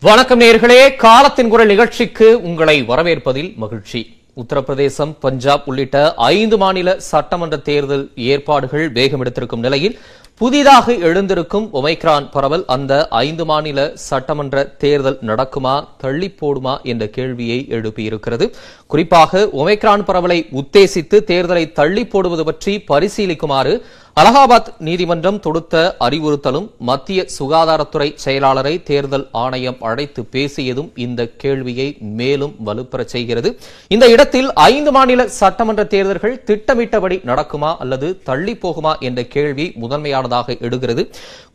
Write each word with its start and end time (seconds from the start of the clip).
வணக்கம் 0.00 0.40
நேர்களே. 0.40 0.96
காலத்தின் 0.96 1.48
குரல் 1.48 1.66
நிகழ்ச்சிக்கு 1.66 2.42
உங்களை 2.42 2.82
வரவேற்பதில் 2.82 3.54
மகிழ்ச்சி. 3.54 4.16
உத்தரப்பிரதேசம் 4.36 5.16
பஞ்சாப் 5.20 5.62
உள்ளிட்ட 5.64 6.14
ஐந்து 6.14 6.56
மாநில 6.56 7.00
சட்டமன்ற 7.00 7.56
தேர்தல் 7.56 8.10
ஏற்பாடுகள் 8.16 8.88
வேகம் 8.88 9.24
எடுத்திருக்கும் 9.24 9.58
நிலையில் 9.58 9.98
புதிதாக 10.38 10.92
எழுந்திருக்கும் 10.92 11.68
ஒமைக்ரான் 11.72 12.30
பரவல் 12.30 12.64
அந்த 12.66 13.08
ஐந்து 13.08 13.44
மாநில 13.44 13.90
சட்டமன்ற 13.94 14.64
தேர்தல் 14.64 15.18
நடக்குமா 15.26 15.88
தள்ளி 15.98 16.34
போடுமா 16.40 16.82
என்ற 16.82 17.06
கேள்வியை 17.06 17.66
எழுப்பியிருக்கிறது. 17.68 18.52
குறிப்பாக 18.86 19.48
ஒமைக்ரான் 19.52 20.04
பரவலை 20.04 20.46
உத்தேசித்து 20.52 21.20
தேர்தலை 21.32 21.72
தள்ளி 21.72 22.06
போடுவது 22.06 22.44
பற்றி 22.44 22.84
பரிசீலிக்குமாறு 22.88 23.82
அலகாபாத் 24.20 24.68
நீதிமன்றம் 24.86 25.38
தொடுத்த 25.44 25.74
அறிவுறுத்தலும் 26.06 26.68
மத்திய 26.88 27.24
சுகாதாரத்துறை 27.34 28.06
செயலாளரை 28.24 28.72
தேர்தல் 28.90 29.24
ஆணையம் 29.40 29.76
அழைத்து 29.88 30.22
பேசியதும் 30.34 30.88
இந்த 31.04 31.26
கேள்வியை 31.42 31.86
மேலும் 32.20 32.54
வலுப்பெறச் 32.66 33.12
செய்கிறது. 33.14 33.50
இந்த 33.94 34.06
இடத்தில் 34.14 34.48
ஐந்து 34.52 34.92
மாநில 34.96 35.26
சட்டமன்ற 35.40 35.84
தேர்தல்கள் 35.94 36.38
திட்டமிட்டபடி 36.50 37.18
நடக்குமா 37.30 37.72
அல்லது 37.82 38.08
தள்ளி 38.30 38.54
போகுமா 38.62 38.92
என்ற 39.08 39.22
கேள்வி 39.34 39.66
முதன்மையானதாக 39.82 40.56
எடுகிறது 40.68 41.04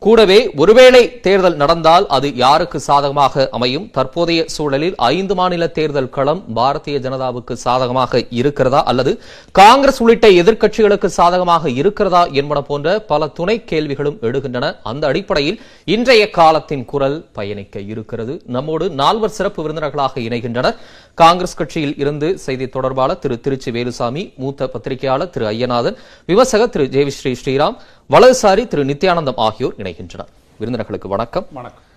கூடவே 0.06 0.38
ஒருவேளை 0.56 1.02
தேர்தல் 1.26 1.58
நடந்தால் 1.64 2.06
அது 2.18 2.30
யாருக்கு 2.44 2.78
சாதகமாக 2.88 3.48
அமையும்? 3.58 3.90
தற்போதைய 3.90 4.44
சூழலில் 4.56 4.96
ஐந்து 5.10 5.34
மாநில 5.34 5.70
தேர்தல் 5.80 6.10
களம் 6.10 6.44
பாரதிய 6.60 7.02
ஜனதாவுக்கு 7.08 7.56
சாதகமாக 7.66 8.22
இருக்கிறதா? 8.40 8.84
அல்லது 8.84 9.14
காங்கிரஸ் 9.60 10.00
உள்ளிட்ட 10.04 10.28
எதிர்க்கட்சிகளுக்கு 10.42 11.10
சாதகமாக 11.18 11.70
இருக்கிறதா 11.82 12.24
என்பன 12.52 12.66
போன்ற 12.66 13.00
பல 13.00 13.26
துணை 13.26 13.64
கேள்விகளும் 13.64 14.18
எழுகின்றன. 14.20 14.76
அந்த 14.82 15.06
அடிப்படையில் 15.06 15.60
இன்றைய 15.84 16.30
காலத்தின் 16.30 16.84
குரல் 16.84 17.26
பயணிக்க 17.32 17.80
இருக்கிறது. 17.80 18.42
நம்மோடு 18.46 18.90
நால்வர் 18.90 19.36
சிறப்பு 19.38 19.60
விருந்தினர்களாக 19.62 20.20
இணைகின்றனர். 20.26 20.76
காங்கிரஸ் 21.14 21.54
கட்சியில் 21.54 21.94
இருந்து 21.96 22.38
செய்தி 22.38 22.68
தொடர்பாளர் 22.68 23.18
திரு 23.18 23.40
திருச்சி 23.40 23.70
வேலுசாமி 23.70 24.34
மூத்த 24.36 24.66
பத்திரிகையாளர் 24.66 25.30
திரு 25.30 25.46
ஐயநாதன் 25.50 25.96
விமர்சகர் 26.26 26.68
திரு 26.68 26.84
ஜெயஸ்ரீ 26.96 27.34
ஸ்ரீராம் 27.44 27.76
வலதுசாரி 28.10 28.66
திரு 28.66 28.84
நித்யானந்தம் 28.84 29.40
ஆகியோர் 29.46 29.74
இணைகின்றனர். 29.78 30.30
விருந்தினர்களுக்கு 30.60 31.08
வணக்கம். 31.08 31.46
வணக்கம். 31.52 31.90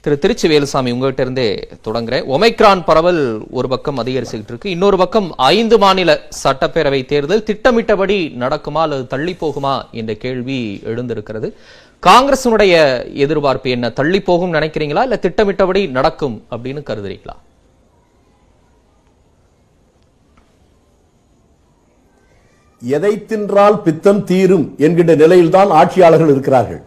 திரு 0.00 0.18
திருச்சி 0.18 0.48
வேலுசாமி 0.48 0.92
உங்ககிட்ட 0.92 1.22
இருந்தே 1.22 1.68
தொடங்குறேன். 1.84 2.24
ஒமைக்ரான் 2.34 2.84
பரவல் 2.84 3.42
ஒரு 3.50 3.68
பக்கம் 3.68 3.98
அதிகரிச்சுக்கிட்டு 3.98 4.48
இருக்கு 4.48 4.70
இன்னொரு 4.70 4.96
பக்கம் 4.96 5.34
ஐந்து 5.36 5.78
மாநில 5.78 6.20
சட்டப்பேரவை 6.44 7.04
தேர்தல் 7.04 7.42
திட்டமிட்டபடி 7.42 8.36
நடக்குமா 8.38 8.80
அல்லது 8.84 9.06
தள்ளி 9.06 9.36
போகுமா 9.40 9.90
என்ற 9.92 10.14
கேள்வி 10.14 10.80
எழுந்திருக்கிறது. 10.84 11.54
காங்கிரசுடைய 12.06 12.74
எதிர்பார்ப்பு 13.14 13.70
என்ன? 13.70 13.90
தள்ளி 13.90 14.20
போகும் 14.20 14.52
நினைக்கிறீங்களா? 14.52 15.02
இல்ல 15.02 15.16
திட்டமிட்டபடி 15.16 15.86
நடக்கும் 15.86 16.44
அப்படின்னு 16.50 16.82
கருதுறீங்களா? 16.90 17.36
எதை 22.82 23.24
தின்றால் 23.28 23.82
பித்தம் 23.82 24.24
தீரும் 24.24 24.74
என்கின்ற 24.78 25.14
நிலையில்தான் 25.14 25.70
ஆட்சியாளர்கள் 25.70 26.30
இருக்கிறார்கள். 26.30 26.82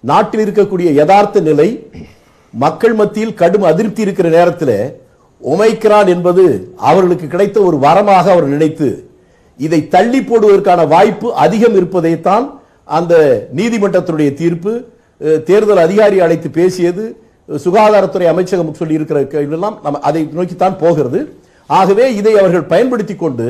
நாட்டில் 0.00 0.48
இருக்கக்கூடிய 0.48 0.92
யதார்த்த 0.92 1.40
நிலை 1.40 1.90
மக்கள் 2.62 2.94
மத்தியில் 3.00 3.38
கடும் 3.40 3.66
அதிருப்தி 3.70 4.00
இருக்கிற 4.04 4.28
நேரத்தில் 4.36 4.78
ஒமைக்ரான் 5.42 6.08
என்பது 6.14 6.44
அவர்களுக்கு 6.90 7.26
கிடைத்த 7.34 7.58
ஒரு 7.68 7.76
வரமாக 7.86 8.26
அவர் 8.34 8.52
நினைத்து 8.54 8.88
இதை 9.60 9.80
தள்ளி 9.94 10.20
போடுவதற்கான 10.28 10.80
வாய்ப்பு 10.94 11.28
அதிகம் 11.44 11.76
இருப்பதைத்தான் 11.80 12.46
அந்த 12.98 13.14
நீதிமன்றத்தினுடைய 13.58 14.30
தீர்ப்பு 14.40 14.72
தேர்தல் 15.48 15.82
அதிகாரி 15.86 16.16
அழைத்து 16.24 16.48
பேசியது 16.58 17.04
சுகாதாரத்துறை 17.48 18.26
அமைச்சகம் 18.32 18.78
சொல்லி 18.80 18.98
இருக்கிற 18.98 19.18
எல்லாம் 19.56 19.76
நம்ம 19.84 20.00
அதை 20.08 20.22
நோக்கித்தான் 20.38 20.80
போகிறது. 20.82 21.20
ஆகவே 21.70 22.06
இதை 22.20 22.32
அவர்கள் 22.40 22.70
பயன்படுத்தி 22.72 23.14
கொண்டு 23.16 23.46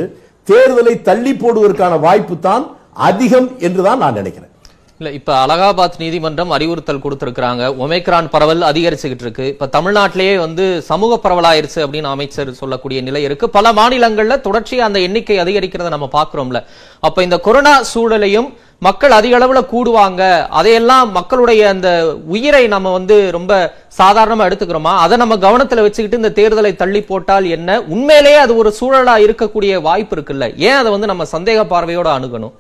தேர்தலை 0.49 0.95
தள்ளி 1.09 1.33
போடுவதற்கான 1.43 1.95
வாய்ப்பு 2.07 2.35
தான் 2.49 2.65
அதிகம் 3.09 3.49
என்றுதான் 3.67 4.03
நான் 4.03 4.19
நினைக்கிறேன். 4.21 4.53
இல்ல 4.99 5.13
இப்ப 5.13 5.47
அலகாபாத் 5.47 5.99
நீதிமன்றம் 5.99 6.51
அறிவுறுத்தல் 6.51 7.01
கொடுத்திருக்கிறாங்க. 7.05 7.63
ஒமேக்ரான் 7.85 8.29
பரவல் 8.31 8.61
அதிகரிச்சுக்கிட்டு 8.61 9.25
இருக்கு 9.25 9.47
இப்ப 9.47 9.69
தமிழ்நாட்டிலேயே 9.73 10.39
வந்து 10.39 10.83
சமூக 10.83 11.19
பரவலாயிருச்சு 11.25 11.75
அப்படின்னு 11.75 12.03
அமைச்சர் 12.03 12.53
சொல்லக்கூடிய 12.53 13.01
நிலை 13.01 13.23
இருக்கு. 13.23 13.51
பல 13.51 13.73
மாநிலங்கள்ல 13.73 14.37
தொடர்ச்சியா 14.49 14.87
அந்த 14.89 15.01
எண்ணிக்கை 15.01 15.39
அதிகரிக்கிறத 15.39 15.89
நம்ம 15.89 16.09
பாக்குறோம்ல 16.13 16.65
அப்ப 17.01 17.23
இந்த 17.23 17.39
கொரோனா 17.39 17.81
சூழலையும் 17.95 18.49
மக்கள் 18.79 19.11
அதிக 19.11 19.39
அளவுல 19.39 19.61
கூடுவாங்க. 19.75 20.49
அதையெல்லாம் 20.49 21.13
மக்களுடைய 21.13 21.69
அந்த 21.69 21.89
உயிரை 22.27 22.67
நம்ம 22.67 22.93
வந்து 22.93 23.31
ரொம்ப 23.33 23.75
சாதாரணமா 23.99 24.47
எடுத்துக்கிறோமா? 24.49 24.95
அதை 25.05 25.17
நம்ம 25.17 25.37
கவனத்துல 25.37 25.83
வச்சுக்கிட்டு 25.83 26.17
இந்த 26.17 26.33
தேர்தலை 26.41 26.77
தள்ளி 26.77 27.03
போட்டால் 27.03 27.45
என்ன? 27.45 27.81
உண்மையிலேயே 27.83 28.37
அது 28.37 28.57
ஒரு 28.57 28.75
சூழலா 28.81 29.17
இருக்கக்கூடிய 29.27 29.81
வாய்ப்பு 29.81 30.17
இருக்குல்ல. 30.17 30.57
ஏன் 30.57 30.81
அதை 30.83 30.93
வந்து 30.93 31.07
நம்ம 31.07 31.25
சந்தேக 31.33 31.65
பார்வையோட 31.75 32.11
அணுகணும்? 32.19 32.53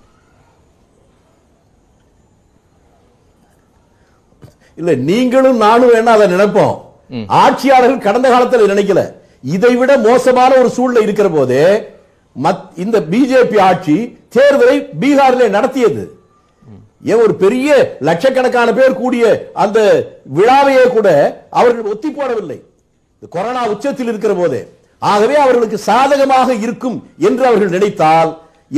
இல்ல 4.78 4.90
நீங்களும் 5.10 5.62
நானும் 5.64 5.92
வேணா 5.94 6.12
அதை 6.16 6.26
நினைப்போம். 6.34 6.74
ஆட்சியாளர்கள் 7.42 8.04
கடந்த 8.06 8.26
காலத்தில் 8.32 8.72
நினைக்கல. 8.72 9.02
இதை 9.54 9.72
விட 9.80 9.92
மோசமான 10.08 10.50
ஒரு 10.60 10.70
சூழ்நிலை 10.76 11.02
இருக்கிற 11.06 11.28
போதே 11.36 11.64
இந்த 12.84 12.96
பிஜேபி 13.12 13.58
ஆட்சி 13.68 13.96
தேர்தலை 14.36 14.76
பீகாரிலே 15.02 15.46
நடத்தியது. 15.56 16.02
ஏன் 17.10 17.22
ஒரு 17.24 17.34
பெரிய 17.42 17.68
லட்சக்கணக்கான 18.08 18.68
பேர் 18.78 18.98
கூடிய 19.02 19.24
அந்த 19.64 19.78
விழாவையே 20.38 20.84
கூட 20.96 21.08
அவர்கள் 21.58 21.90
ஒத்தி 21.92 22.08
போடவில்லை. 22.10 22.58
கொரோனா 23.34 23.62
உச்சத்தில் 23.74 24.10
இருக்கிற 24.12 24.32
போதே. 24.40 24.60
ஆகவே 25.02 25.36
அவர்களுக்கு 25.44 25.78
சாதகமாக 25.88 26.48
இருக்கும் 26.64 26.98
என்று 27.28 27.44
அவர்கள் 27.48 27.74
நினைத்தால் 27.76 28.30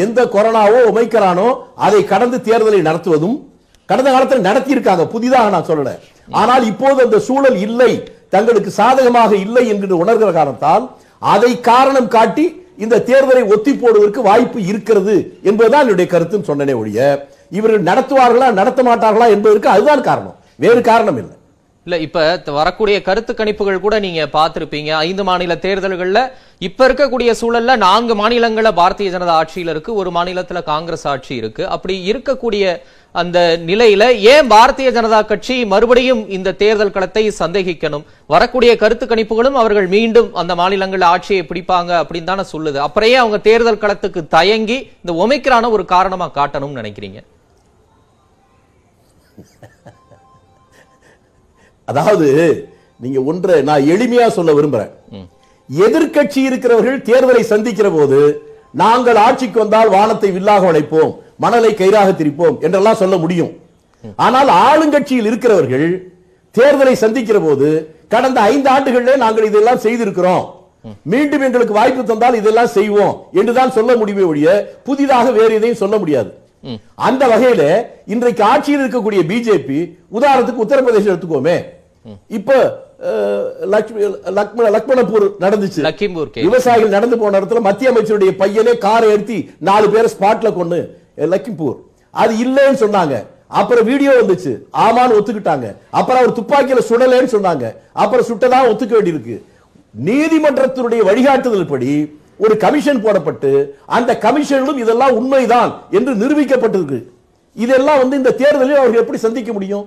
எந்த 0.05 0.21
கொரோனாவோ 0.35 0.79
ஒமைக்கிறானோ 0.91 1.49
அதை 1.87 2.01
கடந்து 2.13 2.39
தேர்தலை 2.49 2.81
நடத்துவதும் 2.89 3.37
கடந்த 3.91 4.09
காலத்தில் 4.15 4.47
நடத்தி 4.49 4.71
இருக்காங்க 4.77 5.05
புதிதாக 5.15 5.51
நான் 5.55 5.69
சொல்லல. 5.71 5.93
ஆனால் 6.41 6.65
இப்போது 6.73 7.05
அந்த 7.07 7.19
சூழல் 7.27 7.59
இல்லை 7.67 7.93
தங்களுக்கு 8.35 8.71
சாதகமாக 8.81 9.33
இல்லை 9.47 9.65
என்று 9.75 10.03
உணர்கிற 10.03 10.31
காரணத்தால் 10.39 10.85
அதை 11.35 11.53
காரணம் 11.71 12.09
காட்டி 12.17 12.47
இந்த 12.85 12.97
தேர்தலை 13.11 13.43
ஒத்தி 13.55 13.73
போடுவதற்கு 13.73 14.21
வாய்ப்பு 14.29 14.59
இருக்கிறது 14.71 15.15
என்பதுதான் 15.51 15.87
என்னுடைய 15.87 16.09
கருத்துன்னு 16.11 16.49
சொன்னனே 16.51 16.75
ஒழிய 16.81 17.07
இவர்கள் 17.59 17.89
நடத்துவார்களா 17.91 18.49
நடத்த 18.61 18.81
மாட்டார்களா 18.89 19.27
என்பதற்கு 19.37 19.69
அதுதான் 19.75 20.07
காரணம். 20.09 20.37
வேறு 20.65 20.81
காரணம் 20.91 21.19
இல்லை. 21.23 21.35
இல்ல 21.89 21.99
இப்ப 22.07 22.53
வரக்கூடிய 22.57 22.97
கருத்து 23.07 23.33
கணிப்புகள் 23.37 23.85
கூட 23.85 23.97
நீங்க 24.05 24.23
பார்த்திருப்பீங்க. 24.35 24.91
ஐந்து 25.07 25.23
மாநில 25.29 25.53
தேர்தல்கள்ல 25.63 26.21
இப்ப 26.67 26.81
இருக்கக்கூடிய 26.89 27.31
சூழல்ல 27.41 27.77
நான்கு 27.85 28.15
மாநிலங்கள 28.21 28.71
பாரதிய 28.81 29.11
ஜனதா 29.15 29.35
ஆட்சியில 29.41 29.73
இருக்கு 29.75 29.91
ஒரு 30.01 30.11
மாநிலத்துல 30.17 30.63
காங்கிரஸ் 30.73 31.07
ஆட்சி 31.13 31.33
இருக்கு. 31.41 31.63
அப்படி 31.75 31.95
இருக்கக்கூடிய 32.11 32.65
அந்த 33.15 33.39
நிலையில 33.71 34.03
ஏன் 34.33 34.51
பாரதிய 34.53 34.91
ஜனதா 34.97 35.21
கட்சி 35.31 35.57
மறுபடியும் 35.73 36.23
இந்த 36.37 36.55
தேர்தல் 36.63 36.95
களத்தை 36.97 37.25
சந்தேகிக்கணும்? 37.41 38.05
வரக்கூடிய 38.35 38.75
கருத்து 38.83 39.07
கணிப்புகளும் 39.07 39.59
அவர்கள் 39.63 39.89
மீண்டும் 39.97 40.29
அந்த 40.43 40.55
மாநிலங்கள் 40.61 41.09
ஆட்சியை 41.13 41.43
பிடிப்பாங்க 41.53 41.91
அப்படின்னு 42.03 42.31
தானே 42.33 42.47
சொல்லுது. 42.53 42.79
அப்புறையே 42.89 43.19
அவங்க 43.23 43.41
தேர்தல் 43.49 43.83
களத்துக்கு 43.87 44.23
தயங்கி 44.37 44.79
இந்த 45.03 45.15
ஒமைக்கிறான 45.25 45.71
ஒரு 45.79 45.87
காரணமா 45.97 46.29
காட்டணும்னு 46.39 46.81
நினைக்கிறீங்க? 46.83 47.21
அதாவது 51.91 52.29
நீங்க 53.03 53.19
ஒன்றை 53.31 53.57
நான் 53.69 53.89
எளிமையா 53.95 54.27
சொல்ல 54.39 54.53
விரும்புறேன். 54.59 54.93
எதிர்க்கட்சி 55.69 56.41
இருக்கிறவர்கள் 56.49 56.99
தேர்தலை 57.09 57.43
சந்திக்கிற 57.53 57.89
போது 57.97 58.21
நாங்கள் 58.83 59.19
ஆட்சிக்கு 59.27 59.59
வந்தால் 59.63 59.95
வானத்தை 59.97 60.31
வில்லாக 60.37 60.71
உழைப்போம் 60.71 61.13
மணலை 61.45 61.71
கயிறாக 61.81 62.11
திரிப்போம் 62.21 62.57
என்றெல்லாம் 62.67 63.01
சொல்ல 63.03 63.17
முடியும். 63.25 63.53
ஆனால் 64.25 64.51
ஆளுங்கட்சியில் 64.67 65.29
இருக்கிறவர்கள் 65.31 65.89
தேர்தலை 66.55 66.95
சந்திக்கிற 67.05 67.39
போது 67.47 67.69
கடந்த 68.15 68.39
ஐந்து 68.53 68.69
ஆண்டுகளிலே 68.75 69.15
நாங்கள் 69.25 69.49
இதெல்லாம் 69.51 69.85
செய்திருக்கிறோம். 69.87 70.45
மீண்டும் 71.13 71.45
எங்களுக்கு 71.47 71.79
வாய்ப்பு 71.79 72.03
தந்தால் 72.11 72.39
இதெல்லாம் 72.41 72.75
செய்வோம் 72.77 73.15
என்றுதான் 73.41 73.75
சொல்ல 73.79 73.97
முடியுமே 74.01 74.25
ஒழிய 74.31 74.51
புதிதாக 74.87 75.31
வேறு 75.39 75.57
எதையும் 75.59 75.81
சொல்ல 75.83 75.97
முடியாது. 76.03 76.31
அந்த 77.09 77.23
வகையில 77.33 77.63
இன்றைக்கு 78.15 78.43
ஆட்சியில் 78.53 78.83
இருக்கக்கூடிய 78.83 79.21
பிஜேபி 79.31 79.81
உதாரணத்துக்கு 80.19 80.65
உத்தரப்பிரதேசம் 80.65 81.13
எடுத்துக்கோமே. 81.13 81.57
இப்ப 82.39 82.53
லக்மணபூர் 84.77 85.27
நடந்துச்சு. 85.45 85.81
லக்கிம்பூர். 85.87 86.31
விவசாயிகள் 86.47 86.95
நடந்து 86.97 87.19
போன 87.19 87.41
இடத்துல 87.41 87.61
மத்திய 87.67 87.91
அமைச்சருடைய 87.93 88.33
பையனே 88.43 88.75
காரை 88.85 89.09
ஏற்றி 89.15 89.39
நாலு 89.69 89.89
பேரை 89.91 90.11
ஸ்பாட்ல 90.15 90.53
கொண்டு 90.59 90.79
லக்கிம்பூர். 91.35 91.77
அது 92.11 92.33
இல்லைன்னு 92.45 92.83
சொன்னாங்க. 92.85 93.17
அப்புறம் 93.61 93.87
வீடியோ 93.91 94.13
வந்துச்சு. 94.21 94.53
ஆமான்னு 94.85 95.17
ஒத்துக்கிட்டாங்க. 95.19 95.67
அப்புறம் 95.99 96.21
அவர் 96.21 96.37
துப்பாக்கியில 96.39 96.81
சுடலைன்னு 96.89 97.35
சொன்னாங்க. 97.37 97.67
அப்புறம் 97.93 98.29
சுட்டதா 98.31 98.59
ஒத்துக்க 98.71 98.95
வேண்டியிருக்கு. 98.99 99.37
நீதிமன்றத்தினுடைய 100.09 101.03
வழிகாட்டுதல் 101.11 101.71
படி 101.73 101.93
ஒரு 102.45 102.55
கமிஷன் 102.65 103.05
போடப்பட்டு 103.05 103.51
அந்த 103.99 104.11
கமிஷனிலும் 104.25 104.83
இதெல்லாம் 104.83 105.15
உண்மைதான் 105.21 105.71
என்று 105.91 106.13
நிரூபிக்கப்பட்டிருக்கு. 106.23 106.99
இதெல்லாம் 107.57 108.01
வந்து 108.03 108.17
இந்த 108.17 108.35
தேர்தலில் 108.43 108.81
அவர்கள் 108.81 109.01
எப்படி 109.01 109.19
சந்திக்க 109.19 109.53
முடியும்? 109.53 109.87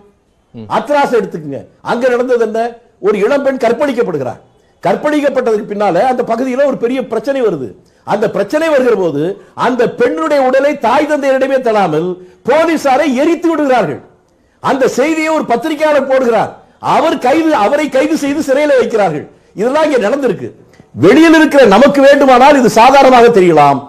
அத்ராஸ் 0.77 1.17
எடுத்துக்கங்க. 1.19 1.59
அங்க 1.81 2.09
நடந்தது 2.09 2.45
என்ன? 2.45 2.61
ஒரு 2.99 3.17
இளம்பெண் 3.25 3.63
கற்பழிக்கப்படுகிறார் 3.65 4.39
கற்பழிக்கப்பட்டதுக்கு 4.85 5.71
பின்னால 5.71 6.01
அந்த 6.11 6.23
பகுதியில் 6.23 6.69
ஒரு 6.69 6.77
பெரிய 6.77 6.99
பிரச்சனை 7.07 7.39
வருது. 7.41 7.67
அந்த 8.03 8.25
பிரச்சனை 8.35 8.69
வருகிற 8.69 8.95
போது 8.95 9.23
அந்த 9.53 9.89
பெண்ணுடைய 9.99 10.43
உடலை 10.43 10.71
தாய் 10.85 11.07
தந்தையரிடமே 11.09 11.59
தராமல் 11.61 12.07
போலீசாரை 12.49 13.07
எரித்து 13.21 13.49
விடுகிறார்கள். 13.49 14.01
அந்த 14.59 14.87
செய்தியை 14.87 15.29
ஒரு 15.35 15.45
பத்திரிகையாளர் 15.51 16.09
போடுகிறார். 16.11 16.51
அவர் 16.79 17.17
கைது 17.17 17.55
அவரை 17.55 17.89
கைது 17.89 18.17
செய்து 18.17 18.43
சிறையில் 18.43 18.79
வைக்கிறார்கள். 18.81 19.25
இதெல்லாம் 19.55 19.87
இங்க 19.91 19.99
நடந்திருக்கு. 20.07 20.49
வெளியில் 21.05 21.33
இருக்கிற 21.33 21.65
நமக்கு 21.65 22.01
வேண்டுமானால் 22.01 22.59
இது 22.59 22.69
சாதாரணமாக 22.69 23.27
தெரியலாம். 23.39 23.79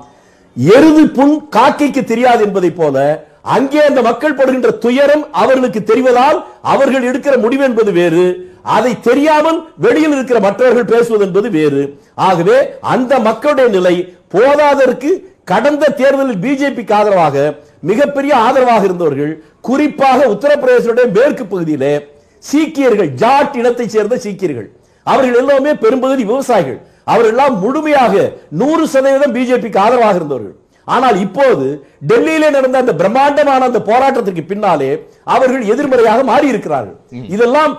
எருது 0.57 1.03
புண் 1.17 1.35
காக்கைக்கு 1.57 2.05
தெரியாது 2.05 2.43
என்பதை 2.45 2.71
போல 2.71 2.97
அங்கே 3.43 3.81
அந்த 3.85 4.03
மக்கள் 4.03 4.35
படுகின்ற 4.35 4.71
துயரம் 4.71 5.33
அவர்களுக்கு 5.33 5.81
தெரிவதால் 5.81 6.39
அவர்கள் 6.63 7.09
எடுக்கிற 7.11 7.39
முடிவு 7.39 7.65
என்பது 7.65 7.93
வேறு. 7.93 8.51
அதை 8.63 9.01
தெரியாமல் 9.01 9.59
வெளியில் 9.77 10.13
இருக்கிற 10.13 10.41
மற்றவர்கள் 10.41 10.85
பேசுவது 10.85 11.25
என்பது 11.25 11.51
வேறு. 11.51 11.83
ஆகவே 12.15 12.59
அந்த 12.81 13.19
மக்களுடைய 13.19 13.71
நிலை 13.71 13.95
போதாதற்கு 14.35 15.11
கடந்த 15.45 15.89
தேர்தலில் 15.89 16.43
பிஜேபிக்கு 16.45 16.93
ஆதரவாக 16.93 17.37
மிகப்பெரிய 17.81 18.37
ஆதரவாக 18.37 18.85
இருந்தவர்கள் 18.85 19.43
குறிப்பாக 19.61 20.27
உத்தரப்பிரதேசனுடைய 20.27 21.07
மேற்கு 21.19 21.47
பகுதியிலே 21.47 22.09
சீக்கியர்கள் 22.39 23.11
ஜாட் 23.23 23.57
இனத்தைச் 23.57 23.91
சேர்ந்த 23.91 24.17
சீக்கியர்கள். 24.17 24.71
அவர்கள் 25.07 25.37
எல்லாமே 25.37 25.75
பெரும்பகுதி 25.75 26.25
விவசாயிகள். 26.25 26.81
அவர்கள் 27.05 27.31
எல்லாம் 27.31 27.59
முழுமையாக 27.59 28.33
நூறு 28.49 28.89
சதவீதம் 28.89 29.35
பிஜேபிக்கு 29.35 29.79
ஆதரவாக 29.79 30.15
இருந்தவர்கள். 30.15 30.57
ஆனால் 30.89 31.17
இப்போது 31.17 31.67
டெல்லியிலே 32.07 32.51
நடந்த 32.51 32.79
அந்த 32.79 32.95
பிரம்மாண்டமான 32.95 33.65
அந்த 33.65 33.81
போராட்டத்திற்கு 33.87 34.45
பின்னாலே 34.47 34.91
அவர்கள் 35.27 35.65
எதிர்மறையாக 35.65 36.23
மாறி 36.23 36.47
இருக்கிறார்கள் 36.49 36.97
இதெல்லாம் 37.29 37.73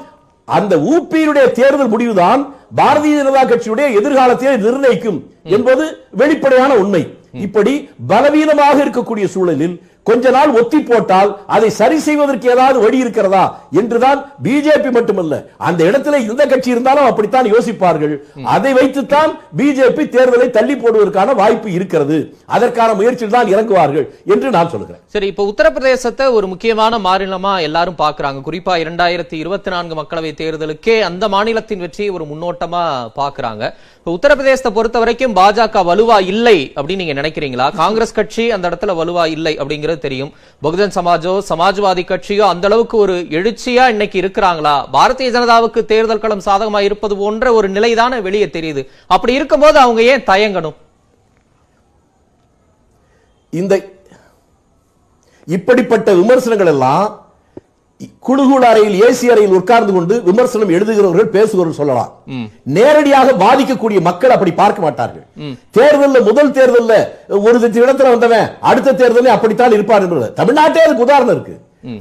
அந்த 0.47 0.73
ஊபியினுடைய 0.91 1.45
தேர்தல் 1.51 1.87
முடிவுதான் 1.87 2.41
பாரதிய 2.75 3.17
ஜனதா 3.19 3.41
கட்சியுடைய 3.45 3.87
எதிர்காலத்தை 3.99 4.55
நிர்ணயிக்கும் 4.57 5.19
என்பது 5.49 5.83
வெளிப்படையான 6.11 6.71
உண்மை. 6.75 7.01
இப்படி 7.43 7.73
பலவீனமாக 8.07 8.77
இருக்கக்கூடிய 8.83 9.25
சூழலில் 9.25 9.75
கொஞ்ச 10.05 10.31
நாள் 10.35 10.51
ஒத்தி 10.59 10.79
போட்டால் 10.87 11.29
அதை 11.55 11.69
சரி 11.79 11.97
செய்வதற்கு 12.05 12.47
ஏதாவது 12.53 12.77
வழி 12.85 12.97
இருக்கிறதா? 13.03 13.43
என்றுதான் 13.81 14.19
பிஜேபி 14.45 14.89
மட்டுமல்ல 14.97 15.33
அந்த 15.67 15.81
இடத்துல 15.89 16.17
எந்த 16.29 16.43
கட்சி 16.45 16.69
இருந்தாலும் 16.73 17.07
அப்படித்தான் 17.09 17.47
யோசிப்பார்கள். 17.53 18.15
அதை 18.55 18.71
வைத்துத்தான் 18.79 19.31
பிஜேபி 19.59 20.05
தேர்தலை 20.15 20.47
தள்ளி 20.57 20.75
போடுவதற்கான 20.75 21.35
வாய்ப்பு 21.41 21.69
இருக்கிறது. 21.77 22.17
அதற்கான 22.55 22.89
முயற்சியில் 22.99 23.35
தான் 23.37 23.51
இறங்குவார்கள் 23.53 24.05
என்று 24.33 24.49
நான் 24.57 24.71
சொல்கிறேன். 24.73 25.01
சரி 25.15 25.27
இப்ப 25.33 25.45
உத்தரப்பிரதேசத்தை 25.51 26.27
ஒரு 26.37 26.47
முக்கியமான 26.53 26.99
மாநிலமா 27.07 27.53
எல்லாரும் 27.67 27.99
பாக்குறாங்க 28.03 28.41
குறிப்பா 28.47 28.75
இரண்டாயிரத்தி 28.83 29.35
இருபத்தி 29.43 29.69
நான்கு 29.69 29.95
மக்களவை 30.01 30.33
தேர்தலுக்கே 30.41 30.97
அந்த 31.09 31.27
மாநிலத்தின் 31.35 31.83
வெற்றியை 31.85 32.11
ஒரு 32.17 32.27
முன்னோட்டமா 32.31 32.83
பாக்குறாங்க 33.19 33.63
உத்தரப்பிரதேசத்தை 34.05 34.71
பொறுத்த 34.73 34.97
வரைக்கும் 34.99 35.35
பாஜக 35.35 35.83
வலுவா 35.89 36.17
இல்லை 36.31 36.57
அப்படின்னு 36.75 37.03
நீங்க 37.03 37.15
நினைக்கிறீங்களா? 37.21 37.67
காங்கிரஸ் 37.81 38.17
கட்சி 38.17 38.45
அந்த 38.55 38.65
இடத்துல 38.69 38.93
வலுவா 38.99 39.25
இல்லை 39.35 39.53
அப்படிங்கிறது 39.93 39.97
தெரியும். 39.97 40.33
பகுஜன் 40.63 40.95
சமாஜோ 40.95 41.41
சமாஜ்வாதி 41.49 42.03
கட்சியோ 42.11 42.39
அந்த 42.39 42.67
அளவுக்கு 42.67 42.97
ஒரு 42.97 43.13
எழுச்சியா 43.13 43.89
இன்னைக்கு 43.89 44.21
இருக்கிறாங்களா? 44.21 44.85
பாரதிய 44.93 45.31
ஜனதாவுக்கு 45.35 45.85
தேர்தல் 45.85 46.19
களம் 46.19 46.45
சாதகமா 46.45 46.79
இருப்பது 46.79 47.15
போன்ற 47.17 47.53
ஒரு 47.53 47.69
நிலைதானே 47.69 48.21
வெளியே 48.21 48.45
தெரியுது. 48.45 48.87
அப்படி 49.07 49.33
இருக்கும்போது 49.33 49.79
அவங்க 49.79 50.01
ஏன் 50.01 50.21
தயங்கணும்? 50.21 50.75
இந்த 53.49 53.91
இப்படிப்பட்ட 55.45 56.13
விமர்சனங்கள் 56.13 56.67
எல்லாம் 56.67 57.22
குழுகுழு 58.27 58.65
அறையில் 58.69 58.95
ஏசி 59.05 59.25
அறையில் 59.33 59.55
உட்கார்ந்து 59.57 59.91
கொண்டு 59.95 60.15
விமர்சனம் 60.27 60.71
எழுதுகிறவர்கள் 60.75 61.33
பேசுகிறவர்கள் 61.35 61.79
சொல்லலாம். 61.79 62.11
நேரடியாக 62.77 63.33
பாதிக்கக்கூடிய 63.43 63.99
மக்கள் 64.07 64.33
அப்படி 64.35 64.51
பார்க்க 64.61 64.85
மாட்டார்கள். 64.85 65.25
தேர்தல்ல 65.77 66.21
முதல் 66.29 66.53
தேர்தல்ல 66.57 66.93
ஒரு 67.45 67.57
இடத்துல 67.83 68.11
வந்தவன் 68.13 68.47
அடுத்த 68.69 68.95
தேர்தலில் 69.01 69.33
அப்படித்தான் 69.35 69.75
இருப்பார் 69.77 70.05
என்பது. 70.05 70.29
தமிழ்நாட்டே 70.39 70.83
அதுக்கு 70.85 71.05
உதாரணம் 71.07 71.33
இருக்கு. 71.35 71.55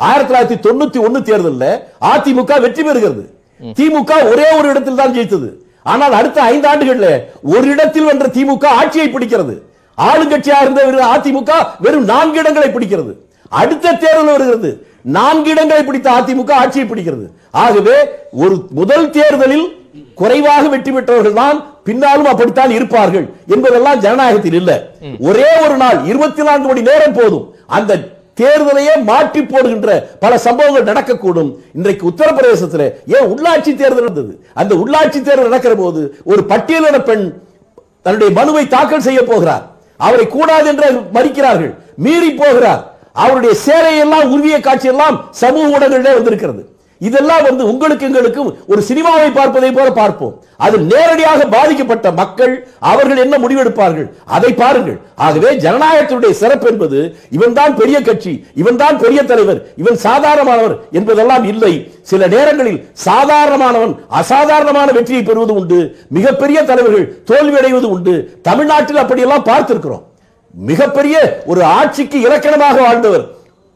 ஆயிரத்தி 0.09 0.31
தொள்ளாயிரத்தி 0.31 0.59
தொண்ணூத்தி 0.67 0.99
ஒன்னு 1.07 1.21
தேர்தல்ல 1.31 1.67
அதிமுக 2.13 2.61
வெற்றி 2.65 2.83
பெறுகிறது. 2.89 3.25
திமுக 3.81 4.13
ஒரே 4.31 4.47
ஒரு 4.59 4.69
இடத்தில் 4.73 5.01
தான் 5.01 5.15
ஜெயித்தது. 5.17 5.51
ஆனால் 5.93 6.15
அடுத்த 6.21 6.39
ஐந்து 6.53 6.67
ஆண்டுகள்ல 6.71 7.09
ஒரு 7.55 7.67
இடத்தில் 7.75 8.09
வென்ற 8.09 8.27
திமுக 8.37 8.65
ஆட்சியை 8.81 9.09
பிடிக்கிறது. 9.15 9.55
ஆளுங்கட்சியா 9.99 10.59
இருந்த 10.63 10.81
அதிமுக 11.15 11.53
வெறும் 11.85 12.09
நான்கு 12.13 12.41
இடங்களை 12.43 12.71
பிடிக்கிறது. 12.77 13.13
அடுத்த 13.61 13.95
தேர்தல் 14.03 14.33
வருகிறது. 14.35 14.71
நான்கு 15.17 15.51
இடங்களை 15.55 15.83
பிடித்த 15.89 16.09
அதிமுக 16.19 16.53
ஆட்சியை 16.63 16.87
பிடிக்கிறது. 16.89 17.27
ஆகவே 17.65 17.97
ஒரு 18.43 18.55
முதல் 18.79 19.07
தேர்தலில் 19.17 19.67
குறைவாக 20.21 20.65
வெற்றி 20.73 20.91
பெற்றவர்கள் 20.93 21.39
தான் 21.43 21.59
பின்னாலும் 21.87 22.31
அப்படித்தான் 22.31 22.73
இருப்பார்கள் 22.79 23.27
என்பதெல்லாம் 23.55 24.03
ஜனநாயகத்தில் 24.05 24.59
இல்ல. 24.61 24.73
ஒரே 25.29 25.49
ஒரு 25.65 25.77
நாள் 25.83 25.99
இருபத்தி 26.11 26.43
நான்கு 26.49 26.69
மணி 26.71 26.83
நேரம் 26.91 27.17
போதும். 27.19 27.47
அந்த 27.77 27.99
தேர்தலையே 28.41 28.95
மாற்றி 29.09 29.41
போடுகின்ற 29.43 29.89
பல 30.23 30.33
சம்பவங்கள் 30.45 30.89
நடக்கக்கூடும். 30.91 31.51
இன்றைக்கு 31.79 32.05
உத்தரப்பிரதேசத்தில் 32.11 32.87
ஏன் 33.17 33.29
உள்ளாட்சி 33.33 33.73
தேர்தல் 33.81 34.05
இருந்தது 34.07 34.33
அந்த 34.61 34.73
உள்ளாட்சி 34.83 35.19
தேர்தல் 35.27 35.49
நடக்கிற 35.51 35.75
போது 35.83 36.03
ஒரு 36.33 36.45
பட்டியலின 36.53 37.01
பெண் 37.11 37.27
தன்னுடைய 38.07 38.31
மனுவை 38.39 38.65
தாக்கல் 38.77 39.07
செய்ய 39.09 39.21
போகிறார். 39.33 39.67
அவரை 40.07 40.27
கூடாது 40.37 40.67
என்று 40.73 40.89
மறிக்கிறார்கள். 41.17 41.73
மீறி 42.05 42.31
போகிறார். 42.41 42.83
அவருடைய 43.15 43.55
சேரையெல்லாம் 43.67 44.31
உருவிய 44.35 44.59
காட்சி 44.61 44.89
எல்லாம் 44.95 45.17
சமூக 45.31 45.79
ஊடகங்களிலே 45.79 46.15
வந்திருக்கிறது. 46.19 46.63
இதெல்லாம் 47.01 47.45
வந்து 47.47 47.63
உங்களுக்கு 47.71 48.05
எங்களுக்கும் 48.09 48.51
ஒரு 48.73 48.81
சினிமாவை 48.89 49.29
பார்ப்பதை 49.37 49.71
போல 49.77 49.89
பார்ப்போம். 49.93 50.35
அது 50.65 50.77
நேரடியாக 50.91 51.47
பாதிக்கப்பட்ட 51.55 52.13
மக்கள் 52.21 52.53
அவர்கள் 52.91 53.23
என்ன 53.23 53.35
முடிவெடுப்பார்கள்? 53.45 54.07
அதை 54.37 54.51
பாருங்கள். 54.61 54.99
ஆகவே 55.27 55.51
ஜனநாயகத்தினுடைய 55.65 56.33
சிறப்பு 56.43 56.69
என்பது 56.73 57.01
இவன் 57.37 57.57
தான் 57.59 57.75
பெரிய 57.81 58.01
கட்சி 58.09 58.35
இவன் 58.63 58.81
தான் 58.83 59.01
பெரிய 59.03 59.23
தலைவர் 59.33 59.61
இவன் 59.83 59.99
சாதாரணமானவர் 60.07 60.77
என்பதெல்லாம் 61.01 61.45
இல்லை. 61.53 61.73
சில 62.13 62.29
நேரங்களில் 62.37 62.81
சாதாரணமானவன் 63.09 63.97
அசாதாரணமான 64.23 64.89
வெற்றியை 64.99 65.23
பெறுவது 65.23 65.55
உண்டு. 65.55 65.81
மிகப்பெரிய 66.19 66.65
தலைவர்கள் 66.71 67.11
தோல்வி 67.33 67.59
அடைவது 67.63 67.91
உண்டு. 67.97 68.17
தமிழ்நாட்டில் 68.51 69.03
அப்படியெல்லாம் 69.05 69.49
பார்த்திருக்கிறோம். 69.53 70.07
மிகப்பெரிய 70.55 71.17
ஒரு 71.47 71.63
ஆட்சிக்கு 71.65 72.19
இலக்கணமாக 72.21 72.81
வாழ்ந்தவர். 72.87 73.25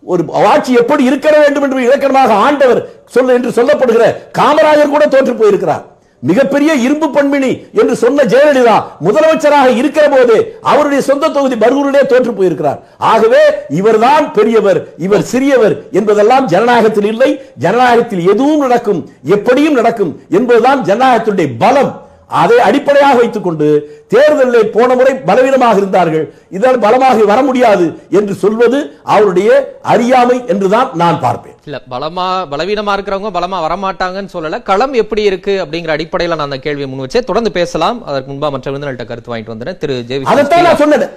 ஒரு 0.02 0.22
ஆட்சி 0.52 0.72
எப்படி 0.80 1.04
இருக்க 1.04 1.28
வேண்டும் 1.42 1.62
என்று 1.62 1.86
இலக்கணமாக 1.88 2.32
ஆண்டவர் 2.46 2.80
சொல்ல 3.14 3.36
என்று 3.38 3.50
சொல்லப்படுகிற 3.58 4.06
காமராஜர் 4.38 4.94
கூட 4.94 5.06
தோற்று 5.06 5.34
போயிருக்கிறார். 5.34 5.84
மிகப்பெரிய 6.28 6.74
இரும்பு 6.74 7.10
பண்பினி 7.10 7.50
என்று 7.80 7.94
சொன்ன 8.02 8.22
ஜெயலலிதா 8.22 8.76
முதலமைச்சராக 9.06 9.76
இருக்கிற 9.80 10.08
போது 10.08 10.36
அவருடைய 10.62 11.00
சொந்த 11.08 11.28
தொகுதி 11.28 11.56
பர்கூரிலே 11.64 12.02
தோற்று 12.12 12.32
போயிருக்கிறார். 12.38 12.78
ஆகவே 12.98 13.42
இவர்தான் 13.80 14.32
பெரியவர் 14.32 14.80
இவர் 14.96 15.28
சிறியவர் 15.32 15.76
என்பதெல்லாம் 15.92 16.46
ஜனநாயகத்தில் 16.46 17.10
இல்லை 17.12 17.30
ஜனநாயகத்தில் 17.58 18.26
எதுவும் 18.32 18.64
நடக்கும் 18.66 19.10
எப்படியும் 19.24 19.78
நடக்கும் 19.80 20.12
என்பதுதான் 20.30 20.82
ஜனநாயகத்துடைய 20.84 21.50
பலம். 21.58 21.92
அதை 22.40 22.56
அடிப்படையாக 22.66 23.16
வைத்துக் 23.18 23.44
கொண்டு 23.44 23.66
தேர்தலில் 24.12 24.70
போன 24.76 24.94
முறை 24.98 25.12
பலவீனமாக 25.28 25.76
இருந்தார்கள். 25.80 26.24
இதனால் 26.56 26.80
பலமாக 26.84 27.24
வர 27.30 27.40
முடியாது 27.48 27.86
என்று 28.18 28.34
சொல்வது 28.42 28.78
அவருடைய 29.14 29.50
அறியாமை 29.94 30.38
என்றுதான் 30.52 30.88
நான் 31.02 31.20
பார்ப்பேன். 31.24 31.56
இல்ல 31.68 31.78
பலமா 31.92 32.26
பலவீனமா 32.52 32.94
இருக்கிறவங்க 32.96 33.30
பலமா 33.38 33.60
வரமாட்டாங்கன்னு 33.66 34.34
சொல்லல. 34.34 34.62
களம் 34.70 34.94
எப்படி 35.02 35.22
இருக்கு 35.30 35.54
அப்படிங்கிற 35.64 35.94
அடிப்படையில 35.96 36.36
நான் 36.38 36.48
அந்த 36.48 36.60
கேள்வியை 36.66 36.88
முன் 36.90 37.04
வச்சேன். 37.04 37.28
தொடர்ந்து 37.30 37.52
பேசலாம். 37.58 37.98
அதற்கு 38.08 38.30
முன்பா 38.32 38.50
மற்ற 38.54 38.70
விருந்தினர்கிட்ட 38.70 39.06
கருத்து 39.10 39.32
வாங்கிட்டு 39.32 39.54
வந்தேன். 39.54 39.78
திரு 39.84 39.96
ஜேவி 40.10 40.30
அதைத்தான் 40.32 40.66
நான் 40.68 40.80
சொன்னேன். 40.82 41.08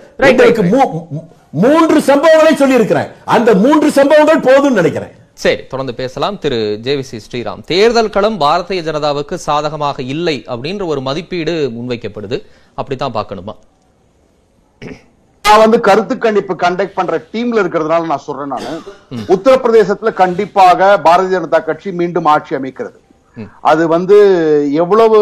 மூன்று 1.64 2.00
சம்பவங்களை 2.10 2.54
சொல்லி 2.62 2.80
இருக்கிறேன் 2.80 3.08
அந்த 3.36 3.50
மூன்று 3.64 3.90
சம்பவங்கள் 4.00 4.46
போதும் 4.50 4.80
நினைக்கிறேன். 4.80 5.14
சரி 5.42 5.62
தொடர்ந்து 5.72 5.94
பேசலாம். 6.00 6.38
திரு. 6.44 6.58
ஜேவிசி 6.86 7.18
ஸ்ரீராம். 7.26 7.62
தேர்தல் 7.72 8.12
களம் 8.16 8.38
பாரதிய 8.42 8.82
ஜனதாவுக்கு 8.88 9.36
சாதகமாக 9.46 9.98
இல்லை 10.14 10.34
அப்படின்ற 10.54 10.84
ஒரு 10.94 11.02
மதிப்பீடு 11.08 11.54
முன்வைக்கப்படுது. 11.76 12.38
அப்படித்தான் 12.80 13.16
பார்க்கணுமா? 13.18 13.54
நான் 15.46 15.64
வந்து 15.64 15.80
கருத்து 15.88 16.16
கணிப்பு 16.26 16.54
கண்டக்ட் 16.64 16.98
பண்ற 16.98 17.18
டீம்ல 17.34 17.62
இருக்கிறதுனால 17.64 18.10
நான் 18.12 18.26
சொல்றேன் 18.26 18.54
நானு. 18.54 18.74
உத்தரப்பிரதேசத்துல 19.36 20.14
கண்டிப்பாக 20.22 20.90
பாரதிய 21.08 21.34
ஜனதா 21.36 21.60
கட்சி 21.70 21.92
மீண்டும் 22.02 22.30
ஆட்சி 22.34 22.54
அமைக்கிறது. 22.60 22.98
அது 23.72 23.84
வந்து 23.96 24.18
எவ்வளவு 24.84 25.20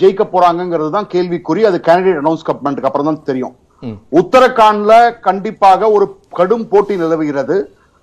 ஜெயிக்க 0.00 0.22
போறாங்கிறது 0.32 0.90
தான் 0.96 1.12
கேள்விக்குறி. 1.14 1.62
அது 1.70 1.78
கேண்டிடேட் 1.88 2.22
அனௌன்ஸ் 2.22 2.48
பண்ணதுக்கு 2.50 2.90
அப்புறம் 2.90 3.10
தான் 3.10 3.26
தெரியும் 3.30 3.54
உத்தரகாண்ட்ல 4.20 4.94
கண்டிப்பாக 5.28 5.88
ஒரு 5.96 6.08
கடும் 6.40 6.66
போட்டி 6.72 6.96
நிலவுகிறது. 7.04 7.56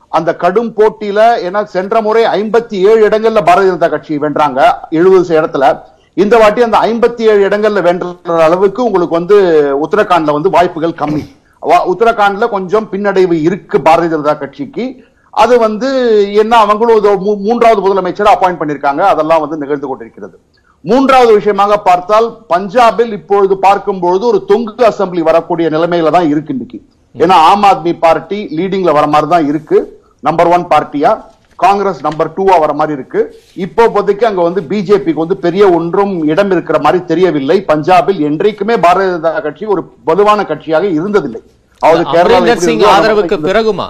அந்த 0.10 0.36
கடும் 0.36 0.74
போட்டியில 0.76 1.38
ஏன்னா 1.50 1.64
சென்ற 1.64 2.02
முறை 2.02 2.26
ஐம்பத்தி 2.26 2.74
ஏழு 2.74 3.08
இடங்கள்ல 3.08 3.38
பாரதிய 3.46 3.70
ஜனதா 3.70 3.90
கட்சி 3.90 4.18
வென்றாங்க 4.18 4.72
எழுபது 4.90 5.42
இடத்துல. 5.42 5.80
இந்த 6.14 6.38
வாட்டி 6.38 6.62
அந்த 6.62 6.78
ஐம்பத்தி 6.78 7.22
ஏழு 7.22 7.48
இடங்கள்ல 7.48 7.82
வென்ற 7.82 8.08
அளவுக்கு 8.24 8.84
உங்களுக்கு 8.84 9.16
வந்து 9.16 9.42
உத்தரகாண்ட்ல 9.86 10.32
வந்து 10.32 10.50
வாய்ப்புகள் 10.50 10.90
கம்மி. 10.90 11.38
உத்தரகாண்ட்ல 11.62 12.50
கொஞ்சம் 12.50 12.88
பின்னடைவு 12.92 13.42
இருக்கு 13.42 13.78
பாரதிய 13.78 14.16
ஜனதா 14.16 14.38
கட்சிக்கு. 14.38 14.96
அது 15.32 15.60
வந்து 15.60 15.90
என்ன 16.34 16.58
அவங்களும் 16.58 17.26
மூ- 17.26 17.38
மூன்றாவது 17.38 17.94
முதலமைச்சர் 17.94 18.28
அப்பாயிண்ட் 18.28 18.58
பண்ணியிருக்காங்க 18.60 19.00
அதெல்லாம் 19.00 19.40
வந்து 19.40 19.58
நிகழ்ந்து 19.58 19.88
கொண்டிருக்கிறது. 19.88 20.40
மூன்றாவது 20.82 21.34
விஷயமாக 21.34 21.78
பார்த்தால் 21.78 22.38
பஞ்சாபில் 22.50 23.12
இப்பொழுது 23.12 23.58
பார்க்கும்பொழுது 23.58 24.28
ஒரு 24.28 24.46
தொங்கு 24.46 24.74
அசெம்பிளி 24.78 25.20
வரக்கூடிய 25.20 25.70
நிலைமையில 25.70 26.12
தான் 26.12 26.30
இருக்கு 26.30 26.52
இன்னைக்கு. 26.52 26.82
ஏன்னா 27.18 27.32
ஆம் 27.32 27.64
ஆத்மி 27.64 27.98
பார்ட்டி 28.00 28.48
லீடிங்ல 28.58 28.92
வர 28.92 29.08
மாதிரி 29.08 29.32
தான் 29.32 29.48
இருக்கு. 29.48 29.99
நம்பர் 30.28 30.50
ஒன் 30.56 30.66
பார்ட்டியா 30.74 31.12
காங்கிரஸ் 31.64 32.02
நம்பர் 32.06 32.30
டூவா 32.36 32.56
வர 32.64 32.72
மாதிரி 32.80 32.94
இருக்கு. 32.98 33.22
இப்போ 33.66 33.82
இப்போதைக்கு 33.88 34.26
அங்க 34.28 34.42
வந்து 34.48 34.62
பிஜேபிக்கு 34.70 35.24
வந்து 35.24 35.38
பெரிய 35.46 35.64
ஒன்றும் 35.78 36.14
இடம் 36.32 36.52
இருக்கிற 36.56 36.78
மாதிரி 36.86 37.00
தெரியவில்லை. 37.12 37.58
பஞ்சாபில் 37.72 38.20
என்றைக்குமே 38.28 38.76
பாரதிய 38.86 39.10
ஜனதா 39.16 39.42
கட்சி 39.48 39.66
ஒரு 39.76 39.82
வலுவான 40.10 40.46
கட்சியாக 40.52 40.86
இருந்ததில்லை. 41.00 41.42
ஆதரவுக்கு 42.94 43.38
பிறகுமா? 43.50 43.88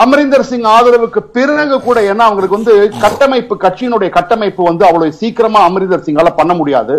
அமரிந்தர் 0.00 0.46
சிங் 0.48 0.66
ஆதரவுக்கு 0.74 1.20
பிறகு 1.34 1.76
கூட 1.86 1.98
ஏன்னா 2.10 2.24
அவங்களுக்கு 2.28 2.56
வந்து 2.58 2.74
கட்டமைப்பு 3.02 3.54
கட்சியினுடைய 3.64 4.08
கட்டமைப்பு 4.14 4.62
வந்து 4.68 4.84
அவ்வளவு 4.88 5.16
சீக்கிரமா 5.18 5.60
அமரிந்தர் 5.68 6.04
சிங்கால 6.06 6.30
பண்ண 6.38 6.52
முடியாது. 6.60 6.94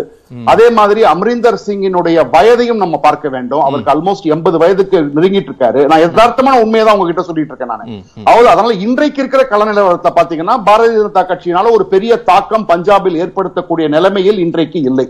அதே 0.52 0.66
மாதிரி 0.76 1.00
அமரிந்தர் 1.12 1.58
சிங்கினுடைய 1.64 2.16
வயதையும் 2.34 2.80
நம்ம 2.82 2.96
பார்க்க 3.06 3.32
வேண்டும். 3.34 3.62
அவருக்கு 3.66 3.92
ஆல்மோஸ்ட் 3.94 4.28
எண்பது 4.34 4.56
வயதுக்கு 4.62 4.98
நெருங்கிட்டு 5.16 5.50
இருக்காரு. 5.50 5.80
நான் 5.90 6.02
யதார்த்தமான 6.04 6.60
உண்மையை 6.64 6.84
தான் 6.84 6.96
உங்ககிட்ட 6.96 7.24
சொல்லிட்டு 7.28 7.52
இருக்கேன் 7.52 7.72
நான். 7.72 7.90
அதாவது 8.26 8.48
அதனால 8.52 8.76
இன்றைக்கு 8.86 9.20
இருக்கிற 9.22 9.44
கள 9.52 9.64
நிலவரத்தை 9.70 10.12
பாத்தீங்கன்னா 10.18 10.56
பாரதிய 10.68 11.00
ஜனதா 11.00 11.24
கட்சியினால 11.30 11.72
ஒரு 11.78 11.86
பெரிய 11.94 12.22
தாக்கம் 12.30 12.68
பஞ்சாபில் 12.70 13.20
ஏற்படுத்தக்கூடிய 13.24 13.88
நிலைமையில் 13.96 14.38
இன்றைக்கு 14.46 14.80
இல்லை. 14.90 15.06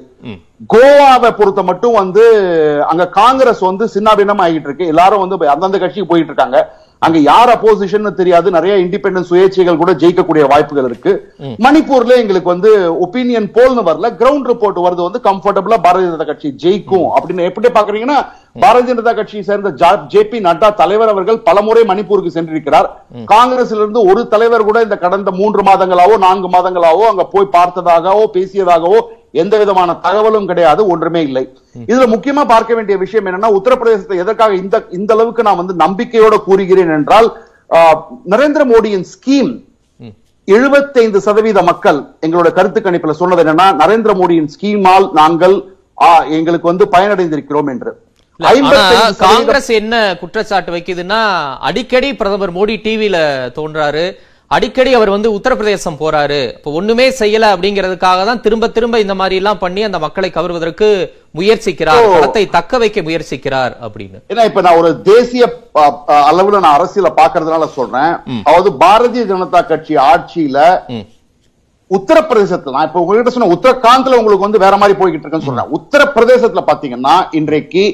கோவாவை 0.72 1.30
பொறுத்த 1.38 1.62
மட்டும் 1.70 1.98
வந்து 2.02 2.24
அங்க 2.92 3.06
காங்கிரஸ் 3.20 3.62
வந்து 3.70 3.86
சின்னாபின்னம் 3.96 4.42
ஆகிட்டு 4.46 4.68
இருக்கு. 4.70 4.90
எல்லாரும் 4.94 5.22
வந்து 5.24 5.38
அந்தந்த 5.56 5.78
கட்சிக்கு 5.84 6.10
போயிட்டு 6.14 6.32
இருக்காங்க. 6.32 6.58
அங்க 7.06 7.18
யார் 7.30 7.50
அப்போசிஷன் 7.54 8.08
தெரியாது. 8.20 8.48
நிறைய 8.56 8.74
இண்டிபெண்டன்ஸ் 8.84 9.30
சுயேட்சைகள் 9.30 9.80
கூட 9.80 9.92
ஜெயிக்கக்கூடிய 10.02 10.44
வாய்ப்புகள் 10.52 10.86
இருக்கு. 10.90 11.12
மணிப்பூர்ல 11.66 12.12
எங்களுக்கு 12.22 12.52
வந்து 12.52 12.70
ஒப்பீனியன் 13.04 13.48
போல்னு 13.56 13.82
வரல. 13.88 14.10
கிரவுண்ட் 14.20 14.48
ரிப்போர்ட் 14.52 14.78
வருது. 14.86 15.02
வந்து 15.08 15.20
கம்ஃபர்டபுளா 15.28 15.78
பாரதிய 15.86 16.10
ஜனதா 16.10 16.26
கட்சி 16.30 16.50
ஜெயிக்கும். 16.64 17.08
அப்படின்னு 17.16 17.48
எப்படி 17.50 17.70
பாக்குறீங்கன்னா 17.78 18.18
பாரதிய 18.64 18.88
ஜனதா 18.90 19.12
கட்சியை 19.18 19.42
சேர்ந்த 19.48 19.70
ஜே 20.12 20.22
பி 20.30 20.40
நட்டா 20.48 20.68
தலைவர் 20.82 21.12
அவர்கள் 21.14 21.42
பலமுறை 21.48 21.82
மணிப்பூருக்கு 21.90 22.36
சென்றிருக்கிறார். 22.36 22.88
காங்கிரஸ்ல 23.32 23.82
இருந்து 23.82 24.02
ஒரு 24.12 24.22
தலைவர் 24.34 24.68
கூட 24.70 24.80
இந்த 24.86 24.98
கடந்த 25.04 25.30
மூன்று 25.40 25.62
மாதங்களாவோ 25.70 26.16
நான்கு 26.26 26.50
மாதங்களாவோ 26.56 27.04
அங்க 27.12 27.26
போய் 27.34 27.54
பார்த்ததாகவோ 27.58 28.24
பேசியதாகவோ 28.38 29.00
எந்த 29.42 29.54
விதமான 29.60 29.90
தகவலும் 30.06 30.48
கிடையாது 30.50 30.82
ஒன்றுமே 30.92 31.20
இல்லை. 31.28 31.44
இதுல 31.90 32.06
முக்கியமா 32.14 32.42
பார்க்க 32.52 32.72
வேண்டிய 32.78 32.96
விஷயம் 33.04 33.26
என்னன்னா 33.28 33.50
உத்தரப்பிரதேசத்தை 33.58 34.18
எதற்காக 34.24 34.54
இந்த 34.62 34.76
இந்த 34.98 35.10
அளவுக்கு 35.16 35.46
நான் 35.48 35.60
வந்து 35.62 35.76
நம்பிக்கையோட 35.84 36.34
கூறுகிறேன் 36.48 36.92
என்றால் 36.98 37.28
நரேந்திர 38.34 38.64
மோடியின் 38.72 39.06
ஸ்கீம் 39.12 39.52
எழுபத்தைந்து 40.48 41.18
சதவீத 41.26 41.60
மக்கள் 41.68 42.00
எங்களோட 42.24 42.48
கருத்து 42.56 42.80
கணிப்புல 42.86 43.14
சொன்னது 43.20 43.42
என்னன்னா 43.44 43.68
நரேந்திர 43.82 44.12
மோடியின் 44.20 44.50
ஸ்கீமால் 44.54 45.06
நாங்கள் 45.20 45.56
எங்களுக்கு 46.38 46.66
வந்து 46.70 46.86
பயனடைந்திருக்கிறோம் 46.94 47.70
என்று. 47.74 47.92
இல்ல, 48.40 48.48
ஆனா 48.48 48.60
55 48.60 48.78
சதவீத 48.92 49.24
காங்கிரஸ் 49.24 49.70
என்ன 49.80 49.94
குற்றச்சாட்டு 50.20 50.70
வைக்குதுன்னா 50.74 51.20
அடிக்கடி 51.68 52.08
பிரதமர் 52.20 52.54
மோடி 52.56 52.76
டிவில 52.86 53.16
தோன்றாரு. 53.58 54.04
அடிக்கடி 54.54 54.90
அவர் 54.96 55.12
வந்து 55.14 55.28
உத்தரப்பிரதேசம் 55.36 55.98
போறாரு. 56.00 56.40
இப்ப 56.58 56.72
ஒண்ணுமே 56.78 57.06
செய்யல 57.20 57.44
அப்படிங்கிறதுக்காக 57.54 58.24
தான் 58.28 58.42
திரும்ப 58.44 58.68
திரும்ப 58.76 58.96
இந்த 59.04 59.14
மாதிரி 59.20 59.38
எல்லாம் 59.40 59.60
பண்ணி 59.62 59.82
அந்த 59.88 59.98
மக்களை 60.04 60.30
கவர்வதற்கு 60.36 60.88
முயற்சிக்கிறார். 61.38 62.04
படத்தை 62.14 62.44
தக்க 62.56 62.78
வைக்க 62.82 63.00
முயற்சிக்கிறார் 63.08 63.74
அப்படின்னு. 63.86 64.18
ஏன்னா 64.32 64.44
இப்ப 64.50 64.62
நான் 64.66 64.80
ஒரு 64.82 64.90
தேசிய 65.10 65.44
அளவுல 66.30 66.62
நான் 66.64 66.76
அரசியல 66.78 67.10
பாக்குறதுனால 67.20 67.68
சொல்றேன். 67.78 68.14
அதாவது 68.46 68.72
பாரதிய 68.84 69.24
ஜனதா 69.32 69.62
கட்சி 69.72 69.96
ஆட்சியில. 70.10 70.58
உத்தரப்பிரதேசத்துல 71.90 72.74
நான் 72.76 72.88
இப்ப 72.88 73.00
உங்ககிட்ட 73.02 73.32
சொன்ன 73.34 73.52
உத்தரகாண்ட்ல 73.54 74.18
உங்களுக்கு 74.20 74.46
வந்து 74.48 74.64
வேற 74.64 74.74
மாதிரி 74.82 74.98
போய்கிட்டு 75.00 75.24
இருக்குன்னு 75.24 75.48
சொல்றேன். 75.50 75.72
உத்தரப்பிரதேசத்துல 75.78 76.64
பாத்தீங்கன்னா 76.70 77.16
இன்றைக்கு 77.40 77.84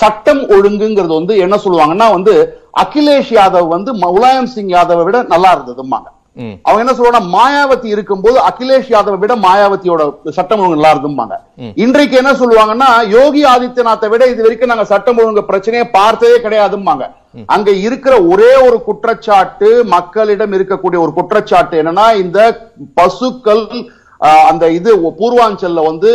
சட்டம் 0.00 0.42
ஒழுங்குங்கிறது 0.54 1.14
வந்து 1.18 1.36
என்ன 1.44 1.56
சொல்லுவாங்கன்னா 1.62 2.06
வந்து 2.16 2.34
அகிலேஷ் 2.74 3.34
யாதவ் 3.34 3.68
வந்து 3.72 3.90
முலாயம் 4.02 4.50
சிங் 4.52 4.72
யாதவை 4.72 5.04
விட 5.06 5.20
நல்லா 5.28 5.50
இருந்ததும்பாங்க. 5.52 6.08
ம். 6.36 6.52
அவங்க 6.66 6.82
என்ன 6.82 6.92
சொல்றாங்க 6.92 7.28
மாயாவதி 7.32 7.88
இருக்கும்போது 7.94 8.36
அகிலேஷ் 8.40 8.90
யாதவை 8.92 9.18
விட 9.18 9.34
மாயாவதியோட 9.44 10.02
சட்டம் 10.36 10.60
ஒழுங்கு 10.60 10.76
நல்லா 10.76 10.92
இருந்தும்பாங்க 10.94 11.34
இன்றைக்கு 11.76 12.14
என்ன 12.16 12.32
சொல்லுவாங்கன்னா 12.40 12.88
யோகி 13.14 13.42
ஆதித்யநாத்தை 13.52 14.08
விட 14.12 14.26
இது 14.26 14.44
வரைக்கும் 14.44 14.72
நாங்க 14.72 14.86
சட்டம் 14.86 15.18
ஒழுங்கு 15.18 15.42
பிரச்சனையை 15.44 15.86
பார்த்ததே 15.96 16.36
கிடையாதும்பாங்க. 16.38 17.06
அங்க 17.48 17.70
இருக்கிற 17.80 18.14
ஒரே 18.30 18.52
ஒரு 18.66 18.78
குற்றச்சாட்டு 18.86 19.68
மக்களிடம் 19.94 20.54
இருக்கக்கூடிய 20.54 21.00
ஒரு 21.00 21.12
குற்றச்சாட்டு 21.12 21.76
என்னன்னா 21.82 22.06
இந்த 22.16 22.38
பசுக்கள் 22.96 23.64
அந்த 24.48 24.64
இது 24.78 24.90
பூர்வாஞ்சல்ல 25.20 25.82
வந்து 25.88 26.10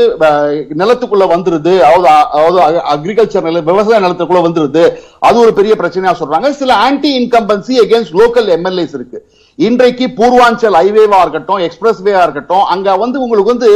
நிலத்துக்குள்ள 0.82 1.26
வந்துருது. 1.32 1.74
அதாவது 1.88 2.10
அதாவது 2.40 2.80
அக்ரிகல்ச்சர் 2.96 3.48
நில 3.48 3.62
விவசாய 3.70 4.00
நிலத்துக்குள்ள 4.06 4.42
வந்துருது. 4.48 4.84
அது 5.28 5.38
ஒரு 5.46 5.54
பெரிய 5.60 5.76
பிரச்சனையா 5.80 6.14
சொல்றாங்க. 6.20 6.50
சில 6.62 6.74
anti 6.88 7.12
incumbency 7.22 7.76
against 7.86 8.18
local 8.22 8.50
MLAs 8.58 8.96
இருக்கு. 9.00 9.20
இன்றைக்கு 9.60 10.06
பூர்வாஞ்சல் 10.18 10.76
ஹைவேவா 10.78 11.18
இருக்கட்டும் 11.24 11.62
எக்ஸ்பிரஸ் 11.66 12.00
வேவா 12.06 12.24
இருக்கட்டும் 12.26 12.64
அங்க 12.74 12.96
வந்து 13.04 13.18
உங்களுக்கு 13.24 13.54
வந்து 13.54 13.70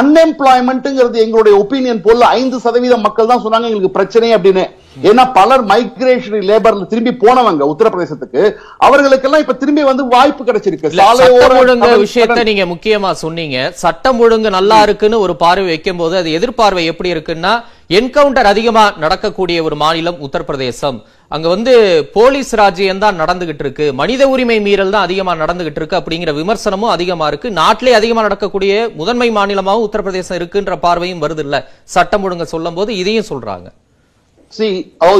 அன்எம்ப்ளாய்மெண்ட்ங்கிறது 0.00 1.16
எங்களுடைய 1.24 1.54
ஒப்பீனியன் 1.62 2.02
போல 2.06 2.26
ஐந்து 2.40 2.56
சதவீதம் 2.64 3.04
மக்கள் 3.06 3.30
தான் 3.30 3.42
சொன்னாங்க 3.44 3.68
எங்களுக்கு 3.68 3.96
பிரச்சனை 3.96 4.30
அப்படின்னு. 4.36 4.64
ஏன்னா 5.10 5.24
பலர் 5.38 5.64
மைக்ரேஷன் 5.70 6.46
லேபர்ல 6.50 6.86
திரும்பி 6.92 7.12
போனவங்க 7.24 7.70
உத்தரப்பிரதேசத்துக்கு 7.72 8.42
அவர்களுக்கெல்லாம் 8.86 9.42
இப்ப 9.44 9.56
திரும்பி 9.62 9.82
வந்து 9.90 10.04
வாய்ப்பு 10.14 10.42
கிடைச்சிருக்கு. 10.48 10.90
சட்டம் 11.00 11.58
ஒழுங்கு 11.60 11.90
விஷயத்த 12.06 12.44
நீங்க 12.50 12.66
முக்கியமா 12.74 13.12
சொன்னீங்க. 13.24 13.56
சட்டம் 13.84 14.20
ஒழுங்கு 14.24 14.56
நல்லா 14.58 14.80
இருக்குன்னு 14.88 15.24
ஒரு 15.26 15.36
பார்வை 15.44 15.68
வைக்கும் 15.72 16.02
போது 16.02 16.16
அது 16.22 16.36
எதிர்பார்வை 16.40 16.84
எப்படி 16.92 17.12
இருக்குன்னா 17.14 17.54
என்கவுண்டர் 17.98 18.48
அதிகமா 18.50 18.82
நடக்கக்கூடிய 19.02 19.56
ஒரு 19.66 19.76
மாநிலம் 19.82 20.20
உத்தரப்பிரதேசம். 20.26 20.98
அங்க 21.34 21.46
வந்து 21.54 21.72
போலீஸ் 22.16 22.52
ராஜ்யம் 22.60 23.02
தான் 23.04 23.18
நடந்துகிட்டு 23.22 23.64
இருக்கு. 23.64 23.86
மனித 24.00 24.22
உரிமை 24.32 24.56
மீறல் 24.66 24.94
தான் 24.94 25.06
அதிகமா 25.06 25.32
நடந்துகிட்டு 25.42 25.80
இருக்கு 25.80 25.98
அப்படிங்கிற 26.00 26.32
விமர்சனமும் 26.38 26.92
அதிகமா 26.96 27.26
இருக்கு. 27.30 27.50
நாட்டிலே 27.60 27.92
அதிகமா 28.00 28.22
நடக்கக்கூடிய 28.26 28.72
முதன்மை 29.00 29.28
மாநிலமாகவும் 29.38 29.86
உத்தரப்பிரதேசம் 29.88 30.38
இருக்குன்ற 30.40 30.76
பார்வையும் 30.84 31.22
வருது 31.24 31.44
இல்ல 31.46 31.58
சட்டம் 31.94 32.26
ஒழுங்க 32.26 32.46
சொல்லும் 32.54 32.78
போது 32.80 32.92
இதையும் 33.02 33.30
சொல்றாங்க. 33.32 33.68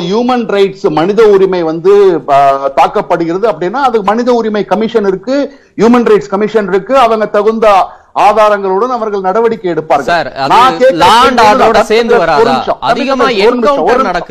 ஹியூமன் 0.06 0.46
ரைட்ஸ் 0.54 0.86
மனித 0.98 1.20
உரிமை 1.34 1.60
வந்து 1.70 1.92
தாக்கப்படுகிறது 2.78 3.46
அப்படின்னா 3.52 3.82
அது 3.88 3.98
மனித 4.10 4.30
உரிமை 4.40 4.62
கமிஷன் 4.72 5.08
இருக்கு 5.10 5.36
ஹியூமன் 5.80 6.08
ரைட்ஸ் 6.10 6.32
கமிஷன் 6.34 6.68
இருக்கு. 6.72 6.94
அவங்க 7.04 7.26
தகுந்த 7.36 7.66
ஆதாரங்களுடன் 8.14 8.90
அவர்கள் 8.90 9.20
நடவடிக்கை 9.20 9.72
எடுப்பார்கள். 9.72 10.04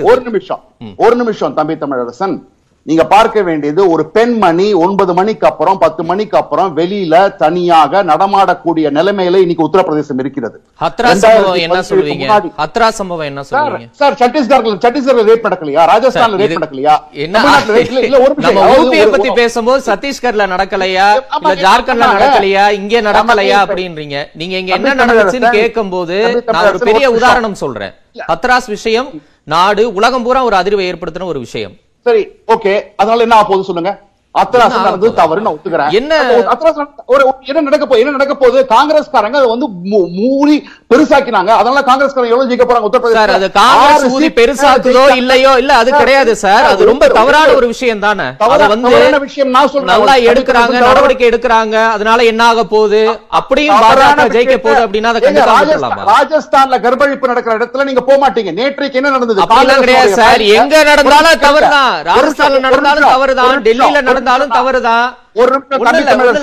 ஒரு 0.03 0.21
நிமிஷம். 0.21 0.63
ஒரு 0.97 1.15
நிமிஷம் 1.15 1.53
தம்பி 1.53 1.73
தமிழரசன். 1.73 2.41
நீங்க 2.89 3.03
பார்க்க 3.11 3.41
வேண்டியது 3.47 3.81
ஒரு 3.93 4.03
பெண்மணி 4.15 4.67
ஒன்பது 4.83 5.11
மணிக்கு 5.17 5.45
அப்புறம் 5.49 5.77
பத்து 5.83 6.01
மணிக்கு 6.09 6.35
அப்புறம் 6.39 6.69
வெளியில 6.77 7.15
தனியாக 7.41 8.01
நடமாடக்கூடிய 8.11 8.85
நிலைமையில 8.97 9.41
இன்னைக்கு 9.43 9.65
உத்தரப்பிரதேசம் 9.67 10.21
இருக்கிறது. 10.23 10.57
ஹத்ரா 10.83 11.11
சம்பவம் 11.23 11.59
என்ன 11.65 11.79
2017 11.79 11.89
சொல்லுவீங்க 11.89 12.25
முன்னாடி. 12.25 12.49
ஹத்ரா 12.61 12.87
சம்பவம் 12.99 13.27
என்ன 13.31 13.43
சார் 13.51 14.17
சத்தீஸ்கர்ல 14.21 14.73
சத்தீஸ்கர்ல 14.85 15.25
ரேட் 15.29 15.45
நடக்கலையா? 15.47 15.83
ராஜஸ்தான்ல 15.91 16.47
இது 16.47 16.57
நடக்கலையா? 16.61 16.95
இல்ல, 17.25 19.05
பத்தி 19.13 19.29
பேசும்போது 19.41 19.83
சத்தீஸ்கர்ல 19.91 20.47
நடக்கலையா? 20.55 21.07
இல்ல 21.41 21.53
ஜார்க்கண்ட்ல. 21.65 22.09
நடக்கலையா? 22.17 22.65
இங்க 22.79 23.03
நடக்கலையா. 23.09 23.59
அப்படின்றீங்க. 23.67 24.25
நீங்க 24.41 24.57
இங்க 24.63 24.73
என்ன 24.79 24.95
நடந்துச்சுன்னு 25.03 25.45
தமிழரசன், 25.45 25.59
கேட்கும் 25.59 25.93
போது 25.95 26.17
தம்பி 26.23 26.57
நான் 26.57 26.71
ஒரு 26.73 26.81
பெரிய. 26.89 27.11
உதாரணம் 27.19 27.59
சொல்றேன். 27.63 27.93
ஹத்ராஸ் 28.31 28.71
விஷயம் 28.75 29.09
நாடு 29.55 29.85
உலகம் 29.99 30.27
பூரா 30.27 30.43
ஒரு 30.49 30.57
அதிர்வை 30.63 30.85
ஏற்படுத்தின 30.91 31.31
ஒரு 31.35 31.41
விஷயம். 31.47 31.75
சரி 32.05 32.21
ஓகே 32.53 32.71
அதனால 32.95 33.21
என்ன 33.21 33.35
ஆக 33.35 33.45
போகுது 33.47 33.67
சொல்லுங்க. 33.69 33.91
அத்தராசு 34.39 34.63
என்ன 34.63 34.77
நடந்தது 34.77 35.13
தவறு 35.13 35.41
நான் 35.41 35.53
ஒத்துக்கிறேன். 35.53 35.91
என்ன? 35.91 36.21
அத்தராசு 36.21 36.75
நடந்த- 36.75 37.03
ஒரு 37.05 37.33
என்ன 37.45 37.61
நடக்க 37.61 37.85
போகுது 37.85 37.99
என்ன 37.99 38.11
நடக்க 38.11 38.35
போகுது? 38.35 38.65
காங்கிரஸ்காரங்க 38.69 39.35
அதை 39.35 39.47
வந்து 39.47 39.67
மூடி 40.13 40.69
பெருசாக்கினாங்க. 40.93 41.47
அதனால 41.47 41.79
காங்கிரஸ்காரங்க 41.79 42.29
எவ்வளவு 42.29 42.47
ஜெயிக்க 42.47 42.59
போறாங்க? 42.59 43.11
சார் 43.11 43.29
அது 43.29 43.47
உத்தரப்பிரதேச 43.47 43.51
காங்கிரஸ் 43.51 44.11
ஊதி 44.11 44.29
பெருசாக்குதோ 44.29 45.15
இல்லையோ 45.15 45.51
இல்ல 45.57 45.75
அது 45.75 45.91
கிடையாது 45.93 46.35
சார். 46.35 46.63
அது 46.63 46.85
ரொம்ப 46.85 47.07
தவறான 47.07 47.51
ஒரு 47.51 47.67
விஷயம் 47.67 47.99
தானே. 47.99 48.23
அத 48.37 48.67
வந்து 48.67 49.19
விஷயம் 49.19 49.49
நான் 49.49 49.67
சொல்றேன். 49.67 50.03
நல்லா 50.03 50.31
எடுக்கிறாங்க 50.31 50.69
நடவடிக்கை 50.69 51.27
எடுக்கிறாங்க. 51.29 51.89
அதனால 51.89 52.23
என்ன 52.23 52.45
ஆக 52.45 52.63
போகுது? 52.63 53.19
அப்படியும் 53.27 53.75
பாஜக 53.75 54.31
ஜெயிக்க 54.33 54.57
போகுது 54.57 54.87
அப்படின்னா 54.87 55.03
அதை 55.03 55.21
விட்டுறலாமா 55.33 56.09
ராஜஸ்தான்ல 56.11 56.79
கர்ப்பழிப்பு 56.79 57.25
நடக்கிற 57.25 57.57
இடத்துல 57.57 57.83
நீங்க 57.83 58.01
போக 58.01 58.29
மாட்டீங்க. 58.29 58.53
நேற்றைக்கு 58.53 58.93
என்ன 58.93 59.09
நடந்தது? 59.09 59.41
அப்படிலாம் 59.41 59.79
கிடையாது 59.79 60.13
சார். 60.13 60.39
எங்க 60.41 60.83
நடந்தாலும் 60.83 61.39
தவறுதான். 61.39 62.03
ராஜஸ்தான்ல 62.03 62.59
நடந்தாலும் 62.59 63.09
தவறுதான். 63.09 63.61
டெல்லியில 63.61 64.09
ஒரு 64.09 64.20
நடந்தாலும் 64.21 64.49
தவறுதான். 64.49 65.15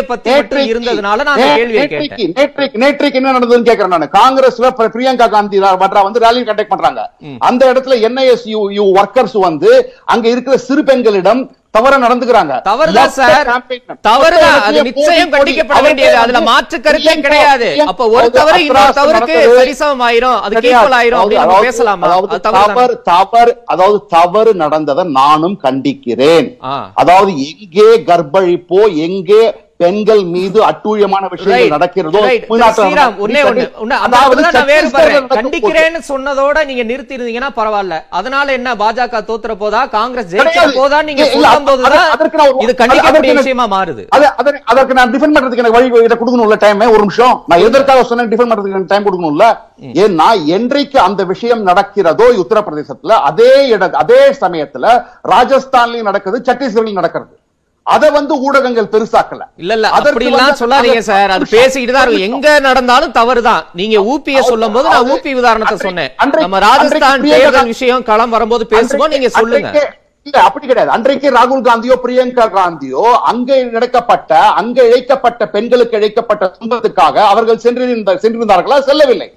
பத்தி 0.07 0.31
மட்டும் 0.31 0.59
இருந்ததுனால 0.59 1.01
நான் 1.01 1.27
அந்த 1.27 1.53
கேள்வியை 1.55 1.87
நேற்றைக்கு- 1.87 2.15
கேட்டேன். 2.15 2.53
நேற்றைக்கு 2.53 2.77
நேற்றைக்கு 2.77 3.13
என்ன 3.13 3.33
நடந்ததுன்னு 3.33 3.69
கேக்குறேன் 3.69 3.87
நான். 3.87 4.11
காங்கிரஸ்ல 4.11 4.71
பிரியங்கா 4.89 5.31
காந்தி 5.31 5.59
வட்ரா 5.61 6.03
வந்து 6.03 6.21
ரேலி 6.21 6.49
கண்டக்ட் 6.49 6.69
பண்றாங்க. 6.69 7.11
அந்த 7.39 7.73
இடத்துல 7.73 8.01
என்ஐஎஸ்யூ 8.01 8.73
யூ 8.73 8.93
ஒர்க்கர்ஸ் 8.95 9.39
வந்து 9.39 9.93
அங்க 10.05 10.29
இருக்கிற 10.29 10.57
சிறு 10.57 10.85
பெண்களிடம் 10.85 11.57
தவற 11.75 11.95
நடந்துக்கிறாங்க 11.99 12.55
தவறுதான் 12.67 13.13
சார் 13.19 13.47
தவறுதான் 14.09 14.59
அது 14.67 14.81
நிச்சயம் 14.89 15.31
கண்டிக்கப்பட. 15.35 15.79
வேண்டியது 15.87 16.17
அதுல 16.23 16.41
மாற்று 16.49 16.77
கருத்தே 16.87 17.15
கிடையாது 17.27 17.69
அப்ப 17.91 18.09
ஒரு 18.17 18.27
தவறு 18.37 18.59
இன்னொரு 18.65 18.93
தவறுக்கு. 18.99 19.37
சரிசமம் 19.61 20.03
ஆயிரும் 20.09 20.39
அது. 20.45 20.57
ஈக்குவல் 20.63 20.97
ஆயிரும் 20.99 21.23
அப்படின்னு 21.23 21.65
பேசலாமா. 21.69 22.11
தவறு 22.49 22.97
தவறு 23.11 23.53
அதாவது 23.75 23.99
தவறு 24.17 24.53
நடந்ததை 24.63 25.05
நானும் 25.21 25.57
கண்டிக்கிறேன். 25.65 26.49
அதாவது 27.03 27.33
எங்கே 27.51 27.89
கர்ப்பழிப்போ 28.11 28.81
எங்கே 29.07 29.43
பெண்கள் 29.83 30.23
மீது 30.23 30.63
அட்டூழியமான 30.63 31.29
விஷயங்கள் 31.31 31.79
நடக்கிறதோ 31.79 32.21
கண்டிக்கிறேன்னு 35.29 36.01
சொன்னதோட 36.09 36.65
நீங்க 36.65 36.83
நிறுத்தி 36.83 37.17
இருந்தீங்கன்னா 37.17 37.49
பரவாயில்ல. 37.57 38.01
அதனால 38.11 38.53
என்ன 38.53 38.75
பாஜக 38.75 39.21
தோத்துற 39.29 39.55
போதா 39.55 39.87
காங்கிரஸ் 39.87 40.35
ஜெயிக்கிற. 40.35 40.75
போதா 40.75 41.03
நீங்க 41.03 41.23
இது 42.61 42.75
கண்டிக்கக்கூடிய 42.75 43.33
விஷயமா 43.35 43.65
மாறுது. 43.65 44.07
அது 44.09 44.33
அதற்கு- 44.73 44.93
நான் 44.93 45.11
டிஃபெண்ட் 45.11 45.37
பண்றதுக்கு 45.37 45.57
எனக்கு 45.57 45.71
வழி 45.71 46.05
இதை 46.05 46.17
கொடுக்கணும்ல 46.17 46.57
டைம் 46.59 46.81
ஒரு 46.81 46.99
நிமிஷம். 46.99 47.43
நான் 47.47 47.59
எதற்காக 47.59 48.03
சொன்னேன் 48.03 48.29
டிஃபெண்ட் 48.29 48.53
பண்றதுக்கு 48.53 48.85
டைம் 48.87 49.05
கொடுக்கணும்ல? 49.05 49.57
ஏன்னா 49.93 50.45
என்றைக்கு 50.45 51.01
அந்த 51.01 51.25
விஷயம் 51.25 51.67
நடக்கிறதோ 51.67 52.41
உத்தரப்பிரதேசத்துல 52.41 53.13
அதே 53.13 53.67
இட 53.67 53.91
அதே 53.93 54.29
சமயத்துல 54.41 55.05
ராஜஸ்தான்லயும் 55.29 56.03
நடக்குது 56.03 56.53
சத்தீஸ்கர்லயும் 56.53 56.93
நடக்கிறது. 56.93 57.39
அத 57.87 58.11
வந்து 58.17 58.35
ஊடகங்கள் 58.47 58.91
பெருசாக்கல. 58.93 59.43
இல்ல 59.63 59.73
இல்ல 59.79 59.89
அப்படி 59.99 60.27
எல்லாம் 60.31 60.59
சொல்லாதீங்க 60.61 61.01
சார். 61.09 61.31
அது 61.37 61.47
பேசிக்கிட்டு 61.55 61.95
தான் 61.97 62.13
எங்க 62.27 62.49
நடந்தாலும் 62.67 63.15
தவறுதான். 63.17 63.63
நீங்க 63.81 63.97
ஊபிய 64.13 64.43
சொல்லும் 64.51 64.77
போது 64.77 64.87
நான் 64.93 65.09
ஊபி 65.15 65.33
உதாரணத்தை 65.41 65.79
சொன்னேன். 65.87 66.13
நம்ம 66.45 66.61
ராஜஸ்தான் 66.67 67.25
தேர்தல் 67.33 67.73
விஷயம் 67.73 68.07
களம் 68.11 68.35
வரும்போது 68.37 68.67
பேசுவோம். 68.75 69.13
நீங்க 69.15 69.31
சொல்லுங்க. 69.39 69.73
இல்ல 70.27 70.37
அப்படி 70.49 70.67
கிடையாது. 70.67 70.93
அன்றைக்கு 70.97 71.29
ராகுல் 71.37 71.65
காந்தியோ 71.69 71.95
பிரியங்கா 72.05 72.45
காந்தியோ 72.59 73.05
அங்க 73.31 73.51
இழைக்கப்பட்ட 73.77 74.33
அங்க 74.61 74.79
இழைக்கப்பட்ட 74.91 75.49
பெண்களுக்கு 75.55 75.99
இழைக்கப்பட்ட 76.01 76.45
துன்பத்துக்காக 76.59 77.17
அவர்கள் 77.33 77.63
சென்றிருந்த 77.65 78.15
சென்றிருந்தார்களா? 78.25 78.79
செல்லவில்லை. 78.91 79.29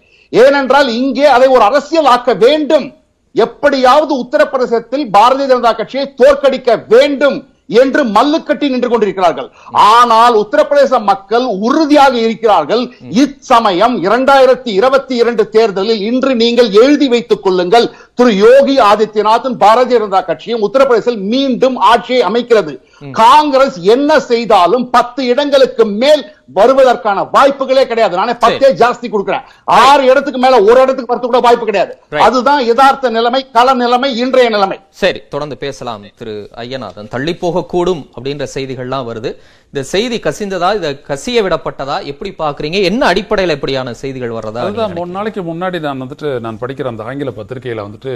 ஏனென்றால் 0.44 0.90
இங்கே 1.00 1.26
அதை 1.38 1.48
ஒரு 1.56 1.64
அரசியல் 1.70 2.12
ஆக்க 2.14 2.34
வேண்டும். 2.46 2.88
எப்படியாவது 3.36 4.14
உத்தரப்பிரதேசத்தில் 4.24 5.06
பாரதிய 5.18 5.48
ஜனதா 5.52 5.74
கட்சியை 5.82 6.06
தோற்கடிக்க 6.22 6.78
வேண்டும். 6.94 7.38
என்று 7.68 8.04
மல்லுக்கட்டி 8.04 8.70
நின்று 8.70 8.90
கொண்டிருக்கிறார்கள். 8.90 9.52
ஆனால் 9.72 10.34
உத்தரப்பிரதேச 10.34 11.04
மக்கள் 11.04 11.46
உறுதியாக 11.46 12.18
இருக்கிறார்கள். 12.18 12.94
இச்சமயம் 13.10 14.04
இரண்டாயிரத்தி 14.04 14.68
இருபத்தி 14.68 15.16
இரண்டு 15.16 15.50
தேர்தலில் 15.50 16.02
இன்று 16.02 16.36
நீங்கள் 16.36 16.72
எழுதி 16.72 17.08
வைத்துக் 17.08 17.44
கொள்ளுங்கள். 17.44 17.88
திரு 18.14 18.36
யோகி 18.36 18.78
ஆதித்யநாத்தின் 18.80 19.58
பாரதிய 19.64 20.00
ஜனதா 20.00 20.26
கட்சியும் 20.26 20.66
உத்தரப்பிரதேசத்தில் 20.68 21.24
மீண்டும் 21.34 21.78
ஆட்சியை 21.78 22.24
அமைக்கிறது. 22.24 22.85
காங்கிரஸ் 23.20 23.78
என்ன 23.96 24.20
செய்தாலும் 24.32 24.86
பத்து 24.96 25.22
இடங்களுக்கு 25.32 25.86
மேல் 26.02 26.24
வருவதற்கான 26.58 27.20
வாய்ப்புகளே 27.36 27.84
கிடையாது. 27.92 28.16
நானே 28.20 28.34
பத்தே 28.44 28.70
ஜாஸ்தி 28.82 29.08
கொடுக்கிறேன். 29.10 29.46
ஆறு 29.82 30.04
இடத்துக்கு 30.12 30.40
மேல 30.44 30.56
ஒரு 30.70 30.78
இடத்துக்கு 30.84 31.12
வரது 31.14 31.28
கூட 31.28 31.40
வாய்ப்பு 31.46 31.66
கிடையாது. 31.70 31.94
அதுதான் 32.28 32.62
யதார்த்த 32.70 33.12
நிலைமை 33.18 33.42
கள 33.58 33.74
நிலைமை 33.84 34.10
இன்றைய 34.24 34.50
நிலைமை. 34.56 34.78
சரி 35.02 35.22
தொடர்ந்து 35.34 35.58
பேசலாம் 35.64 36.04
திரு 36.22 36.36
ஐயநாதன். 36.64 37.12
தள்ளி 37.16 37.36
போகக்கூடும் 37.44 38.04
அப்படின்ற 38.16 38.48
செய்திகள்லாம் 38.56 39.08
வருது. 39.12 39.32
இந்த 39.72 39.84
செய்தி 39.94 40.20
கசிந்ததா 40.28 40.70
இத 40.80 40.92
கசிய 41.10 41.42
விடப்பட்டதா 41.46 41.98
எப்படி 42.12 42.34
பாக்குறீங்க 42.44 42.80
என்ன 42.90 43.02
அடிப்படையில 43.14 43.58
இப்படியான 43.58 43.94
செய்திகள் 44.04 44.36
வர்றதா 44.38 44.66
அதுதான் 44.68 44.96
மூணு 45.00 45.12
நாளைக்கு 45.18 45.44
முன்னாடி 45.52 45.80
நான் 45.88 46.04
வந்துட்டு 46.04 46.30
நான் 46.46 46.62
படிக்கிற 46.62 46.94
அந்த 46.94 47.10
ஆங்கில 47.10 47.34
பத்திரிகையில 47.40 47.86
வந்துட்டு 47.88 48.14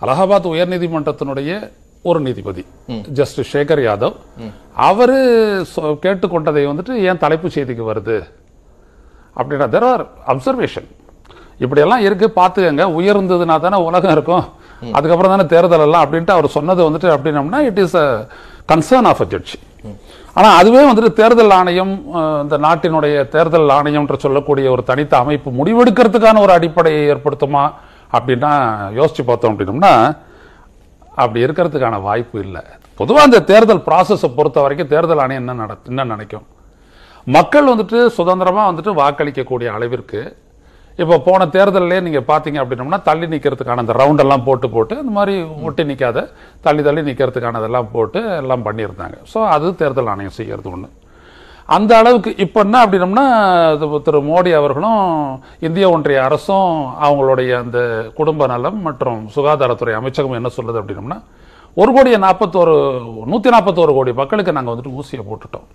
அலகாபாத் 0.00 0.52
உயர்நீதிமன்றத்தினுடைய 0.52 1.50
ஒரு 2.10 2.18
நீதிபதி. 2.26 2.62
ஜஸ்டிஸ் 3.18 3.50
சேகர் 3.54 3.82
யாதவ் 3.86 4.14
அவரு 4.86 5.18
கேட்டுக்கொண்டதை 6.04 6.62
வந்துட்டு 6.70 6.94
ஏன் 7.08 7.20
தலைப்பு 7.24 7.48
செய்திக்கு 7.56 7.84
வருது? 7.90 8.16
அப்படின்னா 9.38 9.68
தெர் 9.74 9.86
ஆர் 9.90 10.02
அப்சர்வேஷன் 10.32 10.88
இப்படியெல்லாம் 11.64 12.04
இருக்கு 12.06 12.26
பார்த்துக்கங்க. 12.40 12.84
உயர்ந்ததுனா 13.00 13.56
தானே 13.66 13.78
உலகம் 13.88 14.14
இருக்கும். 14.16 14.44
அதுக்கப்புறம் 14.98 15.32
தானே 15.32 15.44
தேர்தல் 15.52 15.84
எல்லாம் 15.86 16.04
அப்படின்ட்டு 16.04 16.34
அவர் 16.36 16.54
சொன்னது 16.56 16.80
வந்துட்டு 16.88 17.08
அப்படின்னம்னா 17.16 17.60
it 17.68 17.80
is 17.84 17.96
a 18.04 18.06
concern 18.72 19.08
of 19.10 19.22
a 19.24 19.26
judge 19.34 19.54
ஆனா 20.38 20.48
அதுவே 20.60 20.82
வந்துட்டு 20.88 21.12
தேர்தல் 21.20 21.54
ஆணையம் 21.58 21.94
இந்த 22.44 22.56
நாட்டினுடைய 22.66 23.14
தேர்தல் 23.34 23.72
ஆணையம்ன்ற 23.76 24.16
சொல்லக்கூடிய 24.24 24.66
ஒரு 24.74 24.82
தனித்த 24.90 25.14
அமைப்பு 25.22 25.50
முடிவெடுக்கிறதுக்கான 25.60 26.42
ஒரு 26.46 26.52
அடிப்படையை 26.58 27.02
ஏற்படுத்துமா 27.14 27.64
அப்படின்னா 28.16 28.52
யோசிச்சு 28.98 29.24
பார்த்தோம் 29.30 29.52
அப்படின்னம்னா 29.52 29.94
அப்படி 31.20 31.40
இருக்கிறதுக்கான 31.46 31.96
வாய்ப்பு 32.08 32.36
இல்லை. 32.46 32.62
பொதுவாக 33.00 33.26
அந்த 33.28 33.40
தேர்தல் 33.50 33.84
ப்ராசஸை 33.88 34.28
பொறுத்த 34.38 34.60
வரைக்கும் 34.64 34.92
தேர்தல் 34.94 35.22
ஆணையம் 35.24 35.42
என்ன 35.44 35.58
நட 35.62 35.74
என்ன 35.92 36.04
நினைக்கும்? 36.12 36.46
மக்கள் 37.26 37.70
வந்துட்டு 37.72 37.98
சுதந்திரமாக 38.18 38.68
வந்துட்டு 38.70 38.92
வாக்களிக்கக்கூடிய 39.00 39.68
அளவிற்கு 39.76 40.20
இப்போ 41.02 41.16
போன 41.26 41.42
தேர்தல்லே 41.56 41.98
நீங்கள் 42.06 42.26
பார்த்தீங்க 42.30 42.58
அப்படின்னம்னா 42.62 42.98
தள்ளி 43.08 43.26
நிற்கிறதுக்கான 43.34 43.82
அந்த 43.84 43.94
ரவுண்டெல்லாம் 44.00 44.44
போட்டு 44.48 44.66
போட்டு 44.74 44.94
இந்த 45.02 45.12
மாதிரி 45.18 45.34
ஒட்டி 45.68 45.84
நிற்காத 45.90 46.24
தள்ளி 46.66 46.82
தள்ளி 46.88 47.02
நிற்கிறதுக்கானதெல்லாம் 47.08 47.88
போட்டு 47.94 48.20
எல்லாம் 48.40 48.66
பண்ணியிருந்தாங்க. 48.66 49.16
ஸோ 49.32 49.38
அது 49.54 49.68
தேர்தல் 49.82 50.10
ஆணையம் 50.14 50.36
செய்கிறது 50.40 50.70
ஒன்று 50.74 50.90
அந்த 51.76 51.90
அளவுக்கு 52.00 52.30
இப்போ 52.44 52.60
என்ன 52.66 52.76
அப்படின்னம்னா 52.84 53.26
திரு 54.06 54.20
மோடி 54.30 54.50
அவர்களும் 54.60 55.02
இந்திய 55.66 55.86
ஒன்றிய 55.94 56.24
அரசும் 56.28 56.72
அவங்களுடைய 57.06 57.50
அந்த 57.64 57.78
குடும்ப 58.18 58.46
நலம் 58.52 58.80
மற்றும் 58.88 59.20
சுகாதாரத்துறை 59.36 59.94
அமைச்சகம் 60.00 60.40
என்ன 60.40 60.52
சொல்லுது 60.58 60.80
அப்படின்னம்னா 60.82 61.18
ஒரு 61.82 61.90
கோடியே 61.96 62.16
நாற்பத்தோரு 62.24 62.74
நூற்றி 63.30 63.50
நாற்பத்தோரு 63.54 63.92
கோடி 63.98 64.12
மக்களுக்கு 64.18 64.54
நாங்கள் 64.56 64.72
வந்துட்டு 64.72 64.96
ஊசியை 64.98 65.22
போட்டுட்டோம். 65.28 65.66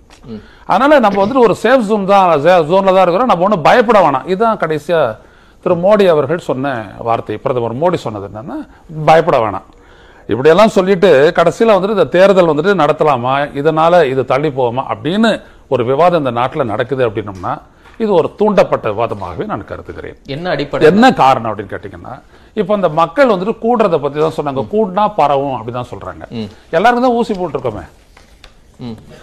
அதனால் 0.73 1.03
நம்ம 1.05 1.17
வந்துட்டு 1.21 1.45
ஒரு 1.47 1.55
சேஃப் 1.63 1.87
ஜோன் 1.87 2.05
தான் 2.11 2.27
ஜோனில் 2.71 2.95
தான் 2.97 3.05
இருக்கிறோம். 3.05 3.31
நம்ம 3.31 3.45
ஒன்றும் 3.47 3.65
பயப்பட 3.69 3.99
வேணாம். 4.05 4.27
இதுதான் 4.31 4.61
கடைசியாக 4.63 5.17
திரு 5.63 5.75
மோடி 5.85 6.05
அவர்கள் 6.13 6.47
சொன்ன 6.49 6.75
வார்த்தை. 7.07 7.37
பிரதமர் 7.45 7.81
மோடி 7.83 7.99
சொன்னது 8.05 8.29
என்னன்னா 8.29 8.57
பயப்பட 9.09 9.39
வேணாம். 9.45 9.67
இப்படியெல்லாம் 10.33 10.75
சொல்லிட்டு 10.77 11.09
கடைசியில் 11.39 11.73
வந்துட்டு 11.75 11.97
இந்த 11.97 12.09
தேர்தல் 12.15 12.51
வந்துட்டு 12.51 12.81
நடத்தலாமா? 12.83 13.35
இதனால் 13.59 14.05
இது 14.13 14.23
தள்ளி 14.31 14.49
போவோமா 14.57 14.83
அப்படின்னு 14.93 15.31
ஒரு 15.73 15.83
விவாதம் 15.89 16.21
இந்த 16.23 16.33
நாட்டில் 16.39 16.69
நடக்குது 16.73 17.03
அப்படின்னம்னா 17.07 17.53
இது 18.03 18.11
ஒரு 18.19 18.27
தூண்டப்பட்ட 18.39 18.87
விவாதமாகவே 18.93 19.45
நான் 19.51 19.69
கருதுகிறேன். 19.69 20.17
என்ன 20.35 20.49
அடிப்படை? 20.55 20.87
என்ன 20.91 21.05
காரணம் 21.21 21.49
அப்படின்னு 21.51 21.73
கேட்டீங்கன்னா 21.75 22.15
இப்போ 22.61 22.73
இந்த 22.79 22.89
மக்கள் 22.99 23.31
வந்துட்டு 23.31 23.55
கூடுறத 23.63 23.95
பத்தி 24.03 24.17
தான் 24.23 24.35
சொன்னாங்க. 24.37 24.61
கூடுனா 24.73 25.05
பரவும் 25.21 25.55
அப்படிதான் 25.57 25.89
சொல்றாங்க. 25.93 26.23
எல்லாருக்கும் 26.77 27.07
தான் 27.07 27.17
ஊசி 27.19 27.33
போட்டிருக்கோமே. 27.39 27.85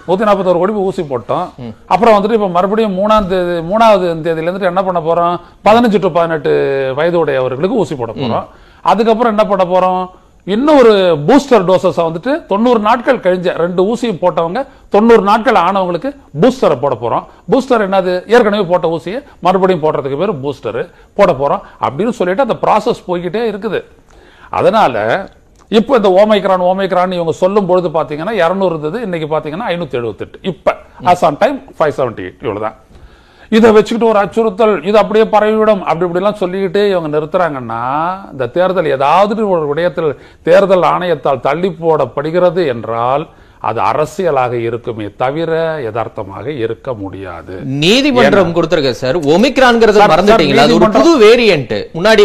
நூத்தி 0.07 0.27
நாற்பத்தோரு 0.27 0.61
கோடி 0.61 0.73
ஊசி 0.89 1.03
போட்டோம். 1.11 1.47
அப்புறம் 1.93 2.15
வந்துட்டு 2.17 2.39
இப்ப 2.39 2.49
மறுபடியும் 2.57 2.97
மூணாம் 3.01 3.29
தேதி 3.33 3.55
மூணாவது 3.71 4.07
தேதியில 4.27 4.49
இருந்துட்டு 4.49 4.71
என்ன 4.73 4.83
பண்ண 4.87 5.01
போறோம்? 5.09 5.35
பதினஞ்சு 5.67 6.01
டு 6.05 6.11
பதினெட்டு 6.19 6.53
வயது 6.99 7.19
உடையவர்களுக்கு 7.23 7.81
ஊசி 7.83 7.97
போட 8.01 8.13
போறோம். 8.21 8.47
அதுக்கப்புறம் 8.93 9.33
என்ன 9.35 9.45
பண்ண 9.51 9.67
போறோம்? 9.75 10.03
இன்னும் 10.47 10.79
ஒரு 10.81 10.91
பூஸ்டர் 11.29 11.67
டோசஸை 11.69 12.03
வந்துட்டு 12.07 12.33
தொண்ணூறு 12.51 12.81
நாட்கள் 12.87 13.21
கழிஞ்ச 13.27 13.53
ரெண்டு 13.63 13.83
ஊசியும் 13.91 14.19
போட்டவங்க 14.23 14.61
தொண்ணூறு 14.95 15.23
நாட்கள் 15.29 15.59
ஆனவங்களுக்கு 15.67 16.11
பூஸ்டரை 16.43 16.77
போட 16.83 16.95
போகிறோம் 17.03 17.25
பூஸ்டர் 17.53 17.85
என்னது? 17.87 18.15
ஏற்கனவே 18.35 18.65
போட்ட 18.73 18.89
ஊசியை 18.97 19.21
மறுபடியும் 19.47 19.85
போடுறதுக்கு 19.85 20.19
பேர் 20.23 20.35
பூஸ்டரு 20.45 20.83
போட 21.21 21.31
போகிறோம் 21.41 21.63
அப்படின்னு 21.87 22.15
சொல்லிட்டு 22.19 22.47
அந்த 22.47 22.59
ப்ராசஸ் 22.65 23.01
போய்கிட்டே 23.09 23.43
இருக்குது. 23.53 23.81
அதனால் 24.61 25.01
இப்போ 25.71 25.93
இந்த 26.01 26.11
ஓமைக்ரான் 26.23 26.69
ஓமைக்ரான் 26.71 27.17
இவங்க 27.19 27.33
சொல்லும் 27.43 27.69
பொழுது 27.71 27.89
பார்த்தீங்கன்னா 27.99 28.35
இரநூறு 28.43 28.73
இருந்தது 28.75 28.99
இன்னைக்கு 29.07 29.29
பார்த்தீங்கன்னா 29.35 29.69
ஐநூற்றி 29.75 29.99
எழுபத்தெட்டு 30.01 30.39
இப்போ 30.53 30.73
as 31.13 31.25
on 31.29 31.39
time 31.45 31.59
five 31.79 31.95
seventy 32.01 32.25
eight 32.27 32.45
இவ்வளவுதான். 32.47 32.77
இதை 33.53 33.69
வச்சுக்கிட்டு 33.71 34.11
ஒரு 34.11 34.19
அச்சுறுத்தல் 34.19 34.75
இது 34.85 34.97
அப்படியே 34.99 35.25
பரவிவிடும் 35.27 35.83
அப்படி 35.83 36.07
இப்படிலாம் 36.07 36.39
சொல்லிக்கிட்டே 36.39 36.83
இவங்க 36.89 37.09
நிறுத்துறாங்கன்னா 37.09 37.83
இந்த 38.33 38.47
தேர்தல் 38.49 38.89
ஏதாவது 38.89 39.41
ஒரு 39.49 39.65
விடயத்தில் 39.67 40.11
தேர்தல் 40.43 40.87
ஆணையத்தால் 40.87 41.41
தள்ளி 41.41 41.71
போடப்படுகிறது 41.81 42.65
என்றால் 42.67 43.25
அது 43.69 43.81
அரசியலாக 43.91 44.53
இருக்குமே 44.69 45.07
தவிர 45.23 45.53
யதார்த்தமாக 45.85 46.47
இருக்க 46.65 46.89
முடியாது. 47.03 47.55
நீதிமன்றம் 47.85 48.53
கொடுத்திருக்க 48.57 48.91
சார். 49.03 49.17
ஒமிக்ரான்ங்கிறது 49.35 50.01
மறந்துட்டீங்களா 50.13 50.65
அது 50.67 50.77
ஒரு 50.79 50.89
புது 50.97 51.13
வேரியன்ட் 51.25 51.75
முன்னாடி 51.97 52.25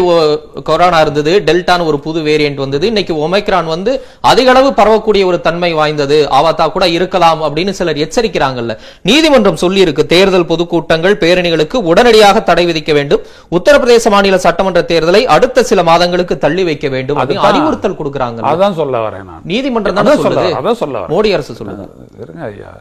கொரோனா 0.69 0.99
இருந்தது 1.05 1.33
டெல்டான்னு 1.47 1.87
ஒரு 1.91 1.99
புது 2.05 2.21
வேரியன்ட் 2.29 2.59
வந்தது. 2.63 2.85
இன்னைக்கு 2.91 3.15
ஒமைக்ரான் 3.25 3.69
வந்து 3.75 3.91
அதிக 4.31 4.49
அளவு 4.53 4.71
பரவக்கூடிய 4.79 5.25
ஒரு 5.31 5.39
தன்மை 5.47 5.71
வாய்ந்தது. 5.79 6.17
ஆபத்தா 6.39 6.67
கூட 6.75 6.87
இருக்கலாம் 6.97 7.41
அப்படின்னு 7.47 7.75
சிலர் 7.79 8.01
எச்சரிக்கிறாங்கல்ல. 8.05 8.75
நீதிமன்றம் 9.11 9.61
சொல்லி 9.63 9.81
இருக்கு 9.85 10.05
தேர்தல் 10.15 10.49
பொதுக்கூட்டங்கள் 10.51 11.17
பேரணிகளுக்கு 11.23 11.77
உடனடியாக 11.91 12.43
தடை 12.49 12.65
விதிக்க 12.71 12.91
வேண்டும். 12.99 13.23
உத்தரப்பிரதேச 13.59 14.09
மாநில 14.15 14.41
சட்டமன்ற 14.47 14.83
தேர்தலை 14.91 15.23
அடுத்த 15.37 15.63
சில 15.71 15.83
மாதங்களுக்கு 15.91 16.37
தள்ளி 16.45 16.65
வைக்க 16.71 16.87
வேண்டும். 16.95 17.21
அறிவுறுத்தல் 17.49 17.97
கொடுக்கறாங்க 18.01 18.47
அதான் 18.53 18.77
சொல்ல 18.81 18.97
வரேன் 19.07 19.27
நான். 19.31 19.41
நீதிமன்றம் 19.53 19.97
தானே 20.01 20.15
சொல்லுது? 20.25 20.43
வரேன், 20.43 20.59
அதான் 20.61 20.79
சொல்ல 20.83 20.95
வரேன். 20.99 21.27
மோடி 21.29 21.37
அரசு 21.37 21.59
சொல்லுது 21.59 21.85
இருங்க 22.23 22.41
ஐயா. 22.51 22.71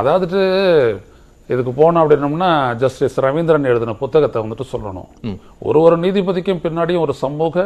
அதாவது 0.00 0.38
இதுக்கு 1.52 1.72
போனோம் 1.80 2.02
அப்படின்னம்னா 2.02 2.50
ஜஸ்டிஸ் 2.82 3.16
ரவீந்திரன் 3.24 3.68
எழுதின 3.70 3.94
புத்தகத்தை 4.02 4.38
வந்துட்டு 4.42 4.64
சொல்லணும். 4.74 5.08
ஒரு 5.68 5.78
ஒரு 5.86 5.96
நீதிபதிக்கும் 6.04 6.62
பின்னாடியும் 6.64 7.04
ஒரு 7.06 7.14
சமூக 7.24 7.64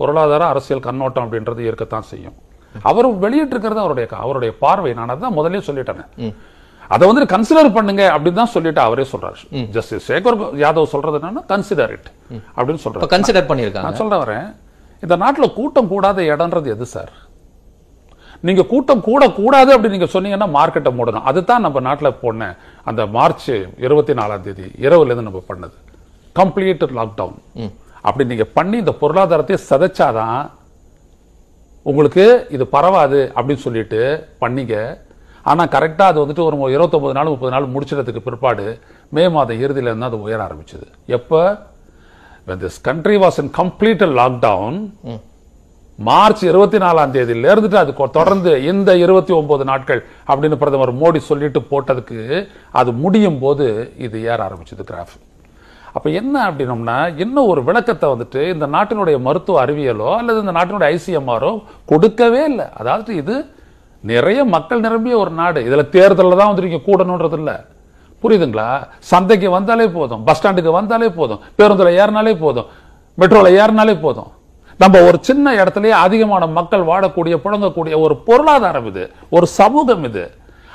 பொருளாதார 0.00 0.42
அரசியல் 0.52 0.86
கண்ணோட்டம் 0.86 1.24
அப்படின்றது 1.26 1.62
இருக்கத்தான் 1.68 2.08
செய்யும். 2.12 2.36
அவர் 2.90 3.06
வெளியிட்டிருக்கிறது 3.24 3.82
அவருடைய 3.84 4.08
அவருடைய 4.24 4.52
பார்வை. 4.64 4.92
நான் 4.98 5.12
அதான் 5.14 5.36
முதல்லயே 5.38 5.62
சொல்லிட்டேன். 5.68 6.32
அதை 6.94 7.04
வந்து 7.08 7.32
கன்சிடர் 7.34 7.74
பண்ணுங்க 7.76 8.02
அப்படின்னு 8.14 8.40
தான் 8.42 8.54
சொல்லிட்டு 8.56 8.80
அவரே 8.86 9.04
சொல்றாரு. 9.12 9.40
ஜஸ்டிஸ் 9.76 10.06
சேகர் 10.10 10.38
யாதவ் 10.64 10.92
சொல்றது 10.94 11.18
என்னன்னா 11.20 11.42
கன்சிடர் 11.52 11.92
இட் 11.96 12.10
அப்படின்னு 12.56 12.82
சொல்றாரு. 12.84 13.12
கன்சிடர் 13.14 13.48
பண்ணிருக்காங்க 13.50 13.88
நான் 13.88 14.00
சொல்ல 14.02 14.16
வரேன். 14.24 14.48
இந்த 15.04 15.14
நாட்டுல 15.22 15.46
கூட்டம் 15.58 15.90
கூடாத 15.94 16.22
இடம்ன்றது 16.34 16.68
எது 16.74 16.86
சார் 16.94 17.12
நீங்க 18.46 18.62
கூட்டம் 18.72 19.00
கூட 19.08 19.22
கூடாது 19.38 19.70
அப்படி 19.74 19.92
நீங்க 19.94 20.08
சொன்னீங்கன்னா 20.12 20.48
மார்க்கெட்டை 20.56 20.90
மூடணும். 20.98 21.26
அதுதான் 21.30 21.64
நம்ம 21.66 21.80
நாட்டுல 21.88 22.10
போன 22.20 22.50
அந்த 22.90 23.06
மார்ச் 23.16 23.50
இருபத்தி 23.86 24.12
நாலாம் 24.12 24.44
தேதி 24.46 24.66
இரவுல 24.86 25.10
இருந்து 25.10 25.28
நம்ம 25.28 25.42
பண்ணது. 25.48 25.76
கம்ப்ளீட் 26.40 26.84
லாக்டவுன் 27.00 27.70
அப்படி 28.08 28.24
நீங்க 28.28 28.44
பண்ணி 28.58 28.76
இந்த 28.82 28.92
பொருளாதாரத்தை 29.02 29.56
சதைச்சாதான் 29.70 30.40
உங்களுக்கு 31.90 32.24
இது 32.56 32.64
பரவாது 32.76 33.20
அப்படின்னு 33.36 33.64
சொல்லிட்டு 33.66 34.00
பண்ணீங்க. 34.40 34.74
ஆனா 35.50 35.64
கரெக்டா 35.74 36.04
அது 36.10 36.18
வந்துட்டு 36.24 36.44
ஒரு 36.46 36.72
இருபத்தொன்பது 36.74 37.14
நாள் 37.18 37.32
முப்பது 37.32 37.52
நாள் 37.54 37.72
முடிச்சிடறதுக்கு 37.74 38.26
பிற்பாடு 38.28 38.66
மே 39.16 39.28
மாதம் 39.34 39.60
இறுதியில 39.64 39.90
இருந்து 39.90 40.08
அது 40.10 40.22
உயர 40.22 40.40
ஆரம்பிச்சது. 40.46 40.86
எப்ப? 41.18 41.32
When 42.46 42.58
this 42.62 42.76
country 42.88 43.16
was 43.22 43.36
in 43.42 43.48
complete 43.60 44.02
lockdown 44.20 44.72
March 46.06 46.42
இருபத்தி 46.48 46.78
நாலாம் 46.82 47.12
தேதியில 47.14 47.48
இருந்துட்டு 47.52 47.78
அது 47.80 47.92
தொடர்ந்து 48.18 48.50
இந்த 48.70 48.90
இருபத்தி 49.04 49.32
ஒன்பது 49.38 49.64
நாட்கள் 49.70 50.00
அப்படின்னு 50.28 50.58
பிரதமர் 50.60 50.92
மோடி 51.00 51.20
சொல்லிட்டு 51.30 51.60
போட்டதுக்கு 51.70 52.20
அது 52.80 52.90
முடியும் 53.04 53.40
போது 53.44 53.66
இது 54.06 54.16
ஏற 54.30 54.38
ஆரம்பிச்சது 54.48 54.84
கிராஃப் 54.90 55.16
அப்ப 55.96 56.06
என்ன 56.20 56.34
அப்படின்னம்னா 56.48 56.96
இன்னும் 57.22 57.50
ஒரு 57.52 57.60
விளக்கத்தை 57.68 58.06
வந்துட்டு 58.12 58.40
இந்த 58.54 58.66
நாட்டினுடைய 58.74 59.16
மருத்துவ 59.26 59.60
அறிவியலோ 59.64 60.10
அல்லது 60.20 60.42
இந்த 60.44 60.54
நாட்டினுடைய 60.58 60.88
ஐசிஎம்ஆரோ 60.96 61.50
கொடுக்கவே 61.92 62.42
இல்லை. 62.52 62.66
அதாவது 62.80 63.10
இது 63.22 63.36
நிறைய 64.04 64.40
மக்கள் 64.54 64.84
நிரம்பிய 64.86 65.14
ஒரு 65.22 65.32
நாடு. 65.40 65.60
இதுல 65.68 65.84
தேர்தலில் 65.96 66.40
தான் 66.40 66.50
வந்து 66.50 66.66
நீங்க 66.66 66.80
கூடணுன்றது 66.88 67.38
இல்லை. 67.40 67.56
புரியுதுங்களா? 68.22 68.68
சந்தைக்கு 69.12 69.48
வந்தாலே 69.58 69.86
போதும் 69.98 70.24
பஸ் 70.28 70.38
ஸ்டாண்டுக்கு 70.40 70.78
வந்தாலே 70.80 71.10
போதும் 71.20 71.42
பேருந்தில் 71.60 71.96
ஏறினாலே 72.02 72.34
போதும் 72.44 72.68
மெட்ரோவில் 73.18 73.56
ஏறினாலே 73.62 73.94
போதும். 74.06 74.30
நம்ம 74.82 74.96
ஒரு 75.08 75.18
சின்ன 75.28 75.54
இடத்துலயே 75.60 75.94
அதிகமான 76.06 76.46
மக்கள் 76.58 76.84
வாழக்கூடிய 76.90 77.34
புழங்கக்கூடிய 77.44 77.94
ஒரு 78.04 78.14
பொருளாதாரம் 78.28 78.86
இது 78.90 79.04
ஒரு 79.36 79.46
சமூகம் 79.60 80.04
இது. 80.08 80.24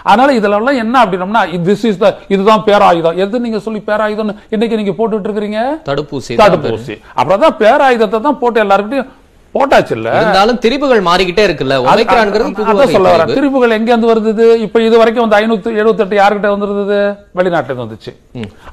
அதனால 0.09 0.29
இதுல 0.37 0.57
எல்லாம் 0.59 0.79
என்ன 0.83 0.95
அப்படின்னம்னா 1.03 1.41
திஸ் 1.67 1.85
இஸ் 1.89 1.99
த 2.01 2.07
இதுதான் 2.33 2.63
பேராயுதம். 2.69 3.17
எது 3.23 3.43
நீங்க 3.45 3.59
சொல்லி 3.65 3.81
பேராயுதம்னு 3.89 4.33
இன்னைக்கு 4.55 4.79
நீங்க 4.79 4.93
போட்டுட்டு 4.97 5.27
இருக்கிறீங்க? 5.29 5.59
தடுப்பூசி 5.89 6.33
தடுப்பூசி. 6.41 6.95
அப்புறம் 7.19 7.43
தான் 7.45 7.57
பேராயுதத்தை 7.61 8.19
தான் 8.27 8.39
போட்டு 8.41 8.59
எல்லாருக்கிட்டையும் 8.65 9.11
போட்டாச்சு 9.55 9.93
இல்ல 9.97 10.09
இருந்தாலும் 10.19 10.59
திரிபுகள் 10.63 11.01
மாறிக்கிட்டே 11.07 11.43
இருக்குல்ல. 11.47 11.75
ஒமைக்ரான்ங்கிறது 11.85 12.93
சொல்ல 12.95 13.09
வரேன். 13.13 13.27
திரிபு. 13.29 13.37
திருப்புகள் 13.39 13.75
எங்க 13.77 13.89
இருந்து 13.93 14.09
வருது 14.11 14.45
இப்ப 14.65 14.81
இது 14.87 14.95
வரைக்கும் 15.01 15.25
வந்து 15.25 15.37
ஐநூத்தி 15.39 15.75
எழுபத்தெட்டு 15.81 16.19
யாருக்கிட்ட 16.19 16.53
வந்துருது 16.55 16.97
வெளிநாட்டுல 17.39 17.71
இருந்து 17.71 17.85
வந்துச்சு. 17.85 18.11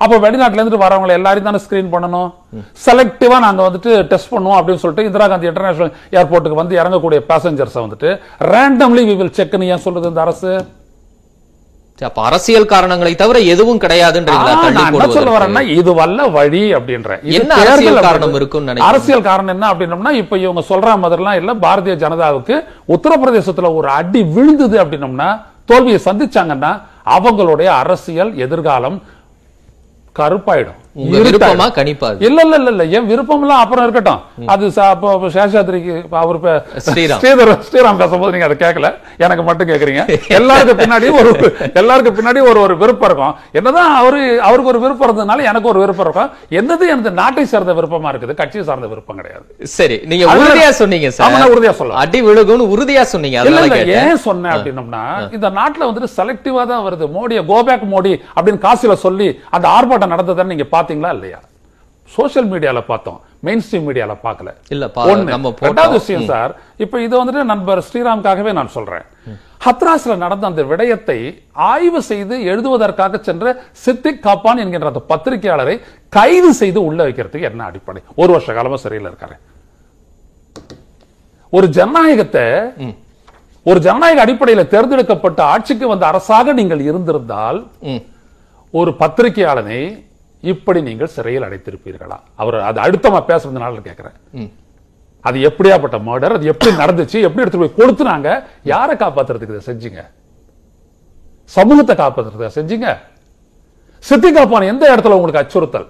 அப்ப 0.04 0.18
வெளிநாட்டுல 0.26 0.62
இருந்து 0.62 0.82
வரவங்களை 0.84 1.14
எல்லாரையும் 1.18 1.48
தானே 1.50 1.62
ஸ்கிரீன் 1.66 1.92
பண்ணணும்? 1.94 2.30
செலக்டிவா 2.86 3.38
நாங்க 3.46 3.62
வந்துட்டு 3.68 3.92
டெஸ்ட் 4.12 4.32
பண்ணுவோம் 4.34 4.58
அப்படின்னு 4.60 4.82
சொல்லிட்டு 4.84 5.08
இந்திரா 5.10 5.28
காந்தி 5.32 5.50
இன்டர்நேஷனல் 5.52 5.92
ஏர்போர்ட்டுக்கு 6.20 6.62
வந்து 6.62 6.78
இறங்கக்கூடிய 6.82 7.20
பேசஞ்சர்ஸ் 7.32 7.80
வந்துட்டு 7.84 8.10
ரேண்டம்லி 8.54 9.04
வி 9.10 9.16
வில் 9.22 9.36
செக்னு 9.40 9.72
ஏன் 9.74 9.84
சொல்லுது 9.86 10.12
இந்த 10.12 10.22
அரசு? 10.26 10.52
அப்ப 12.00 12.20
அரசியல் 12.26 12.68
காரணங்களை 12.68 13.12
தவிர 13.14 13.38
எதுவும் 13.52 13.80
கிடையாதுன்றீங்களா 13.82 14.52
தள்ளி 14.58 14.82
சொல்ல? 15.16 15.32
வரேன்னா 15.34 15.62
இது 15.74 15.90
வல்ல 15.98 16.26
வழி 16.34 16.62
அப்படின்ற 16.76 17.10
என்ன 17.32 17.50
அரசியல் 17.62 17.98
காரணம் 18.00 18.32
நினைக்கிறீங்க? 18.62 18.88
அரசியல் 18.90 19.26
காரணம் 19.26 19.54
என்ன 19.54 19.66
அப்படின்னம்னா 19.72 20.12
இப்ப 20.20 20.38
இவங்க 20.38 20.62
சொல்ற 20.70 20.96
மாதிரிலாம் 21.02 21.38
இல்ல 21.40 21.54
பாரதிய 21.64 21.96
ஜனதாவுக்கு 22.02 22.56
உத்தரப்பிரதேசத்துல 22.94 23.70
ஒரு 23.74 23.88
அடி 23.96 24.22
விழுந்தது 24.34 24.78
அப்படின்னம்னா 24.82 25.28
தோல்வியை 25.68 26.00
சந்திச்சாங்கன்னா 26.04 26.72
அவங்களுடைய 27.10 27.68
அரசியல் 27.82 28.32
எதிர்காலம் 28.44 28.98
கருப்பாயிடும். 30.16 30.78
விருப்பமா 30.96 31.66
கணிப்பா 31.76 32.06
அது? 32.12 32.20
இல்ல 32.28 32.38
இல்ல 32.46 32.54
இல்ல 32.60 32.70
இல்ல. 32.74 32.84
என் 32.96 33.08
விருப்பம் 33.10 33.42
எல்லாம் 33.44 33.60
அப்புறம் 33.64 33.84
இருக்கட்டும். 33.86 34.20
அது 34.52 34.64
சேஷாத்ரிக்கு 35.36 35.92
அவர். 36.22 36.38
ஸ்ரீதர் 36.86 37.52
ஸ்ரீராம் 37.66 38.00
பேசும்போது 38.00 38.32
நீங்க 38.34 38.46
அதை 38.48 38.56
கேட்கல 38.62 38.88
எனக்கு 39.24 39.42
மட்டும் 39.48 39.68
கேக்குறீங்க. 39.70 40.02
எல்லாருக்கும் 40.38 40.80
பின்னாடி 40.82 41.08
ஒரு 41.20 41.30
எல்லாருக்கும் 41.80 42.16
பின்னாடி 42.18 42.40
ஒரு 42.52 42.58
ஒரு 42.64 42.74
விருப்பம் 42.82 43.08
இருக்கும். 43.10 43.34
என்னதான் 43.58 43.92
அவரு 44.00 44.20
அவருக்கு 44.48 44.72
ஒரு 44.72 44.80
விருப்பம் 44.84 45.06
இருந்ததுனால 45.08 45.46
எனக்கு 45.50 45.70
ஒரு 45.72 45.80
விருப்பம் 45.84 46.06
இருக்கும். 46.06 46.30
என்னது 46.60 46.88
எனது 46.94 47.12
நாட்டை 47.20 47.44
சார்ந்த 47.52 47.74
விருப்பமா 47.78 48.10
இருக்குது? 48.12 48.34
கட்சியை 48.40 48.64
சார்ந்த 48.70 48.88
விருப்பம் 48.94 49.20
கிடையாது. 49.20 49.46
சரி 49.76 49.98
நீங்க 50.12 50.26
உறுதியா 50.40 50.70
சொன்னீங்க 50.80 51.10
சார். 51.18 51.48
உறுதியா 51.54 51.74
சொல்லலாம். 51.80 52.02
அடி 52.04 52.20
விழுகும்னு 52.28 52.68
உறுதியா 52.74 53.04
சொன்னீங்க 53.14 53.38
இல்ல 53.50 53.62
இல்ல 53.68 53.78
ஏன் 54.02 54.20
சொன்னேன் 54.26 54.54
அப்படின்னம்னா 54.56 55.04
இந்த 55.38 55.50
நாட்டுல 55.60 55.88
வந்துட்டு 55.90 56.12
செலக்டிவா 56.18 56.64
தான் 56.72 56.84
வருது. 56.88 57.06
மோடியை 57.16 57.44
கோபேக் 57.52 57.86
மோடி 57.94 58.14
அப்படின்னு 58.36 58.64
காசில 58.66 58.92
சொல்லி 59.06 59.28
அந்த 59.56 59.66
ஆர்ப்பாட்டம் 59.76 60.14
நடந்ததை 60.16 60.44
நீங்க 60.52 60.66
பாத்தீங்களா 60.80 61.12
இல்லையா? 61.12 61.40
சோஷியல் 62.04 62.48
மீடியால 62.50 62.80
பார்த்தோம். 62.86 63.20
மெயின் 63.40 63.62
ஸ்ட்ரீம் 63.66 63.86
மீடியால 63.88 64.14
பார்க்கல. 64.22 64.48
இல்ல 64.68 64.86
ரெண்டாவது 65.68 65.90
விஷயம் 65.90 66.24
சார் 66.24 66.52
இப்ப 66.76 67.02
இது 67.02 67.14
வந்துட்டு 67.20 67.42
நண்பர் 67.42 67.84
ஸ்ரீராம்காகவே 67.88 68.52
நான் 68.52 68.68
சொல்றேன். 68.68 69.04
ஹத்ராஸ்ல 69.64 70.16
நடந்த 70.16 70.46
அந்த 70.46 70.62
விடயத்தை 70.62 71.42
ஆய்வு 71.52 72.02
செய்து 72.02 72.44
எழுதுவதற்காக 72.44 73.20
சென்ற 73.22 73.62
சித்திக் 73.72 74.22
காப்பான் 74.22 74.56
என்கின்ற 74.56 74.86
அந்த 74.86 75.02
பத்திரிகையாளரை 75.08 75.80
கைது 76.08 76.52
செய்து 76.54 76.84
உள்ள 76.84 77.08
வைக்கிறதுக்கு 77.08 77.42
என்ன 77.42 77.64
அடிப்படை? 77.64 78.02
ஒரு 78.16 78.32
வருஷ 78.32 78.52
காலமா 78.52 78.76
சிறையில் 78.76 79.10
இருக்காரு. 79.10 79.36
ஒரு 81.50 81.68
ஜனநாயகத்தை 81.68 82.46
ஒரு 83.62 83.80
ஜனநாயக 83.80 84.20
அடிப்படையில் 84.20 84.68
தேர்ந்தெடுக்கப்பட்ட 84.68 85.42
ஆட்சிக்கு 85.42 85.88
வந்த 85.88 86.06
அரசாக 86.06 86.52
நீங்கள் 86.52 86.80
இருந்திருந்தால். 86.80 87.66
ஒரு 88.70 88.90
பத்திரிகையாளனை 88.98 90.08
இப்படி 90.52 90.80
நீங்கள் 90.88 91.12
சிறையில் 91.14 91.46
அடைத்திருப்பீர்களா? 91.46 92.18
அவர் 92.42 92.56
அது 92.68 92.78
அடுத்தமா 92.84 93.20
பேசுறதுனால 93.30 93.82
கேட்கிறேன். 93.88 94.16
அது 95.28 95.38
எப்படியாப்பட்ட 95.48 95.96
மர்டர் 96.08 96.34
அது 96.36 96.50
எப்படி 96.52 96.70
நடந்துச்சு 96.82 97.18
எப்படி 97.26 97.42
எடுத்து 97.44 97.62
போய் 97.62 97.78
கொடுத்துனாங்க 97.80 98.28
யாரை 98.72 98.94
காப்பாத்துறதுக்கு 99.02 99.56
இதை 99.56 99.64
செஞ்சீங்க? 99.70 100.02
சமூகத்தை 101.56 101.94
காப்பாத்துறதுக்கு 102.02 102.58
செஞ்சீங்க? 102.58 102.88
சித்தி 104.04 104.28
காப்பான் 104.32 104.70
எந்த 104.72 104.84
இடத்துல 104.94 105.16
உங்களுக்கு 105.18 105.42
அச்சுறுத்தல்? 105.42 105.88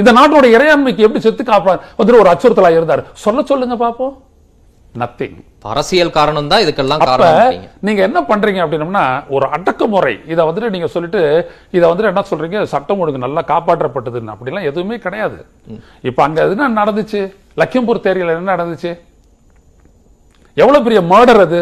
இந்த 0.00 0.10
நாட்டோட 0.18 0.46
இறையாண்மைக்கு 0.56 1.04
எப்படி 1.06 1.22
செத்து 1.26 1.44
காப்பான் 1.44 1.80
வந்துட்டு 1.98 2.22
ஒரு 2.22 2.32
அச்சுறுத்தலா 2.32 2.72
இருந்தார். 2.76 3.02
சொல்ல 3.24 3.42
சொல்லுங்க 3.50 3.76
பாப்போம். 3.84 4.14
நத்திங் 4.94 5.36
அரசியல் 5.62 6.10
காரணம் 6.10 6.48
தான் 6.48 6.60
இதுக்கெல்லாம் 6.60 6.98
காரணம் 6.98 7.58
நீங்க 7.80 8.02
என்ன 8.02 8.20
பண்றீங்க 8.20 8.60
அப்படின்னம்னா 8.64 9.24
ஒரு 9.28 9.46
அடக்குமுறை. 9.48 10.20
இதை 10.26 10.44
வந்துட்டு 10.44 10.70
நீங்க 10.70 10.86
சொல்லிட்டு 10.86 11.50
இதை 11.70 11.90
வந்துட்டு 11.90 12.10
என்ன 12.12 12.24
சொல்றீங்க? 12.30 12.62
சட்டம் 12.62 12.98
ஒழுங்கு 12.98 13.18
நல்லா 13.18 13.42
காப்பாற்றப்பட்டதுன்னு. 13.42 14.32
அப்படிலாம் 14.34 14.62
எதுவுமே 14.62 14.98
கிடையாது. 14.98 15.46
இப்ப 16.02 16.22
அங்க 16.22 16.42
என்ன 16.42 16.84
நடந்துச்சு? 16.84 17.32
லக்கிம்பூர் 17.56 18.04
தேரியில 18.06 18.36
என்ன 18.36 18.56
நடந்துச்சு? 18.56 18.98
எவ்வளவு 20.56 20.84
பெரிய 20.84 21.00
மர்டர் 21.00 21.40
அது. 21.40 21.60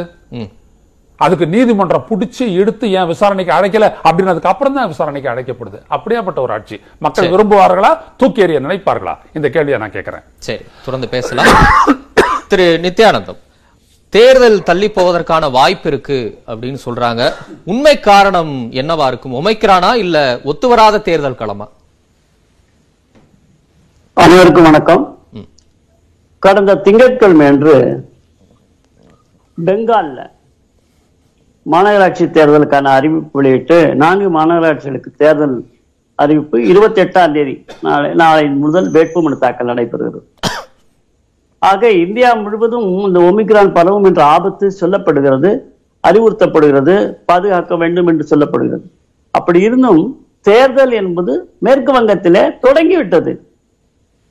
அதுக்கு 1.21 1.47
நீதிமன்றம் 1.47 2.07
புடிச்சு 2.11 2.53
எடுத்து 2.53 2.91
ஏன் 2.91 3.07
விசாரணைக்கு 3.07 3.53
அழைக்கல? 3.53 3.93
அப்படின்னதுக்கு 4.05 4.53
அப்புறம் 4.53 4.75
தான் 4.75 4.89
விசாரணைக்கு 4.89 5.31
அழைக்கப்படுது. 5.31 5.79
அப்படியாப்பட்ட 5.91 6.41
ஒரு 6.41 6.53
ஆட்சி. 6.53 6.81
மக்கள் 6.99 7.31
விரும்புவார்களா? 7.31 7.99
தூக்கி 8.17 8.43
எறிய 8.43 8.61
நினைப்பார்களா? 8.67 9.17
இந்த 9.33 9.49
கேள்வியை 9.49 9.81
நான் 9.81 9.91
கேட்கிறேன். 9.91 10.23
சரி 10.39 10.65
தொடர்ந்து 10.85 11.09
பேசலாம். 11.09 11.47
திரு 12.53 12.67
நித்யானந்தம் 12.85 13.41
தேர்தல் 14.15 14.63
தள்ளி 14.69 14.89
போவதற்கான 14.97 15.51
வாய்ப்பு 15.57 15.89
இருக்கு 15.91 16.19
அப்படின்னு 16.51 16.79
சொல்றாங்க. 16.85 17.23
உண்மை 17.73 17.95
காரணம் 18.07 18.53
என்னவா 18.81 19.07
இருக்கும்? 19.11 19.35
ஒமைக்கிறானா 19.41 19.91
இல்ல 20.05 20.17
ஒத்துவராத 20.51 21.03
தேர்தல் 21.09 21.41
களமா? 21.41 21.67
அனைவருக்கும் 24.25 24.69
வணக்கம். 24.69 25.05
கடந்த 26.47 26.77
திங்கட்கிழமை 26.87 27.47
அன்று 27.53 27.75
பெங்கால்ல 29.67 30.21
மாநகராட்சி 31.73 32.27
தேர்தலுக்கான 32.37 32.93
அறிவிப்பு 32.99 33.37
வெளியிட்டு 33.39 33.79
நான்கு 34.03 34.29
மாநகராட்சிகளுக்கு 34.39 35.11
தேர்தல் 35.23 35.57
அறிவிப்பு 36.25 36.57
இருபத்தி 36.73 37.01
எட்டாம் 37.03 37.35
தேதி 37.37 37.55
நாளை 37.87 38.11
நாளை 38.23 38.45
முதல் 38.65 38.89
வேட்புமனு 38.95 39.37
தாக்கல் 39.45 39.71
நடைபெறுகிறது. 39.73 40.21
ஆக 41.63 41.91
இந்தியா 42.05 42.29
முழுவதும் 42.43 42.89
இந்த 43.07 43.21
ஒமிக்ரான் 43.29 43.75
பரவும் 43.77 44.07
என்ற 44.09 44.23
ஆபத்து 44.35 44.67
சொல்லப்படுகிறது 44.81 45.51
அறிவுறுத்தப்படுகிறது 46.09 46.95
பாதுகாக்க 47.29 47.77
வேண்டும் 47.83 48.09
என்று 48.11 48.25
சொல்லப்படுகிறது. 48.31 48.85
அப்படி 49.39 49.61
இருந்தும் 49.69 50.03
தேர்தல் 50.49 50.93
என்பது 51.01 51.33
மேற்கு 51.67 51.93
வங்கத்திலே 51.97 52.43
தொடங்கிவிட்டது. 52.65 53.33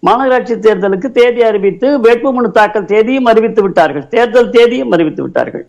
மாநகராட்சி 0.03 0.55
தேர்தலுக்கு 0.65 1.07
தேதி 1.17 1.41
அறிவித்து 1.49 1.87
வேட்புமனு 2.05 2.49
தாக்கல் 2.57 2.89
தேதியும் 2.93 3.29
அறிவித்து 3.31 3.61
விட்டார்கள். 3.65 4.05
தேர்தல் 4.15 4.53
தேதியும் 4.55 4.93
அறிவித்து 4.95 5.21
விட்டார்கள். 5.25 5.65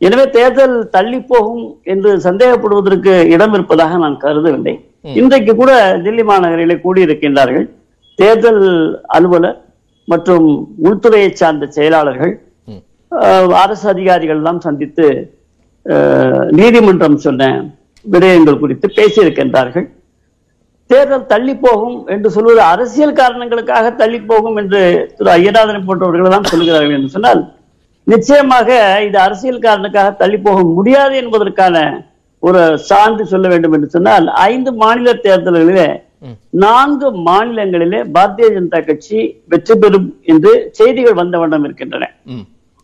எனவே 0.00 0.24
தேர்தல் 0.36 0.76
தள்ளி 0.96 1.18
போகும் 1.32 1.64
என்று 1.92 2.10
சந்தேகப்படுவதற்கு 2.26 3.12
இடம் 3.34 3.54
இருப்பதாக 3.56 3.98
நான் 4.04 4.16
கருதவில்லை. 4.24 4.74
இன்றைக்கு 5.20 5.52
கூட 5.60 5.72
தில்லி 6.04 6.24
மாநகரிலே 6.30 6.76
கூடியிருக்கின்றார்கள். 6.84 7.66
தேர்தல் 8.18 8.64
அலுவலர் 9.16 9.58
மற்றும் 10.08 10.46
உள்துறையை 10.78 11.30
சார்ந்த 11.32 11.66
செயலாளர்கள் 11.66 12.34
அரசு 13.62 13.88
அதிகாரிகள் 13.88 14.36
எல்லாம் 14.36 14.60
சந்தித்து 14.60 15.06
நீதிமன்றம் 16.50 17.16
சொன்ன 17.16 17.44
விடயங்கள் 18.04 18.58
குறித்து 18.58 18.88
பேசியிருக்கின்றார்கள். 18.88 19.86
தேர்தல் 20.90 21.26
தள்ளி 21.26 21.54
போகும் 21.56 22.08
என்று 22.08 22.30
சொல்வது 22.30 22.60
அரசியல் 22.62 23.12
காரணங்களுக்காக 23.12 23.90
தள்ளி 23.90 24.20
போகும் 24.20 24.56
என்று 24.56 24.80
திரு 25.18 25.30
ஐயநாதன் 25.30 25.86
போன்றவர்கள் 25.86 26.28
தான் 26.28 26.44
சொல்கிறார்கள் 26.44 26.90
என்று 26.90 27.08
சொன்னால் 27.08 27.40
நிச்சயமாக 28.06 28.68
இது 29.00 29.18
அரசியல் 29.18 29.64
காரணத்துக்காக 29.64 30.10
தள்ளி 30.16 30.38
போக 30.38 30.60
முடியாது 30.62 31.16
என்பதற்கான 31.16 32.04
ஒரு 32.42 32.76
சான்று 32.76 33.24
சொல்ல 33.26 33.48
வேண்டும் 33.48 33.72
என்று 33.72 33.88
சொன்னால் 33.90 34.26
ஐந்து 34.28 34.72
மாநில 34.72 35.12
தேர்தல்களிலே 35.14 35.88
நான்கு 36.64 37.08
மாநிலங்களிலே 37.28 38.00
பாரதிய 38.16 38.48
ஜனதா 38.56 38.80
கட்சி 38.88 39.20
வெற்றி 39.52 39.76
பெறும் 39.84 40.08
என்று 40.32 40.52
செய்திகள் 40.80 41.20
வந்த 41.20 41.38
வண்ணம் 41.42 41.64
இருக்கின்றன. 41.68 42.04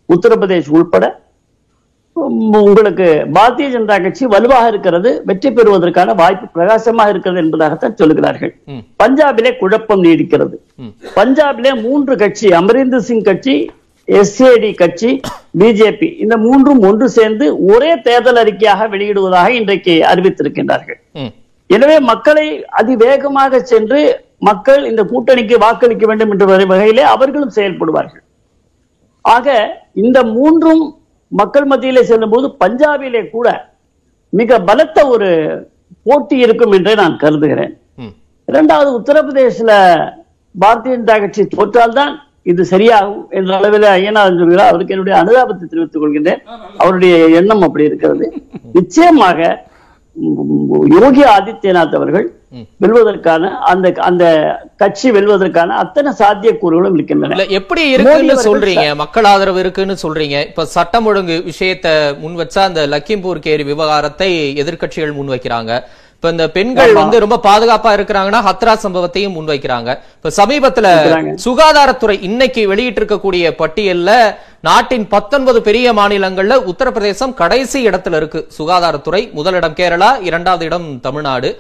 உத்தரப்பிரதேஷ் 0.09 0.73
உள்பட 0.77 1.05
உங்களுக்கு 2.69 3.07
பாரதிய 3.37 3.67
ஜனதா 3.75 3.97
கட்சி 4.07 4.25
வலுவாக 4.33 4.65
இருக்கிறது 4.73 5.11
வெற்றி 5.29 5.51
பெறுவதற்கான 5.59 6.15
வாய்ப்பு 6.23 6.47
பிரகாசமாக 6.57 7.13
இருக்கிறது 7.13 7.43
என்பதாகத்தான் 7.45 7.99
சொல்லுகிறார்கள். 8.01 8.53
பஞ்சாபிலே 9.03 9.53
குழப்பம் 9.61 10.03
நீடிக்கிறது. 10.07 10.57
பஞ்சாபிலே 11.19 11.73
மூன்று 11.87 12.17
கட்சி 12.25 12.49
அமரிந்தர் 12.61 13.07
சிங் 13.11 13.29
கட்சி 13.31 13.55
எஸ்ஏடி 14.09 14.71
கட்சி 14.83 15.11
பிஜேபி 15.61 16.09
இந்த 16.23 16.37
மூன்றும் 16.45 16.81
ஒன்று 16.89 17.07
சேர்ந்து 17.17 17.47
ஒரே 17.73 17.93
தேர்தல் 18.07 18.41
அறிக்கையாக 18.43 18.89
வெளியிடுவதாக 18.95 19.49
இன்றைக்கு 19.61 19.95
அறிவித்திருக்கின்றார்கள். 20.13 21.01
எனவே 21.73 21.99
மக்களை 22.01 22.65
அதிவேகமாக 22.65 23.61
சென்று 23.61 24.25
மக்கள் 24.39 24.85
இந்த 24.85 25.05
கூட்டணிக்கு 25.05 25.59
வாக்களிக்க 25.59 26.07
வேண்டும் 26.07 26.31
என்ற 26.31 26.47
வகை- 26.47 26.67
வகையிலே 26.67 27.03
அவர்களும் 27.03 27.53
செயல்படுவார்கள். 27.57 28.23
ஆக 29.21 29.47
இந்த 29.93 30.23
மூன்றும் 30.23 30.83
மக்கள் 31.29 31.65
மத்தியிலே 31.65 32.03
செல்லும்போது 32.03 32.55
பஞ்சாபிலே 32.65 33.31
கூட 33.31 33.71
மிக 34.29 34.59
பலத்த 34.59 35.07
ஒரு 35.07 35.31
போட்டி 36.03 36.39
இருக்கும் 36.39 36.73
என்றே 36.73 36.95
நான் 36.95 37.17
கருதுகிறேன். 37.17 37.79
இரண்டாவது 38.47 38.91
உத்தரப்பிரதேசில 39.01 39.71
பாரதிய 40.61 40.95
ஜனதா 40.95 41.21
கட்சி 41.21 41.49
தோற்றால்தான் 41.57 42.15
இது 42.43 42.67
சரியாகும் 42.71 43.29
என்ற 43.31 43.57
அளவில் 43.57 43.83
ஐயனார் 43.83 44.39
சொல்கிறார் 44.39 44.69
அவருக்கு 44.69 44.95
என்னுடைய 44.95 45.19
அனுதாபத்தை 45.21 45.65
தெரிவித்துக் 45.65 46.03
கொள்கின்றேன். 46.03 46.41
அவருடைய 46.79 47.27
எண்ணம் 47.27 47.61
அப்படி 47.61 47.85
இருக்கிறது. 47.85 48.33
நிச்சயமாக 48.73 49.71
யோகி 51.01 51.23
ஆதித்யநாத் 51.37 51.95
அவர்கள் 51.99 52.27
வெல்வதற்கான 52.83 53.51
அந்த 53.71 53.93
அந்த 54.09 54.25
கட்சி 54.77 55.11
வெல்வதற்கான 55.11 55.77
அத்தனை 55.83 56.13
சாத்தியக்கூறுகளும் 56.19 56.95
இருக்கின்றன. 56.95 57.35
இல்ல 57.37 57.47
எப்படி 57.59 57.91
இருக்குன்னு 57.91 58.37
சொல்றீங்க? 58.49 58.95
மக்கள் 58.95 59.25
ஆதரவு 59.25 59.61
இருக்குன்னு 59.61 59.97
சொல்றீங்க. 60.03 60.39
இப்ப 60.49 60.65
சட்டம் 60.65 61.07
ஒழுங்கு 61.07 61.43
விஷயத்தை 61.45 61.93
முன் 62.15 62.37
வச்சா 62.37 62.63
அந்த 62.71 62.87
லக்கிம்பூர் 62.87 63.45
கேரி 63.49 63.65
விவகாரத்தை 63.65 64.31
எதிர்க்கட்சிகள் 64.65 65.19
முன் 65.21 65.29
வைக்கிறாங்க. 65.29 65.81
இப்ப 66.23 66.35
இந்த 66.35 66.51
பெண்கள் 66.57 66.93
வந்து 66.95 67.19
ரொம்ப 67.19 67.37
பாதுகாப்பா 67.43 67.91
இருக்கிறாங்கன்னா 67.97 68.41
ஹத்ரா 68.49 68.75
சம்பவத்தையும் 68.83 69.33
முன் 69.37 69.49
வைக்கிறாங்க 69.49 69.91
இப்ப 70.17 70.31
சமீபத்துல. 70.37 70.87
சுகாதாரத்துறை 71.45 72.17
இன்னைக்கு 72.29 72.69
வெளியிட்டு 72.69 73.01
இருக்கக்கூடிய 73.01 73.51
பட்டியல்ல 73.63 74.13
நாட்டின் 74.61 75.09
பத்தொன்பது 75.09 75.63
பெரிய 75.63 75.93
மாநிலங்கள்ல 75.93 76.61
உத்தரப்பிரதேசம் 76.73 77.35
கடைசி 77.35 77.87
இடத்துல 77.89 78.17
இருக்கு. 78.17 78.49
சுகாதாரத்துறை 78.59 79.33
முதலிடம் 79.33 79.75
கேரளா 79.75 80.23
இரண்டாவது 80.23 80.65
இடம் 80.65 81.01
தமிழ்நாடு. 81.01 81.51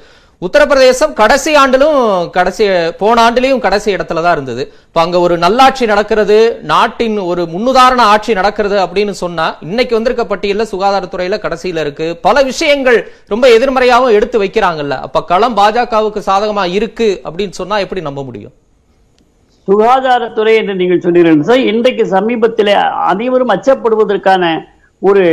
உத்தரப்பிரதேசம் 0.44 1.12
கடைசி 1.20 1.50
ஆண்டிலும் 1.60 1.98
கடைசி 2.36 2.64
போன 3.00 3.16
ஆண்டிலையும் 3.24 3.62
கடைசி 3.66 3.88
இடத்துல 3.96 4.22
தான் 4.24 4.34
இருந்தது. 4.36 4.62
இப்போ 4.88 5.00
அங்கே 5.02 5.18
ஒரு 5.26 5.34
நல்லாட்சி 5.44 5.84
நடக்கிறது 5.90 6.38
நாட்டின் 6.70 7.18
ஒரு 7.30 7.42
முன்னுதாரண 7.52 8.00
ஆட்சி 8.14 8.32
நடக்கிறது 8.40 8.76
அப்படின்னு 8.84 9.14
சொன்னா 9.22 9.46
இன்னைக்கு 9.66 9.96
வந்திருக்க 9.98 10.24
பட்டியலில் 10.32 10.70
சுகாதாரத்துறையில 10.72 11.38
கடைசியில 11.44 11.84
இருக்கு. 11.84 12.08
பல 12.26 12.42
விஷயங்கள் 12.50 12.98
ரொம்ப 13.34 13.44
எதிர்மறையாகவும் 13.56 14.16
எடுத்து 14.18 14.38
வைக்கிறாங்கல்ல. 14.44 14.96
அப்ப 15.06 15.24
களம் 15.32 15.56
பாஜகவுக்கு 15.60 16.22
சாதகமா 16.30 16.64
இருக்கு 16.78 17.08
அப்படின்னு 17.26 17.56
சொன்னா 17.60 17.78
எப்படி 17.86 18.02
நம்ப 18.08 18.22
முடியும்? 18.28 18.54
சுகாதாரத்துறை 19.68 20.54
என்று 20.60 20.74
நீங்கள் 20.80 21.04
சொன்னீர்கள் 21.04 21.48
சார் 21.50 21.68
இன்றைக்கு 21.72 22.06
சமீபத்தில் 22.16 22.72
அனைவரும் 23.10 23.54
அச்சப்படுவதற்கான 23.54 24.44
ஒரு 25.02 25.24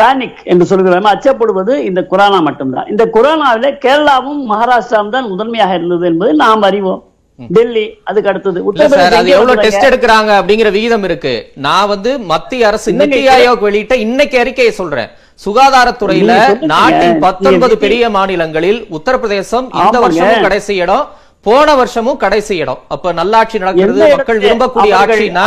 பேனிக் 0.00 0.38
என்று 0.52 0.64
சொல்கிறோம் 0.70 1.10
அச்சப்படுவது 1.14 1.74
இந்த 1.88 2.00
கொரோனா 2.12 2.38
மட்டும்தான். 2.46 2.86
இந்த 2.92 3.04
கொரோனாவிலே 3.16 3.70
கேரளாவும் 3.84 4.40
மகாராஷ்டிராவும் 4.52 5.12
தான் 5.16 5.28
முதன்மையாக 5.32 5.74
இருந்தது 5.78 6.06
என்பதை 6.10 6.32
நாம் 6.44 6.64
அறிவோம். 6.68 7.02
டெல்லி 7.38 7.84
அதுக்கு 8.08 8.30
அடுத்தது 8.30 8.58
எவ்வளவு? 8.60 9.54
டெஸ்ட் 9.64 9.86
எடுக்கிறாங்க 9.88 10.30
அப்படிங்கிற 10.40 10.70
விகிதம் 10.76 11.04
இருக்கு. 11.08 11.34
நான் 11.66 11.88
வந்து 11.92 12.10
மத்திய 12.32 12.66
அரசு 12.70 12.92
நித்தி 13.00 13.22
ஆயோக் 13.36 13.64
வெளியிட்ட 13.66 13.96
இன்னைக்கு 14.06 14.38
அறிக்கையை 14.42 14.72
சொல்றேன். 14.80 15.10
சுகாதாரத்துறையில. 15.44 16.32
நாட்டின் 16.72 17.18
பத்தொன்பது 17.26 17.76
பெரிய 17.84 18.10
மாநிலங்களில் 18.16 18.80
உத்தரப்பிரதேசம் 18.98 19.68
இந்த. 19.82 19.96
வருஷமும் 20.04 20.44
கடைசி 20.46 20.74
இடம் 20.84 21.06
போன 21.46 21.74
வருஷமும் 21.80 22.20
கடைசி 22.24 22.56
இடம். 22.64 22.82
அப்ப 22.94 23.12
நல்லாட்சி 23.20 23.58
நடக்கிறது 23.64 24.10
மக்கள் 24.16 24.42
விரும்பக்கூடிய 24.44 24.92
ஆட்சினா 25.00 25.46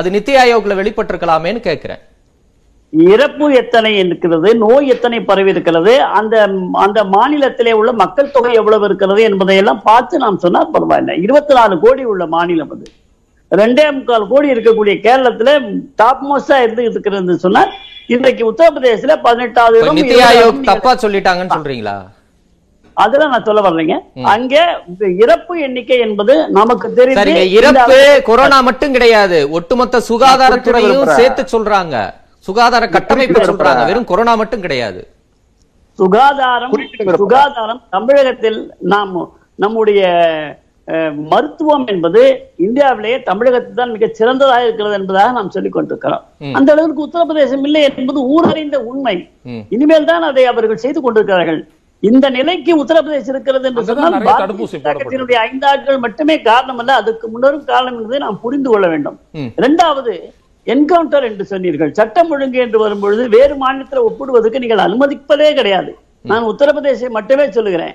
அது 0.00 0.10
நித்தி 0.16 0.34
ஆயோக்ல 0.42 0.76
வெளிப்பட்டிருக்கலாமேன்னு 0.82 1.62
கேக்குறேன் 1.70 2.02
இறப்பு 3.12 3.46
எத்தனை 3.54 3.98
இருக்கிறது 3.98 4.56
நோய் 4.56 4.88
எத்தனை 4.88 5.22
பரவி 5.22 5.50
இருக்கிறது 5.50 6.02
அந்த 6.02 6.34
அந்த 6.72 7.04
மாநிலத்திலே 7.04 7.72
உள்ள 7.72 7.92
மக்கள் 7.92 8.30
தொகை 8.30 8.52
எவ்வளவு 8.60 8.84
இருக்கிறது 8.84 9.22
என்பதையெல்லாம் 9.22 9.82
பார்த்து 9.82 10.18
நாம் 10.18 10.38
சொன்னால் 10.38 10.70
பரவாயில்லை. 10.70 11.14
இருபத்தி 11.22 11.54
நாலு 11.54 11.80
கோடி 11.80 12.04
உள்ள 12.04 12.26
மாநிலம் 12.26 12.70
அது. 12.70 12.86
ரெண்டே 13.50 13.92
முக்கால் 13.96 14.28
கோடி 14.28 14.52
இருக்கக்கூடிய 14.52 14.94
கேரளத்துல 15.06 15.50
டாப் 15.96 16.24
மோஸ்டா 16.28 16.62
இருந்து 16.62 16.82
இருக்கிறது 16.82 17.38
சொன்னால் 17.46 17.72
இன்றைக்கு 18.14 18.52
உத்தரப்பிரதேசத்துல 18.52 19.16
பதினெட்டாவது 19.22 20.64
தப்பா 20.72 20.94
சொல்லிட்டாங்கன்னு 21.04 21.56
சொல்றீங்களா? 21.56 21.96
அதெல்லாம் 22.94 23.32
நான் 23.34 23.46
சொல்ல 23.46 23.60
வரலைங்க. 23.60 23.96
அங்கே 24.32 24.62
இறப்பு 25.24 25.54
எண்ணிக்கை 25.60 25.98
என்பது 25.98 26.34
நமக்கு 26.58 26.92
தெரியும் 26.92 27.54
இறப்பு 27.60 28.22
கொரோனா 28.26 28.60
மட்டும் 28.60 28.92
கிடையாது. 28.92 29.50
ஒட்டுமொத்த 29.50 30.02
சுகாதாரத்துறையும். 30.10 31.08
சேர்த்து 31.20 31.44
சொல்றாங்க. 31.54 31.96
சுகாதார 32.46 32.84
கட்டமைப்பு 32.96 33.40
சொல்றாங்க. 33.48 33.84
வெறும் 33.90 34.10
கொரோனா 34.10 34.32
மட்டும் 34.40 34.64
கிடையாது 34.64 35.00
சுகாதாரம். 35.98 36.72
சுகாதாரம் 37.22 37.80
தமிழகத்தில் 37.96 38.60
நாம் 38.92 39.16
நம்முடைய 39.64 40.00
மருத்துவம் 41.30 41.84
என்பது 41.92 42.22
இந்தியாவிலேயே 42.64 43.18
தமிழகத்தில் 43.28 43.78
தான் 43.78 43.94
மிகச் 43.96 44.18
சிறந்ததாக 44.18 44.64
இருக்கிறது 44.66 44.96
என்பதாக 44.98 45.30
நாம் 45.36 45.52
சொல்லிக் 45.54 45.76
கொண்டிருக்கிறோம் 45.76 46.24
அந்த 46.58 46.68
அளவிற்கு 46.74 47.04
உத்தரப்பிரதேசம் 47.06 47.64
இல்லை 47.68 47.82
என்பது 48.00 48.20
ஊரறிந்த 48.34 48.76
உண்மை. 48.90 49.16
இனிமேல் 49.76 50.10
தான் 50.10 50.28
அதை 50.30 50.44
அவர்கள் 50.52 50.82
செய்து 50.84 51.00
கொண்டிருக்கிறார்கள் 51.00 51.60
இந்த 52.02 52.26
நிலைக்கு 52.36 52.72
உத்தரப்பிரதேசம் 52.82 53.34
இருக்கிறது 53.34 53.66
என்று 53.70 53.86
சொன்னால் 53.90 54.28
பாரதிய 54.30 55.40
ஐந்து 55.48 55.66
ஆண்டுகள் 55.72 56.04
மட்டுமே 56.06 56.36
காரணம் 56.50 56.80
அல்ல 56.82 56.94
அதுக்கு 57.02 57.26
முன்னரும் 57.34 57.68
காரணம் 57.72 57.96
என்பதை 57.98 58.20
நாம் 58.26 58.42
புரிந்து 58.44 58.70
கொள்ள 58.72 58.86
வேண்டும். 58.94 59.16
இரண்டாவது 59.60 60.14
என்கவுண்டர் 60.72 61.26
என்று 61.28 61.44
சொன்னீர்கள். 61.52 61.90
சட்டம் 61.98 62.30
ஒழுங்கு 62.34 62.58
என்று 62.64 62.78
வரும்பொழுது 62.84 63.22
வேறு 63.36 63.54
மாநிலத்தில் 63.62 64.06
ஒப்பிடுவதற்கு 64.08 64.62
நீங்கள் 64.62 64.86
அனுமதிப்பதே 64.86 65.50
கிடையாது. 65.58 65.90
நான் 66.30 66.48
உத்தரப்பிரதேசை 66.52 67.10
மட்டுமே 67.16 67.46
சொல்லுகிறேன். 67.56 67.94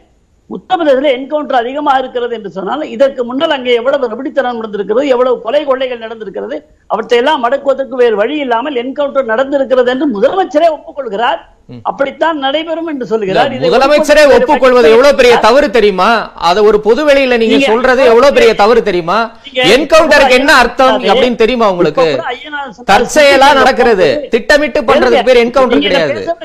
உத்தரப்பிரதேசத்தில் 0.49 1.15
என்கவுண்டர் 1.17 1.61
அதிகமாக 1.61 2.01
இருக்கிறது 2.01 2.33
என்று 2.37 2.49
சொன்னால் 2.57 2.83
இதற்கு 2.95 3.21
முன்னால் 3.29 3.55
அங்கே 3.55 3.73
எவ்வளவு 3.79 4.09
ரபடித்தனம் 4.13 4.59
நடந்திருக்கிறது 4.59 5.03
எவ்வளவு 5.13 5.35
கொலை 5.45 5.61
கொள்ளைகள் 5.69 6.03
நடந்திருக்கிறது 6.05 6.55
அவற்றையெல்லாம் 6.93 7.43
மடக்குவதற்கு 7.45 7.95
வேறு 8.01 8.15
வழி 8.21 8.37
இல்லாமல் 8.45 8.79
என்கவுண்டர் 8.83 9.31
நடந்திருக்கிறது 9.33 9.91
என்று 9.93 10.07
முதலமைச்சரே 10.15 10.69
ஒப்புக்கொள்கிறார். 10.77 11.41
அப்படித்தான் 11.83 12.37
நடைபெறும் 12.37 12.87
என்று 12.87 13.05
சொல்கிறார். 13.05 13.53
இதை 13.53 13.69
முதலமைச்சரே 13.69 14.31
ஒப்புக்கொள்வது 14.33 14.89
எவ்வளவு 14.89 15.15
பெரிய 15.15 15.37
தவறு 15.37 15.69
தெரியுமா? 15.69 16.31
அத 16.35 16.63
ஒரு 16.63 16.79
பொது 16.79 17.07
வெளியில 17.07 17.37
நீங்க 17.37 17.55
சொல்றது 17.59 18.03
எவ்வளவு 18.03 18.33
பெரிய 18.33 18.55
தவறு 18.55 18.83
தெரியுமா? 18.83 19.31
என்கவுண்டருக்கு 19.53 20.29
என்ன 20.29 20.53
அர்த்தம் 20.53 21.03
அப்படின்னு 21.03 21.35
தெரியுமா 21.35 21.71
உங்களுக்கு? 21.71 22.21
தற்செயலா 22.91 23.53
நடக்கிறது. 23.53 24.27
திட்டமிட்டு 24.29 24.81
பண்றதுக்கு 24.81 25.23
பேர் 25.23 25.47
என்கவுண்டர் 25.47 25.81
கிடையாது. 25.81 26.35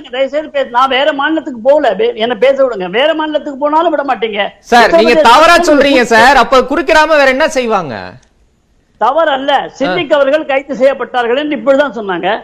நான் 0.70 0.88
வேற 0.88 1.12
மாநிலத்துக்கு 1.12 1.60
போகல. 1.60 1.94
வே- 1.94 2.14
என்ன 2.14 2.34
பேச 2.34 2.68
விடுங்க. 2.68 2.90
வேற 2.90 3.14
மாநிலத்துக்கு 3.14 3.58
போனாலும் 3.58 3.90
விட 3.90 4.02
மாட்டீங்க. 4.02 4.48
சார் 4.58 4.90
நீங்க 4.90 5.14
தவறா 5.14 5.56
சொல்றீங்க 5.56 6.02
சார். 6.02 6.36
அப்ப 6.36 6.60
குறுக்கிடாம 6.60 7.08
வேற 7.08 7.24
என்ன 7.24 7.48
செய்வாங்க? 7.48 8.12
தவறு 8.98 9.30
அல்ல 9.30 9.68
சித்திக் 9.68 10.12
அவர்கள் 10.12 10.46
கைது 10.46 10.74
செய்யப்பட்டார்கள் 10.74 11.38
என்று 11.38 11.56
இப்படிதான் 11.56 11.98
சொன்னாங்க. 11.98 12.42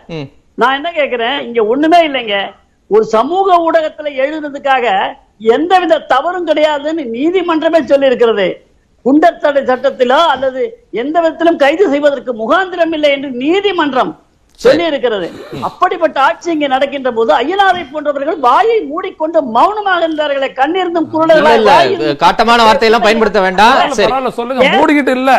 நான் 0.55 0.75
என்ன 0.75 0.93
கேக்குறேன்? 0.95 1.41
இங்க 1.41 1.65
ஒண்ணுமே 1.65 2.09
இல்லைங்க. 2.09 2.59
ஒரு 2.91 3.05
சமூக 3.15 3.57
ஊடகத்துல 3.67 4.09
எழுதுறதுக்காக 4.23 4.87
எந்தவித 5.55 6.03
தவறும் 6.07 6.49
கிடையாதுன்னு 6.49 7.05
நீதிமன்றமே 7.15 7.81
சொல்லி 7.85 8.11
இருக்கிறது 8.11 8.49
குண்டர் 9.05 9.39
தடை 9.39 9.61
சட்டத்திலோ 9.65 10.19
அல்லது 10.33 10.63
எந்த 11.03 11.17
விதத்திலும் 11.21 11.57
கைது 11.57 11.85
செய்வதற்கு 11.89 12.33
முகாந்திரம் 12.41 12.93
இல்லை 12.93 13.13
என்று 13.13 13.31
நீதிமன்றம் 13.45 14.11
சொல்லி 14.61 14.85
இருக்கிறது 14.87 15.27
அப்படிப்பட்ட 15.69 16.17
ஆட்சி 16.21 16.49
இங்கே 16.51 16.69
நடக்கின்ற 16.69 17.11
போது 17.13 17.31
ஐயனாரை 17.37 17.85
போன்றவர்கள் 17.87 18.39
வாயை 18.41 18.79
மூடிக்கொண்டு 18.91 19.41
மௌனமாக 19.55 20.01
இருந்தார்களே 20.01 20.51
கண்ணிருந்தும் 20.59 21.09
வாயிருந்தும் 21.71 22.21
காட்டமான 22.25 22.67
வார்த்தையெல்லாம் 22.67 23.07
பயன்படுத்த 23.07 23.41
வேண்டாம். 23.47 23.79
சொல்லுங்க? 24.39 24.69
மூடிக்கிட்டு 24.77 25.15
இல்ல. 25.19 25.33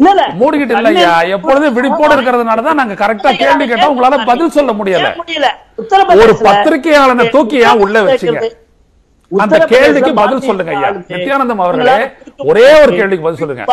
இல்ல 0.00 0.10
இல்ல. 0.12 0.24
மூடிக்கிட்டு 0.40 0.74
இல்லையா 0.76 1.08
எப்பொழுதும் 1.36 1.76
விழிப்போடு 1.76 2.14
இருக்கிறதுனால 2.16 2.64
தான் 2.66 2.78
நாங்க 2.80 2.94
கரெக்டா 3.00 3.30
கேள்வி 3.40 3.64
கேட்டா 3.66 3.88
உங்களால 3.92 4.18
பதில் 4.26 4.54
சொல்ல 4.54 4.72
முடியல. 4.74 5.08
ஒரு 6.20 6.34
பத்திரிகையாளனை 6.46 7.26
தூக்கி 7.34 7.58
ஏன் 7.64 7.82
உள்ள 7.84 7.96
வச்சீங்க? 8.06 8.40
அந்த 9.38 9.58
கேள்விக்கு 9.58 10.14
பதில் 10.14 10.40
சொல்லுங்க 10.40 10.74
ஐயா. 10.74 10.88
நித்யானந்தம் 10.88 11.62
அவர்களே 11.66 12.10
ஒரே 12.36 12.80
ஒரு. 12.80 12.92
கேள்விக்கு 12.96 13.24
பதில் 13.24 13.38
சொல்லுங்க. 13.38 13.64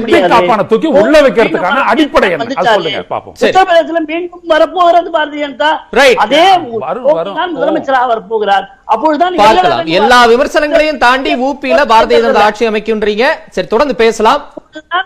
முடியாது. 0.00 0.28
காப்பான 0.28 0.64
தூக்கி 0.64 0.86
உள்ள 0.86 1.20
வைக்கிறதுக்கான 1.20 1.82
அடிப்படை 1.92 2.30
என்ன? 2.30 2.46
அது. 2.54 2.68
சொல்லுங்க 2.68 3.04
பாப்போம். 3.10 3.34
உத்தரப்பிரதேசத்துல 3.40 4.04
மீண்டும் 4.06 4.40
வரப்போகிறது 4.44 5.10
பாரதிய 5.10 5.42
ஜனதா. 5.44 5.70
அதே 6.14 6.44
முதலமைச்சராக 6.56 8.06
வரப்போகிறார். 8.12 8.66
அப்பொழுதுதான் 8.84 9.86
எல்லா 9.86 10.26
விமர்சனங்களையும் 10.26 10.98
தாண்டி 10.98 11.34
ஊப்பியில 11.36 11.82
பாரதிய 11.94 12.20
ஜனதா 12.26 12.44
ஆட்சி 12.48 12.68
அமைக்கின்றீங்க. 12.68 13.24
சரி 13.50 13.66
தொடர்ந்து 13.66 13.96
பேசலாம். 13.96 14.52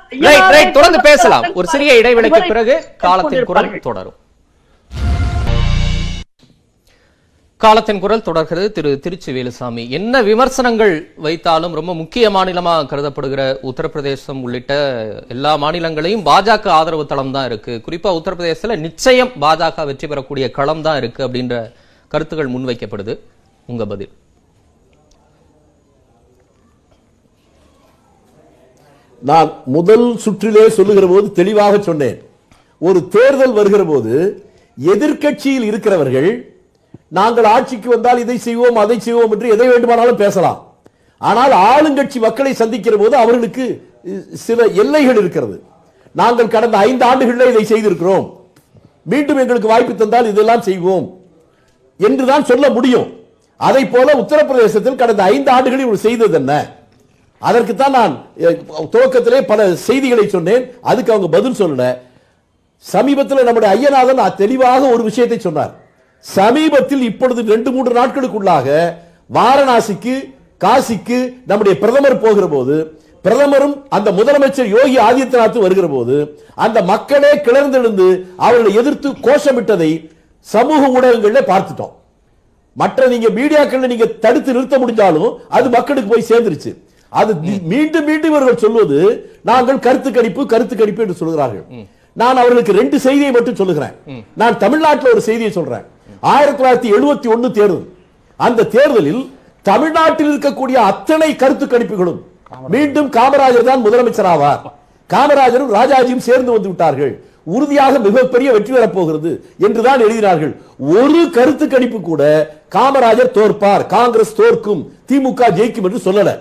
ரைட் 0.08 0.50
ரைட் 0.50 0.72
தொடர்ந்து 0.72 1.00
பேசலாம். 1.00 1.44
ஒரு 1.54 1.66
சிறிய 1.66 1.92
இடைவெளிக்கு 2.02 2.46
பிறகு 2.46 2.84
காலத்தின் 2.96 3.44
குரல் 3.44 3.78
தொடரும். 3.78 4.14
காலத்தின் 7.66 8.00
குரல் 8.02 8.24
தொடர்கிறது 8.26 8.66
திரு 8.74 8.90
திருச்சி 9.04 9.30
வேலுசாமி 9.36 9.84
என்ன 9.98 10.20
விமர்சனங்கள் 10.28 10.92
வைத்தாலும் 11.24 11.74
ரொம்ப 11.78 11.92
முக்கிய 12.00 12.26
மாநிலமா 12.36 12.74
கருதப்படுகிற 12.90 13.40
உத்தரப்பிரதேசம் 13.70 14.40
உள்ளிட்ட 14.46 14.74
எல்லா 15.34 15.52
மாநிலங்களையும் 15.62 16.22
பாஜக 16.28 16.68
ஆதரவு 16.78 17.04
தளம் 17.12 17.32
தான் 17.36 17.48
இருக்கு. 17.50 17.72
குறிப்பா 17.86 18.10
உத்தரப்பிரதேசத்தில் 18.18 18.82
நிச்சயம் 18.86 19.32
பாஜக 19.44 19.86
வெற்றி 19.90 20.06
பெறக்கூடிய 20.12 20.48
களம் 20.58 20.84
தான் 20.86 20.98
இருக்கு 21.02 21.20
அப்படின்ற 21.26 21.54
கருத்துகள் 22.12 22.52
முன்வைக்கப்படுது. 22.54 23.14
உங்க 23.72 23.84
பதில். 23.92 24.12
நான் 29.30 29.50
முதல் 29.76 30.08
சுற்றிலே 30.24 30.66
சொல்லுகிற 30.80 31.06
போது 31.14 31.28
தெளிவாக 31.38 31.80
சொன்னேன். 31.88 32.18
ஒரு 32.88 33.00
தேர்தல் 33.14 33.56
வருகிற 33.60 33.84
போது 33.94 34.12
எதிர்கட்சியில் 34.92 35.66
இருக்கிறவர்கள் 35.70 36.30
நாங்கள் 37.18 37.48
ஆட்சிக்கு 37.54 37.88
வந்தால் 37.94 38.22
இதை 38.24 38.38
செய்வோம் 38.46 38.80
அதை 38.84 38.96
செய்வோம் 39.06 39.32
என்று 39.34 39.52
எதை 39.54 39.66
வேண்டுமானாலும் 39.72 40.22
பேசலாம். 40.22 40.60
ஆனால் 41.20 41.52
ஆளுங்கட்சி 41.70 42.18
மக்களை 42.24 42.52
சந்திக்கிற 42.62 42.94
போது 43.02 43.14
அவர்களுக்கு 43.22 43.66
சில 44.46 44.64
எல்லைகள் 44.82 45.20
இருக்கிறது. 45.22 45.56
நாங்கள் 46.20 46.54
கடந்த 46.54 46.76
ஐந்து 46.88 47.04
ஆண்டுகளில் 47.10 47.52
இதை 47.52 47.64
செய்திருக்கிறோம். 47.72 48.26
மீண்டும் 49.12 49.40
எங்களுக்கு 49.42 49.72
வாய்ப்பு 49.72 49.92
தந்தால் 49.94 50.30
இதெல்லாம் 50.32 50.66
செய்வோம் 50.68 51.06
என்றுதான் 52.00 52.48
சொல்ல 52.50 52.66
முடியும். 52.76 53.08
அதை 53.60 53.82
போல 53.92 54.08
உத்தரப்பிரதேசத்தில் 54.22 55.00
கடந்த 55.02 55.22
ஐந்து 55.34 55.50
ஆண்டுகளில் 55.56 55.86
இவர் 55.86 56.04
செய்தது 56.06 56.36
என்ன? 56.40 56.52
அதற்குத்தான் 57.42 57.96
நான் 57.98 58.14
துவக்கத்திலே 58.94 59.40
பல 59.50 59.60
செய்திகளை 59.88 60.26
சொன்னேன். 60.34 60.64
அதுக்கு 60.90 61.12
அவங்க 61.14 61.28
பதில் 61.36 61.58
சொல்லல. 61.60 61.86
சமீபத்தில் 62.84 63.46
நம்முடைய 63.48 63.70
ஐயநாதன் 63.76 64.38
தெளிவாக 64.42 64.82
ஒரு 64.94 65.02
விஷயத்தை 65.10 65.38
சொன்னார். 65.38 65.72
சமீபத்தில் 66.24 67.04
இப்பொழுது 67.10 67.40
ரெண்டு 67.54 67.70
மூன்று 67.74 67.92
நாட்களுக்குள்ளாக 67.98 68.68
வாரணாசிக்கு 69.36 70.14
காசிக்கு 70.64 71.18
நம்முடைய 71.50 71.74
பிரதமர் 71.82 72.22
போகிற 72.24 72.46
போது 72.54 72.76
பிரதமரும் 73.24 73.74
அந்த 73.96 74.08
முதலமைச்சர் 74.18 74.72
யோகி 74.74 74.96
ஆதித்யநாத் 75.06 75.64
வருகிற 75.64 75.86
போது 75.94 76.16
அந்த 76.64 76.78
மக்களே 76.90 77.30
கிளர்ந்தெழுந்து 77.46 78.06
அவர்களை 78.46 78.72
எதிர்த்து 78.80 79.08
கோஷமிட்டதை 79.26 79.90
சமூக 80.46 80.82
ஊடகங்களில் 80.96 81.48
பார்த்துட்டோம். 81.52 81.94
மற்ற 82.80 83.06
நீங்க 83.12 83.28
மீடியாக்கள் 83.38 83.90
நீங்க 83.92 84.06
தடுத்து 84.24 84.54
நிறுத்த 84.54 84.78
முடிஞ்சாலும் 84.82 85.30
அது 85.56 85.66
மக்களுக்கு 85.76 86.12
போய் 86.12 86.30
சேர்ந்துருச்சு. 86.30 86.72
அது 87.12 87.32
மீண்டும் 87.72 88.06
மீண்டும் 88.10 88.30
இவர்கள் 88.32 88.62
சொல்வது 88.64 88.98
நாங்கள் 89.50 89.84
கருத்து 89.86 90.10
கணிப்பு 90.16 90.42
கருத்து 90.52 90.76
கணிப்பு 90.76 91.04
என்று 91.04 91.20
சொல்கிறார்கள். 91.22 91.66
நான் 92.20 92.40
அவர்களுக்கு 92.42 92.78
ரெண்டு 92.80 92.96
செய்தியை 93.06 93.30
மட்டும் 93.36 93.60
சொல்லுகிறேன். 93.60 93.94
நான் 94.42 94.60
தமிழ்நாட்டில் 94.64 95.14
ஒரு 95.14 95.22
செய்தியை 95.28 95.52
சொல்றேன். 95.58 95.86
ஆயிரத்தி 96.32 96.58
தொள்ளாயிரத்தி 96.58 96.90
எழுபத்தி 96.96 97.28
ஒன்னு 97.34 97.48
தேர்தல். 97.58 97.84
அந்த 98.36 98.66
தேர்தலில் 98.74 99.22
தமிழ்நாட்டில் 99.62 100.30
இருக்கக்கூடிய 100.32 100.76
அத்தனை 100.90 101.36
கருத்து 101.36 101.66
கணிப்புகளும் 101.66 102.20
மீண்டும் 102.74 103.08
காமராஜர் 103.16 103.68
தான் 103.68 103.84
முதலமைச்சர் 103.84 104.30
ஆவார். 104.32 104.60
காமராஜரும் 105.10 105.72
ராஜாஜியும் 105.78 106.26
சேர்ந்து 106.28 106.50
வந்து 106.52 106.68
விட்டார்கள். 106.68 107.12
உறுதியாக 107.44 107.98
மிகப்பெரிய 107.98 108.48
வெற்றி 108.52 108.72
பெறப் 108.72 108.94
போகிறது 108.94 109.30
என்றுதான் 109.66 110.00
எழுதினார்கள். 110.06 110.52
ஒரு 111.00 111.30
கருத்து 111.36 111.66
கணிப்பு 111.68 112.00
கூட 112.00 112.22
காமராஜர் 112.76 113.34
தோற்பார் 113.36 113.86
காங்கிரஸ் 113.86 114.36
தோற்கும் 114.40 114.82
திமுக 115.08 115.50
ஜெயிக்கும் 115.58 115.86
என்று 115.88 116.00
சொல்லல. 116.06 116.32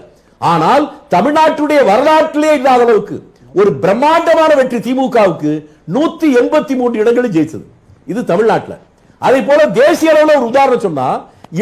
ஆனால் 0.42 0.86
தமிழ்நாட்டுடைய 1.16 1.80
வரலாற்றிலே 1.92 2.50
இல்லாத 2.58 2.84
அளவுக்கு 2.84 3.18
ஒரு 3.60 3.74
பிரம்மாண்டமான 3.84 4.56
வெற்றி 4.56 4.78
திமுகவுக்கு 4.88 5.52
நூத்தி 5.96 6.28
எண்பத்தி 6.42 6.76
மூன்று 6.80 7.00
இடங்களில் 7.00 7.36
ஜெயிச்சது. 7.38 7.66
இது 8.12 8.24
தமிழ்நாட்டில். 8.32 8.82
அதே 9.22 9.40
போல 9.42 9.62
தேசிய 9.78 10.14
அளவில் 10.14 10.38
ஒரு 10.38 10.48
உதாரணம் 10.52 10.86
சொன்னா 10.86 11.08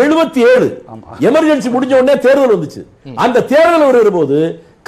எழுபத்தி 0.02 0.42
ஏழு 0.52 0.68
எமர்ஜென்சி 1.28 1.70
முடிஞ்ச 1.74 1.94
உடனே 1.98 2.16
தேர்தல் 2.26 2.54
வந்துச்சு. 2.54 2.82
அந்த 3.24 3.44
தேர்தல் 3.52 3.86
வருகிற 3.88 4.12
போது 4.12 4.38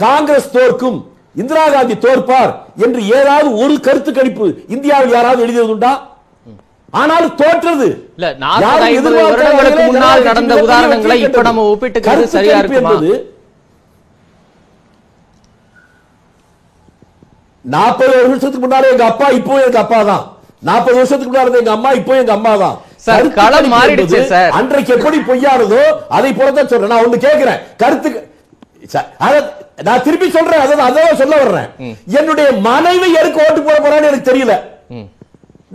காங்கிரஸ் 0.01 0.54
தோற்கும் 0.56 0.97
இந்திரா 1.36 1.63
காந்தி 1.69 1.95
தோற்பார் 2.04 2.51
என்று 2.86 3.01
ஏதாவது 3.17 3.49
ஒரு 3.62 3.75
கருத்து 3.88 4.12
கணிப்பு 4.13 4.45
இந்தியாவில் 4.75 5.15
யாராவது 5.15 5.43
எழுதியதுண்டா? 5.45 5.93
ஆனால் 6.93 7.25
தோற்றது. 7.39 7.88
இல்ல, 8.17 8.28
40, 8.43 8.65
யாரும் 8.65 8.84
50 8.88 8.99
எதிர்பார்க்காத 8.99 9.30
வருடங்களுக்கு 9.30 9.71
வகையிலே 9.71 9.88
முன்னால் 9.89 10.28
நடந்த 10.30 10.54
உதாரணங்களை 10.65 11.17
இப்ப. 11.19 11.41
நம்ம 11.47 11.63
கருத்து 12.08 12.30
சரியா? 12.36 12.58
என்பது 12.82 13.10
நாற்பது 17.65 18.13
வருஷத்துக்கு 18.19 18.63
முன்னாலே 18.63 18.89
எங்க 18.93 19.06
அப்பா 19.12 19.28
இப்போ 19.38 19.54
எங்க 19.62 19.80
அப்பா 19.80 19.99
தான். 20.10 20.25
நாற்பது 20.67 20.97
வருஷத்துக்கு 20.99 21.32
முன்னாடி 21.32 21.62
எங்க 21.62 21.73
அம்மா 21.78 21.89
இப்போ 21.99 22.13
எங்க 22.21 22.34
அம்மா 22.38 22.54
தான் 22.63 22.75
சார், 23.06 23.28
களம் 23.39 23.67
மாறிடுச்சு, 23.73 24.19
சார். 24.32 24.51
அன்றைக்கு 24.60 24.91
எப்படி 24.95 25.17
பொய்யானதோ 25.28 25.82
அதை 26.17 26.30
போலதான் 26.38 26.69
சொல்றேன். 26.71 26.91
நான் 26.93 27.04
ஒண்ணு 27.06 27.17
கேட்கிறேன் 27.25 27.60
கருத்து 27.82 28.10
நான் 29.88 30.04
திருப்பி 30.06 30.28
சொல்றேன். 30.38 30.62
அதான் 30.63 30.88
அதான் 30.88 31.19
சொல்ல 31.21 31.36
வர்றேன். 31.43 31.69
என்னுடைய 32.19 32.47
மனைவி 32.67 33.08
யாருக்கு 33.15 33.43
ஓட்டு 33.45 33.62
போட 33.67 33.78
போறான்னு 33.86 34.10
எனக்கு 34.10 34.30
தெரியல. 34.32 34.54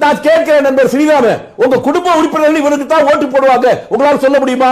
நான் 0.03 0.23
கேட்கிறேன் 0.27 0.67
நண்பர் 0.67 0.91
ஸ்ரீராம. 0.93 1.33
உங்க 1.63 1.81
குடும்ப 1.89 2.15
உறுப்பினர்கள் 2.19 2.63
இவருக்கு 2.63 2.87
தான் 2.93 3.07
ஓட்டு 3.11 3.27
போடுவாங்க. 3.35 3.69
உங்களால 3.93 4.21
சொல்ல 4.27 4.39
முடியுமா? 4.45 4.71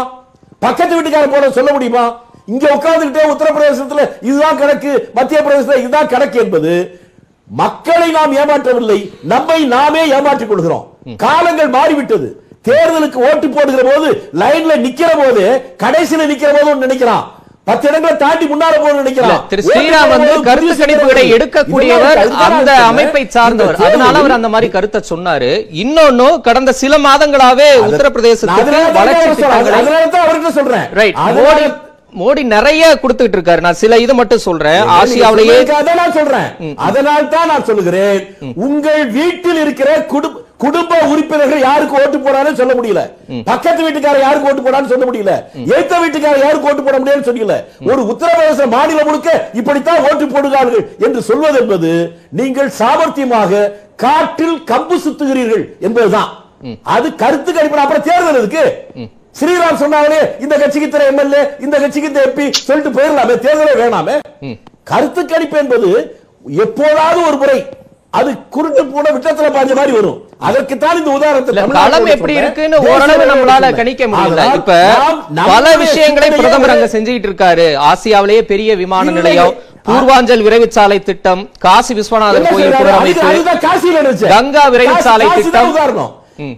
பக்கத்து 0.66 0.96
வீட்டுக்காரர் 0.96 1.34
போல 1.34 1.50
சொல்ல 1.58 1.72
முடியுமா? 1.76 2.04
இங்க 2.52 2.66
உட்கார்ந்துகிட்டே 2.76 3.24
உத்தரப்பிரதேசத்துல 3.32 4.04
இதுதான் 4.28 4.60
கணக்கு 4.62 4.92
மத்திய 5.18 5.40
பிரதேசத்துல 5.46 5.80
இதுதான் 5.82 6.12
கணக்கு 6.14 6.38
என்பது 6.44 6.72
மக்களை 7.50 8.08
நாம் 8.10 8.36
ஏமாற்றவில்லை 8.40 8.98
நம்மை 9.32 9.58
நாமே 9.74 10.02
ஏமாற்றிக் 10.16 10.50
கொள்கிறோம். 10.50 10.84
காலங்கள் 11.24 11.70
மாறிவிட்டது. 11.76 12.28
தேர்தலுக்கு 12.68 13.18
ஓட்டு 13.28 13.46
போடுகிற 13.48 13.82
போது 13.90 14.08
லைன்ல 14.40 14.72
நிக்கிற 14.84 15.10
போது 15.20 15.44
கடைசியில 15.82 16.26
நிக்கிற 16.30 16.50
போது 16.56 16.86
நினைக்கிறான் 16.86 17.24
பத்து 17.68 17.86
இடங்களை 17.88 18.12
தாண்டி 18.22 18.44
முன்னால 18.50 18.74
போக 18.76 18.90
இல்ல, 18.90 19.00
நினைக்கிறான் 19.02 19.40
திரு 19.50 19.62
ஸ்ரீராம் 19.66 20.12
வந்து 20.12 20.30
கருத்து 20.46 20.74
கணிப்புகளை. 20.82 21.24
எடுக்கக்கூடியவர் 21.36 22.20
அந்த 22.46 22.70
அமைப்பை. 22.90 23.22
சார்ந்தவர். 23.36 23.76
அதனால 23.88 24.14
அவர் 24.22 24.36
அந்த 24.36 24.48
மாதிரி 24.54 24.68
கருத்தை 24.76 25.00
சொன்னாரு. 25.10 25.50
இன்னொன்னு 25.82 26.28
கடந்த 26.46 26.72
சில 26.82 26.98
மாதங்களாவே 27.08 27.68
உத்தரப்பிரதேசத்துக்கு 27.88 28.78
வளர்ச்சி 29.00 29.44
அதனால 29.58 30.06
தான் 30.14 30.24
அவர்கிட்ட 30.26 30.52
சொல்றேன். 30.60 30.86
ரைட் 31.00 31.18
மோடி 32.20 32.42
நிறைய 32.54 32.82
கொடுத்துட்டு 33.02 33.36
இருக்காரு. 33.38 33.60
நான் 33.66 33.78
சில 33.82 33.96
இது 34.04 34.12
மட்டும் 34.18 34.44
சொல்றேன். 34.48 34.82
ஆசியாவிலேயே 34.98 35.56
தான் 35.70 36.00
நான் 36.02 36.16
சொல்றேன். 36.18 36.48
அதனால் 36.88 37.32
தான் 37.34 37.50
நான் 37.52 37.66
சொல்லுகிறேன். 37.70 38.20
உங்கள் 38.66 39.04
வீட்டில் 39.16 39.62
இருக்கிற 39.64 39.90
குடும்ப 40.12 40.46
குடும்ப 40.62 40.94
உறுப்பினர்கள் 41.10 41.60
யாருக்கு 41.66 41.98
ஓட்டு 41.98 42.18
போடான்னு 42.22 42.58
சொல்ல 42.60 42.72
முடியல. 42.78 43.02
பக்கத்து 43.50 43.84
வீட்டுக்காரர் 43.86 44.24
யாருக்கு 44.24 44.48
ஓட்டு 44.50 44.64
போடான்னு 44.64 44.90
சொல்ல 44.92 45.04
முடியல. 45.08 45.34
ஏத்த 45.76 46.00
வீட்டுக்காரர் 46.04 46.44
யாருக்கு 46.46 46.68
ஓட்டு 46.70 46.86
போட 46.86 46.96
முடியாதுன்னு 47.00 47.28
சொல்லல 47.28 47.58
ஒரு 47.90 48.00
உத்தரப்பிரதேச 48.12 48.66
மாநிலம் 48.74 49.08
முழுக்க 49.10 49.30
இப்படித்தான் 49.60 50.02
ஓட்டு 50.08 50.26
போடுகிறார்கள் 50.32 50.84
என்று 51.06 51.22
சொல்வது 51.28 51.60
என்பது 51.62 51.92
நீங்கள் 52.40 52.72
சாமர்த்தியமாக 52.80 53.62
காட்டில் 54.04 54.58
கம்பு 54.72 54.98
சுத்துகிறீர்கள் 55.06 55.64
என்பதுதான். 55.88 56.32
அது 56.96 57.08
கருத்து 57.22 57.50
கணிப்பு 57.52 57.84
அப்புறம் 57.84 58.06
தேர்தல் 58.10 58.40
இருக்கு 58.40 58.64
ஸ்ரீராம் 59.34 59.80
சொன்னாங்களே 59.82 60.20
இந்த 60.44 60.54
கட்சிக்கு 60.56 60.86
இத்தனை 60.88 61.06
எம்எல்ஏ 61.10 61.42
இந்த 61.64 61.76
கட்சிக்கு 61.78 62.10
இந்த 62.10 62.22
எம்பி 62.28 62.46
சொல்லிட்டு 62.60 62.92
போயிடலாமே 62.96 63.34
தேர்தலே 63.44 63.74
வேணாமே 63.80 64.14
கருத்து 64.86 65.22
கணிப்பு 65.26 65.58
என்பது 65.62 65.90
எப்போதாவது 66.62 67.20
ஒரு 67.28 67.36
முறை 67.36 67.58
அது 68.14 68.30
குருட்டு 68.54 68.82
போன 68.86 69.06
விட்டத்துல 69.14 69.48
பாஞ்ச 69.54 69.72
மாதிரி 69.78 69.92
வரும் 69.96 70.18
அதற்குத்தான் 70.40 70.98
இந்த 70.98 71.10
உதாரணத்தை 71.16 71.50
இல்ல, 71.52 71.62
தமிழ்நாட்டுல 71.62 71.88
களம் 71.88 72.12
எப்படி. 72.12 72.34
இருக்குன்னு 72.36 72.76
ஓரளவு 72.84 73.24
நம்மளால. 73.30 73.70
கணிக்க 73.78 74.02
முடியல 74.06 74.44
இப்ப 74.58 74.76
பல 75.48 75.64
விஷயங்களை 75.82 76.28
பிரதமர் 76.32 76.72
அங்க 76.74 76.88
செஞ்சுக்கிட்டு 76.92 77.28
இருக்காரு 77.30 77.66
ஆசியாவிலேயே 77.88 78.42
பெரிய 78.52 78.70
விமான. 78.80 79.14
நிலையம் 79.18 79.52
பூர்வாஞ்சல் 79.86 80.44
விரைவுச்சாலை 80.46 80.98
திட்டம் 81.02 81.42
காசி 81.58 81.92
விஸ்வநாதர் 81.98 82.48
கோயில் 82.48 82.74
புனரமைப்பு. 82.74 83.20
கங்கா 84.32 84.64
தான் 85.04 85.36
திட்டம். 85.38 86.10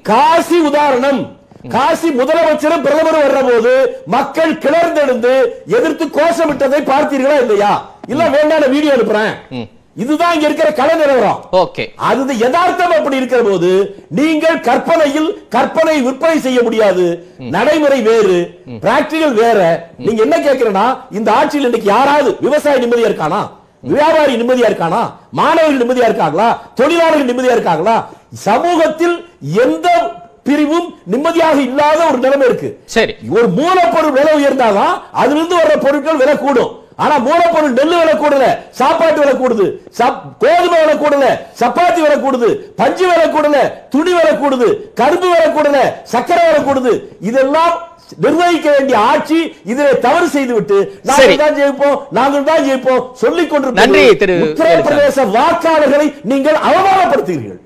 காசி 0.05 0.57
உதாரணம் 0.68 1.21
காசி 1.69 2.09
முதலமைச்சரும் 2.11 2.85
பிரதமரும் 2.85 3.25
வர்ற 3.25 3.41
போது 3.51 3.73
மக்கள் 4.07 4.53
கிளர்ந்தெழுந்து 4.65 5.33
எதிர்த்து 5.67 6.05
கோஷமிட்டதை 6.19 6.81
பார்த்தீர்களா 6.93 7.37
இல்லையா? 7.43 7.73
இல்ல 8.13 8.29
வேண்டாம் 8.29 8.73
வீடியோ 8.75 8.95
அனுப்புறேன். 8.95 9.35
இதுதான் 9.97 10.35
இங்க 10.35 10.47
இருக்கிற 10.47 10.73
கலை 10.73 10.95
நிலவரம். 10.95 11.39
ஓகே. 11.53 11.85
அது 11.99 12.39
யதார்த்தம் 12.43 12.95
அப்படி 12.99 13.17
இருக்கிற 13.17 13.43
போது 13.43 13.71
நீங்கள் 14.11 14.61
கற்பனையில் 14.61 15.37
கற்பனை 15.49 16.03
விற்பனை 16.07 16.39
செய்ய 16.41 16.63
முடியாது. 16.63 17.25
நடைமுறை 17.55 18.03
வேறு. 18.03 18.39
பிராக்டிகல் 18.85 19.35
வேற. 19.35 19.89
நீங்க 19.99 20.23
என்ன 20.23 20.37
கேக்குறேன்னா 20.37 20.87
இந்த 21.11 21.31
ஆட்சியில் 21.33 21.65
இன்னைக்கு 21.65 21.91
யாராவது 21.91 22.37
விவசாயி 22.41 22.81
நிம்மதியா 22.85 23.11
இருக்கானா? 23.11 23.43
வியாபாரி 23.83 24.37
நிம்மதியா 24.37 24.69
இருக்கானா? 24.71 25.03
மாணவர்கள் 25.33 25.83
நிம்மதியா 25.83 26.05
இருக்காங்களா? 26.05 26.49
தொழிலாளர்கள் 26.75 27.31
நிம்மதியா 27.31 27.57
இருக்காங்களா? 27.57 28.11
சமூகத்தில் 28.33 29.29
எந்த 29.41 29.89
பிரிவும் 30.47 30.88
நிம்மதியாக 31.12 31.59
இல்லாத 31.68 32.01
ஒரு 32.11 32.18
நிலைமை 32.24 32.47
இருக்கு. 32.49 32.68
சரி. 32.97 33.14
ஒரு 33.36 33.49
மூலப்பொருள் 33.59 34.16
விலை 34.18 34.34
உயர்ந்தாதான் 34.41 34.95
அதுல 35.22 35.38
இருந்து 35.38 35.59
வர்ற 35.61 35.74
பொருட்கள் 35.86 36.20
விலை 36.22 36.36
கூடும். 36.45 36.70
ஆனா 37.05 37.14
மூலப்பொருள் 37.26 37.76
நெல்லு 37.76 37.99
விலை 38.01 38.14
கூடல 38.22 38.47
சாப்பாட்டு 38.78 39.20
விலை 39.22 39.34
கூடுது. 39.43 39.66
கோதுமை 40.43 40.78
விலை 40.82 40.97
கூடல 41.03 41.26
சப்பாத்தி 41.61 42.01
விலை 42.05 42.16
கூடுது. 42.24 42.49
பஞ்சு 42.80 43.05
விலை 43.11 43.26
கூடல 43.36 43.57
துணி 43.95 44.12
விலை 44.16 44.34
கூடுது. 44.43 44.68
கரும்பு 45.01 45.28
விலை 45.32 45.49
கூடல 45.57 45.78
சக்கரை 46.12 46.43
விலை 46.49 46.61
கூடுது. 46.66 46.93
இதெல்லாம் 47.30 47.74
நிர்வகிக்க 48.24 48.68
வேண்டிய 48.76 48.99
ஆட்சி 49.12 49.38
இதிலே 49.70 49.93
தவறு 50.05 50.28
செய்துவிட்டு. 50.36 50.78
நாங்கள் 51.09 51.43
தான் 51.43 51.57
ஜெயிப்போம் 51.59 51.99
நாங்கள் 52.18 52.47
தான் 52.51 52.64
ஜெயிப்போம் 52.68 53.03
சொல்லிக் 53.22 53.51
கொண்டிருப்பது 53.51 53.82
உத்தரப்பிரதேச 54.47 55.26
வாக்காளர்களை 55.38 56.07
நீங்கள் 56.32 56.59
அவமானப்படுத்துகிறீர்கள். 56.68 57.61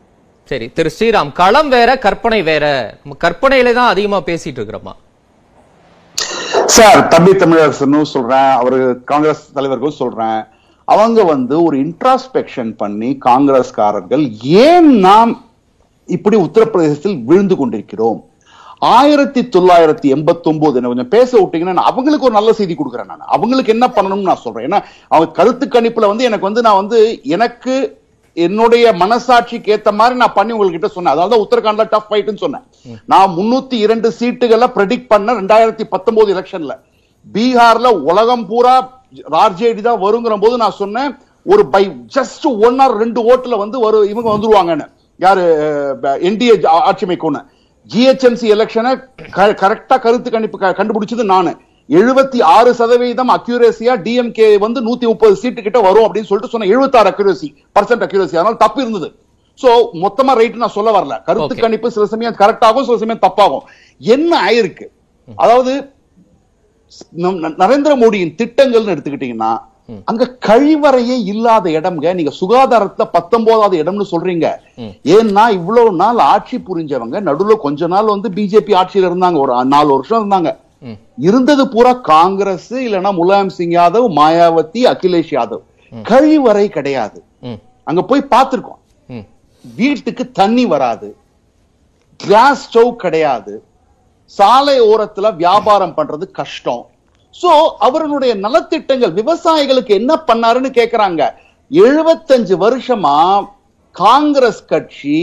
சரி 0.51 0.67
திரு 0.77 0.91
ஸ்ரீராம் 0.95 1.31
களம் 1.39 1.69
வேற 1.75 1.91
கற்பனை 1.99 2.43
வேற. 2.49 2.65
நம்ம 3.03 3.15
கற்பனையில 3.25 3.73
தான் 3.79 3.93
அதிகமா 3.93 4.19
பேசிட்டு 4.27 4.59
இருக்கிறோமா? 4.61 4.93
சார் 6.75 7.01
தம்பி 7.13 7.33
தமிழரசனும் 7.43 8.11
சொல்றேன் 8.15 8.51
அவரு 8.59 8.79
காங்கிரஸ் 9.05 9.43
தலைவர்களும் 9.53 10.01
சொல்றேன். 10.03 10.41
அவங்க 10.89 11.25
வந்து 11.25 11.57
ஒரு 11.63 11.77
இன்ட்ராஸ்பெக்ஷன் 11.85 12.73
பண்ணி 12.83 13.11
காங்கிரஸ்காரர்கள் 13.29 14.25
ஏன் 14.67 14.91
நாம் 15.09 15.33
இப்படி 16.09 16.37
உத்தரப்பிரதேசத்தில் 16.37 17.19
விழுந்து 17.25 17.57
கொண்டிருக்கிறோம்? 17.57 18.21
ஆயிரத்தி 18.79 19.41
தொள்ளாயிரத்தி 19.57 20.09
எண்பத்தி 20.15 20.47
ஒன்பது 20.53 20.77
என்ன 20.79 20.89
கொஞ்சம் 20.89 21.13
பேச 21.17 21.31
விட்டீங்கன்னா 21.41 21.77
நான் 21.81 21.91
அவங்களுக்கு 21.91 22.27
ஒரு 22.29 22.39
நல்ல 22.39 22.53
செய்தி 22.53 22.75
கொடுக்குறேன் 22.79 23.11
நான். 23.13 23.33
அவங்களுக்கு 23.37 23.75
என்ன 23.79 23.87
பண்ணணும்னு 23.97 24.31
நான் 24.31 24.45
சொல்றேன். 24.47 24.67
ஏன்னா 24.69 24.81
அவங்க 25.09 25.33
கருத்து 25.33 25.67
கணிப்புல 25.67 26.07
வந்து 26.13 26.25
எனக்கு 26.25 26.51
வந்து 26.51 26.63
நான் 26.63 26.83
வந்து 26.83 27.01
எனக்கு 27.37 27.75
என்னுடைய 28.35 28.93
மனசாட்சிக்கு 28.93 29.70
ஏத்த 29.74 29.93
மாதிரி 29.93 30.18
நான் 30.18 30.32
பண்ணி 30.32 30.53
உங்ககிட்ட 30.53 30.89
சொன்னேன். 30.89 31.12
அதாவது 31.12 31.43
உத்தரகாண்ட்ல 31.43 31.89
டஃப் 31.89 32.11
ஃபைட்னு 32.11 32.37
சொன்னேன். 32.37 32.62
நான் 33.07 33.30
முன்னூத்தி 33.30 33.72
இரண்டு 33.72 34.14
சீட்டுகளை 34.18 34.66
ப்ரெடிக்ட் 34.76 35.07
பண்ண 35.09 35.32
ரெண்டாயிரத்தி 35.32 35.85
பத்தொன்பது 35.85 36.35
எலெக்ஷன்ல 36.35 36.74
பீகார்ல 37.32 37.87
உலகம் 37.87 38.47
பூரா 38.47 39.03
ஆர்ஜேடி 39.30 39.80
தான் 39.80 40.03
வருங்கிற 40.03 40.41
போது 40.41 40.57
நான் 40.57 40.70
சொன்னேன் 40.70 41.18
ஒரு 41.45 41.66
பை 41.66 41.91
ஜஸ்ட் 42.14 42.66
ஒன் 42.66 42.78
ஆர் 42.78 42.97
ரெண்டு 42.97 43.37
ஓட்டுல 43.37 43.59
வந்து 43.59 43.80
வரும் 43.80 44.09
இவங்க 44.09 44.30
வந்துருவாங்கன்னு. 44.30 44.87
யாரு 45.16 45.43
என்டிஏ 46.03 46.66
ஆட்சி 46.66 47.07
அமைக்கும்னு 47.07 47.45
ஜிஹெச்எம்சி 47.95 48.47
எலெக்ஷனை 48.55 48.93
கரெக்டா 49.37 50.01
கருத்து 50.01 50.30
கணிப்பு 50.30 50.59
க- 50.59 50.74
கண்டுபிடிச்சது 50.76 51.22
நானு. 51.22 51.57
எழுபத்தி 51.89 52.39
ஆறு 52.57 52.70
சதவீதம் 52.78 53.32
அக்யூரேசியா 53.35 53.95
டிஎம்கே 54.05 54.47
வந்து 54.64 54.80
நூத்தி 54.87 55.07
முப்பது 55.11 55.35
சீட்டு 55.41 55.64
கிட்ட 55.66 55.78
வரும் 55.87 56.07
அப்படின்னு 56.07 56.28
சொல்லிட்டு 56.28 56.53
சொன்ன 56.53 56.68
எழுபத்தாறு 56.72 57.11
அக்யூரேசி 57.11 57.49
பர்சன்ட் 57.76 58.05
அக்யூரேசி 58.07 58.37
அதனால 58.39 58.59
தப்பு 58.64 58.80
இருந்தது. 58.85 59.09
சோ 59.59 59.70
மொத்தமா 60.05 60.32
ரைட் 60.39 60.62
நான் 60.62 60.76
சொல்ல 60.76 60.93
வரல. 60.97 61.16
கருத்து. 61.26 61.62
கணிப்பு 61.64 61.91
சில 61.97 62.07
சமயம் 62.14 62.39
கரெக்ட் 62.41 62.64
ஆகும் 62.68 62.87
சில 62.89 62.97
சமயம் 63.03 63.24
தப்பாகும். 63.26 63.66
என்ன 64.01 64.32
ஆயிருக்கு? 64.47 64.87
அதாவது 65.43 65.74
நரேந்திர 67.62 67.93
மோடியின் 68.01 68.35
திட்டங்கள்னு 68.41 68.95
எடுத்துக்கிட்டீங்கன்னா 68.95 69.53
அங்க 70.11 70.24
கழிவறையே 70.47 71.16
இல்லாத 71.30 71.66
இடம்ங்க. 71.78 72.09
நீங்க 72.18 72.32
சுகாதாரத்துல 72.41 73.05
பத்தொன்பதாவது 73.16 73.76
இடம்னு 73.82 74.07
சொல்றீங்க. 74.12 74.47
ஏன்னா 75.16 75.45
இவ்வளவு 75.59 75.91
நாள் 76.03 76.20
ஆட்சி 76.32 76.57
புரிஞ்சவங்க 76.68 77.16
நடுவுல 77.28 77.57
கொஞ்ச 77.64 77.87
நாள் 77.95 78.12
வந்து 78.14 78.28
பிஜேபி 78.39 78.74
ஆட்சியில 78.80 79.09
இருந்தாங்க. 79.11 79.39
ஒரு 79.45 79.53
நாலு 79.74 79.91
வருஷம் 79.97 80.20
இருந்தாங்க. 80.22 80.51
இருந்தது 81.26 81.64
பூரா 81.72 81.93
காங்கிரஸ் 82.09 82.70
இல்லைன்னா 82.74 83.11
முலாயம் 83.18 83.53
சிங் 83.57 83.74
யாதவ் 83.76 84.07
மாயாவதி 84.18 84.80
அகிலேஷ் 84.93 85.32
யாதவ். 85.37 85.62
கழிவறை 86.11 86.64
கிடையாது. 86.76 87.18
அங்க 87.89 88.03
போய் 88.11 88.30
பார்த்திருக்கோம். 88.30 88.80
வீட்டுக்கு 89.64 90.24
தண்ணி 90.41 90.64
வராது. 90.72 91.09
கிளாஸ் 92.20 92.62
ஸ்டவ் 92.66 92.91
கிடையாது. 93.05 93.55
சாலை 94.24 94.76
ஓரத்துல 94.91 95.26
வியாபாரம் 95.37 95.95
பண்றது 95.97 96.26
கஷ்டம். 96.41 96.85
சோ 97.35 97.53
அவர்களுடைய 97.87 98.32
நலத்திட்டங்கள் 98.45 99.16
விவசாயிகளுக்கு 99.20 99.93
என்ன 100.01 100.12
பண்ணாருன்னு 100.28 100.70
கேக்குறாங்க. 100.80 101.22
எழுபத்தஞ்சு 101.70 102.55
வருஷமா 102.64 103.18
காங்கிரஸ் 103.97 104.62
கட்சி 104.72 105.18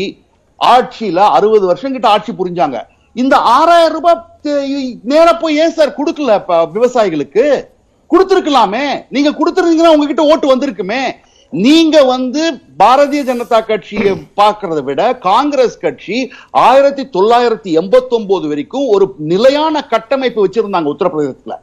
ஆட்சியில 0.60 1.20
அறுபது 1.38 1.66
வருஷம் 1.70 1.96
கிட்ட 1.96 2.08
ஆட்சி 2.10 2.32
புரிஞ்சாங்க. 2.32 2.80
இந்த 3.14 3.36
ஆறாயிரம் 3.38 3.96
ரூபாய் 3.98 4.20
நேரா 5.12 5.34
போய் 5.34 5.58
ஏன் 5.64 5.76
சார் 5.78 5.98
கொடுக்கல 5.98 6.36
விவசாயிகளுக்கு? 6.78 7.46
கொடுத்திருக்கலாமே. 8.12 8.86
நீங்க 9.16 9.32
கொடுத்திருந்தீங்கன்னா 9.32 9.94
உங்ககிட்ட 9.96 10.24
ஓட்டு 10.32 10.48
வந்திருக்குமே. 10.56 11.04
நீங்க 11.50 12.04
வந்து 12.04 12.42
பாரதிய 12.82 13.22
ஜனதா 13.30 13.60
கட்சியை 13.66 14.12
பார்க்கறத 14.40 14.80
விட 14.90 15.02
காங்கிரஸ் 15.28 15.78
கட்சி 15.78 16.18
ஆயிரத்தி 16.52 17.04
தொள்ளாயிரத்தி 17.16 17.72
எண்பத்தி 17.80 18.14
ஒன்பது 18.20 18.48
வரைக்கும் 18.48 18.88
ஒரு 18.88 19.08
நிலையான 19.18 19.84
கட்டமைப்பு 19.94 20.46
வச்சிருந்தாங்க 20.46 20.92
உத்தரப்பிரதேசத்துல. 20.94 21.58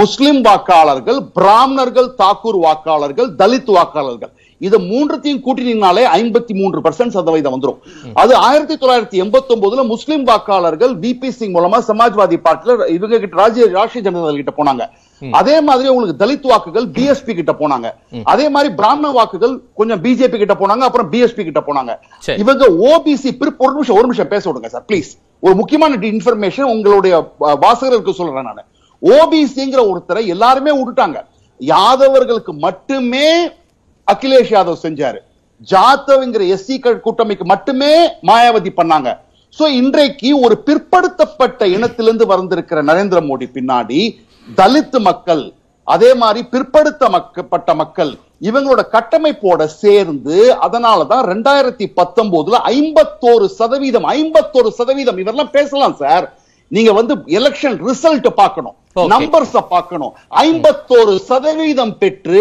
முஸ்லிம் 0.00 0.40
வாக்காளர்கள் 0.44 1.18
பிராமணர்கள் 1.38 2.08
தாக்கூர் 2.22 2.58
வாக்காளர்கள் 2.66 3.28
தலித் 3.42 3.72
வாக்காளர்கள். 3.78 4.32
இது 4.66 4.76
மூன்றத்தையும் 4.90 5.42
கூட்டினீங்கனாலே 5.46 6.04
ஐம்பத்தி 6.18 6.54
மூன்று 6.60 6.78
பர்சன்ட் 6.86 7.14
சதவீதம் 7.16 7.54
வந்துரும். 7.54 7.78
அது 8.22 8.32
ஆயிரத்தி 8.46 8.76
தொள்ளாயிரத்தி 8.82 9.18
எண்பத்தி 9.24 9.52
ஒன்பதுல 9.54 9.82
முஸ்லிம் 9.92 10.24
வாக்காளர்கள் 10.30 10.94
விபி 11.04 11.28
சிங் 11.38 11.54
மூலமா 11.56 11.78
சமாஜ்வாதி 11.90 12.38
பார்ட்டில 12.46 12.88
இவங்க 12.96 13.18
கிட்ட 13.24 13.36
ராஜ்ய 13.42 13.66
ராஷ்டிரிய 13.76 14.06
ஜனதா 14.08 14.32
கிட்ட 14.40 14.54
போனாங்க. 14.60 14.84
அதே 15.40 15.54
மாதிரி 15.68 15.88
உங்களுக்கு 15.92 16.20
தலித் 16.24 16.48
வாக்குகள் 16.50 16.86
பிஎஸ்பி 16.96 17.32
கிட்ட 17.38 17.52
போனாங்க. 17.60 17.88
அதே 18.32 18.46
மாதிரி 18.54 18.70
பிராமண 18.80 19.08
வாக்குகள் 19.18 19.54
கொஞ்சம் 19.78 20.02
பிஜேபி 20.04 20.38
கிட்ட 20.42 20.56
போனாங்க 20.62 20.84
அப்புறம் 20.88 21.08
பிஎஸ்பி 21.12 21.44
கிட்ட 21.48 21.62
போனாங்க. 21.68 21.94
இவங்க 22.42 22.64
ஓபிசி 22.90 23.30
ஒரு 23.64 23.72
நிமிஷம் 23.76 23.96
ஒரு 23.98 24.06
நிமிஷம் 24.08 24.32
பேச 24.34 24.44
விடுங்க 24.50 24.70
சார் 24.74 24.84
ப்ளீஸ் 24.90 25.10
ஒரு 25.46 25.54
முக்கியமான 25.60 25.98
இன்ஃபர்மேஷன் 26.12 26.68
உங்களுடைய 26.74 27.14
வாசகர்களுக்கு 27.64 28.14
சொல்றேன் 28.20 28.48
நான். 28.50 28.68
ஓபிசிங்கிற 29.02 29.80
ஒருத்தரை 29.90 30.22
எல்லாருமே 30.34 30.70
விட்டுட்டாங்க. 30.78 31.18
யாதவர்களுக்கு 31.60 32.52
மட்டுமே 32.66 33.28
அகிலேஷ் 34.12 34.52
யாதவ் 34.56 34.84
செஞ்சாரு. 34.86 35.18
ஜாதவ்ங்கிற 35.70 36.42
எஸ்சி 36.54 36.74
கூட்டமைக்கு 37.06 37.44
மட்டுமே 37.52 37.92
மாயாவதி 38.28 38.70
பண்ணாங்க. 38.80 39.08
சோ 39.58 39.64
இன்றைக்கு 39.80 40.30
ஒரு 40.46 40.54
பிற்படுத்தப்பட்ட 40.66 41.66
இனத்திலிருந்து 41.76 42.24
வந்திருக்கிற 42.32 42.78
நரேந்திர 42.90 43.18
மோடி 43.28 43.46
பின்னாடி 43.56 44.00
தலித் 44.48 44.98
மக்கள் 45.08 45.44
அதே 45.86 46.10
மாதிரி 46.22 46.40
பிற்படுத்த 46.52 47.02
மக்கப்பட்ட 47.14 47.74
மக்கள் 47.82 48.10
இவங்களோட 48.48 48.82
கட்டமைப்போட 48.94 49.62
சேர்ந்து 49.82 50.36
அதனாலதான் 50.66 51.24
ரெண்டாயிரத்தி 51.32 51.86
பத்தொன்பதுல 52.00 52.58
ஐம்பத்தோரு 52.74 53.46
சதவீதம் 53.60 54.06
ஐம்பத்தோரு 54.16 54.70
சதவீதம் 54.78 55.18
இவரெல்லாம் 55.22 55.54
பேசலாம் 55.56 55.96
சார். 56.02 56.26
நீங்க 56.76 56.90
வந்து 56.98 57.14
எலெக்ஷன் 57.38 57.76
ரிசல்ட் 57.88 58.28
பார்க்கணும். 58.40 58.74
நம்பர்ஸ் 59.12 59.52
பார்க்கணும். 59.72 60.12
ஐம்பத்தோரு 60.42 61.12
சதவீதம் 61.28 61.92
பெற்று 62.00 62.40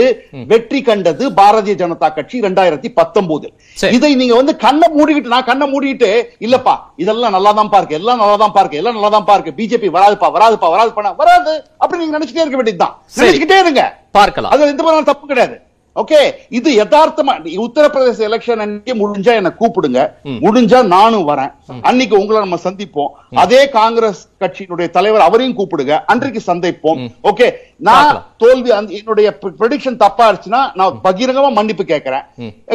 வெற்றி 0.51 0.79
கண்டது 0.87 1.23
பாரதிய 1.39 1.73
ஜனதா 1.81 2.07
கட்சி 2.15 2.35
இரண்டாயிரத்தி 2.41 2.89
பத்தொன்பதில் 2.99 3.53
சரி. 3.81 3.91
இதை 3.97 4.11
நீங்க 4.21 4.35
வந்து 4.39 4.53
கண்ணை 4.65 4.87
மூடிக்கிட்டு 4.95 5.33
நான் 5.35 5.47
கண்ணை 5.49 5.67
மூடிட்டு 5.73 6.09
இல்லப்பா 6.47 6.75
இதெல்லாம் 7.03 7.35
நல்லா 7.37 7.53
தான் 7.59 7.71
பாருக்கு 7.75 7.99
எல்லாம் 7.99 8.21
நல்லா 8.23 8.37
தான் 8.43 8.55
பாருக்கு 8.57 8.81
எல்லாம் 8.81 8.97
நல்லா 8.97 9.11
தான் 9.17 9.27
பாருக்கு 9.29 9.55
பிஜேபி 9.59 9.91
வராதுப்பா 9.97 10.29
வராதுப்பா 10.37 10.71
வராதுப்பா 10.75 11.13
வராது 11.21 11.53
அப்படி 11.81 12.01
நீங்க 12.01 12.17
நினைச்சிட்டே 12.17 12.43
இருக்க 12.43 12.59
வேண்டியதுதான். 12.61 12.95
நினைச்சுக்கிட்டே 13.19 13.59
இருங்க. 13.63 13.83
பார்க்கலாம். 14.19 14.51
அது 14.53 14.69
எந்த 14.73 15.03
தப்பு 15.11 15.25
கிடையாது. 15.31 15.55
ஓகே 16.01 16.19
இது 16.57 16.69
யதார்த்தமா 16.79 17.33
உத்தரப்பிரதேச 17.65 18.19
எலெக்ஷன் 18.29 18.61
அன்னைக்கு 18.63 18.93
முடிஞ்சா 19.01 19.33
என்ன 19.39 19.49
கூப்பிடுங்க. 19.61 19.99
முடிஞ்சா 20.45 20.79
நானும் 20.95 21.25
வரேன். 21.29 21.51
அன்னைக்கு 21.89 22.15
உங்களை 22.21 22.39
நம்ம 22.43 22.59
சந்திப்போம். 22.65 23.11
அதே 23.43 23.61
காங்கிரஸ் 23.77 24.21
கட்சியினுடைய 24.43 24.87
தலைவர் 24.97 25.25
அவரையும் 25.27 25.57
கூப்பிடுங்க. 25.59 25.95
அன்றைக்கு 26.13 26.41
சந்திப்போம். 26.49 27.01
ஓகே 27.31 27.47
நான். 27.89 28.21
தோல்வி 28.43 28.71
என்னுடைய 28.99 29.27
ப்ரெடிக்ஷன் 29.61 30.01
தப்பா 30.05 30.25
இருந்துச்சுன்னா 30.29 30.61
நான் 30.81 31.01
பகிரங்கமா 31.07 31.51
மன்னிப்பு 31.59 31.85
கேட்கிறேன். 31.93 32.25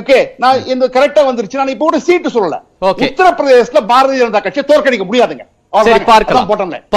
ஓகே 0.02 0.18
நான் 0.44 0.66
இந்த 0.74 0.86
கரெக்டா 0.98 1.24
வந்துருச்சு. 1.30 1.60
நான் 1.62 1.74
இப்போ 1.76 1.86
கூட 1.88 2.00
சீட்டு 2.08 2.34
சொல்லல. 2.36 2.58
உத்தரப்பிரதேசத்துல 3.08 3.82
பாரதிய 3.92 4.22
ஜனதா 4.22 4.42
கட்சியை 4.46 4.66
தோற்கடிக்க 4.72 5.06
முடியாதுங்க. 5.10 5.44
சரி. 5.86 6.04
பார்க்கலாம். 6.12 6.48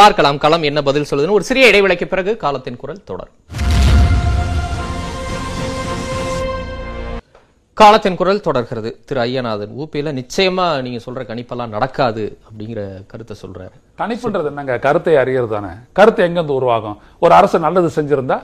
பார்க்கலாம். 0.01 0.39
களம் 0.45 0.65
என்ன 0.69 0.79
பதில் 0.89 1.09
சொல்லுதுன்னு 1.11 1.37
ஒரு 1.39 1.49
சிறிய 1.51 1.71
இடைவேளைக்கு 1.71 2.07
பிறகு 2.13 2.31
காலத்தின் 2.45 2.81
குரல் 2.83 3.05
தொடர் 3.11 3.31
காலத்தின் 7.79 8.15
குரல் 8.15 8.41
தொடர்கிறது. 8.41 8.89
திரு 9.05 9.19
ஐயநாதன் 9.21 9.73
ஊபியில 9.81 10.11
நிச்சயமா 10.19 10.81
நீங்க 10.81 10.99
சொல்ற 11.05 11.21
கணிப்பெல்லாம் 11.29 11.73
நடக்காது 11.75 12.37
அப்படிங்கிற 12.47 12.81
கருத்தை 13.07 13.37
சொல்றாரு. 13.41 13.75
கணிப்புன்றது 13.97 14.45
என்னங்க? 14.45 14.77
கருத்தை 14.85 15.13
அறியறது 15.13 15.47
தானே. 15.47 15.71
கருத்து 15.91 16.27
எங்கேருந்து 16.27 16.57
உருவாகும்? 16.59 16.97
ஒரு 17.19 17.33
அரசு 17.33 17.59
நல்லது 17.59 17.89
செஞ்சிருந்தா 17.97 18.37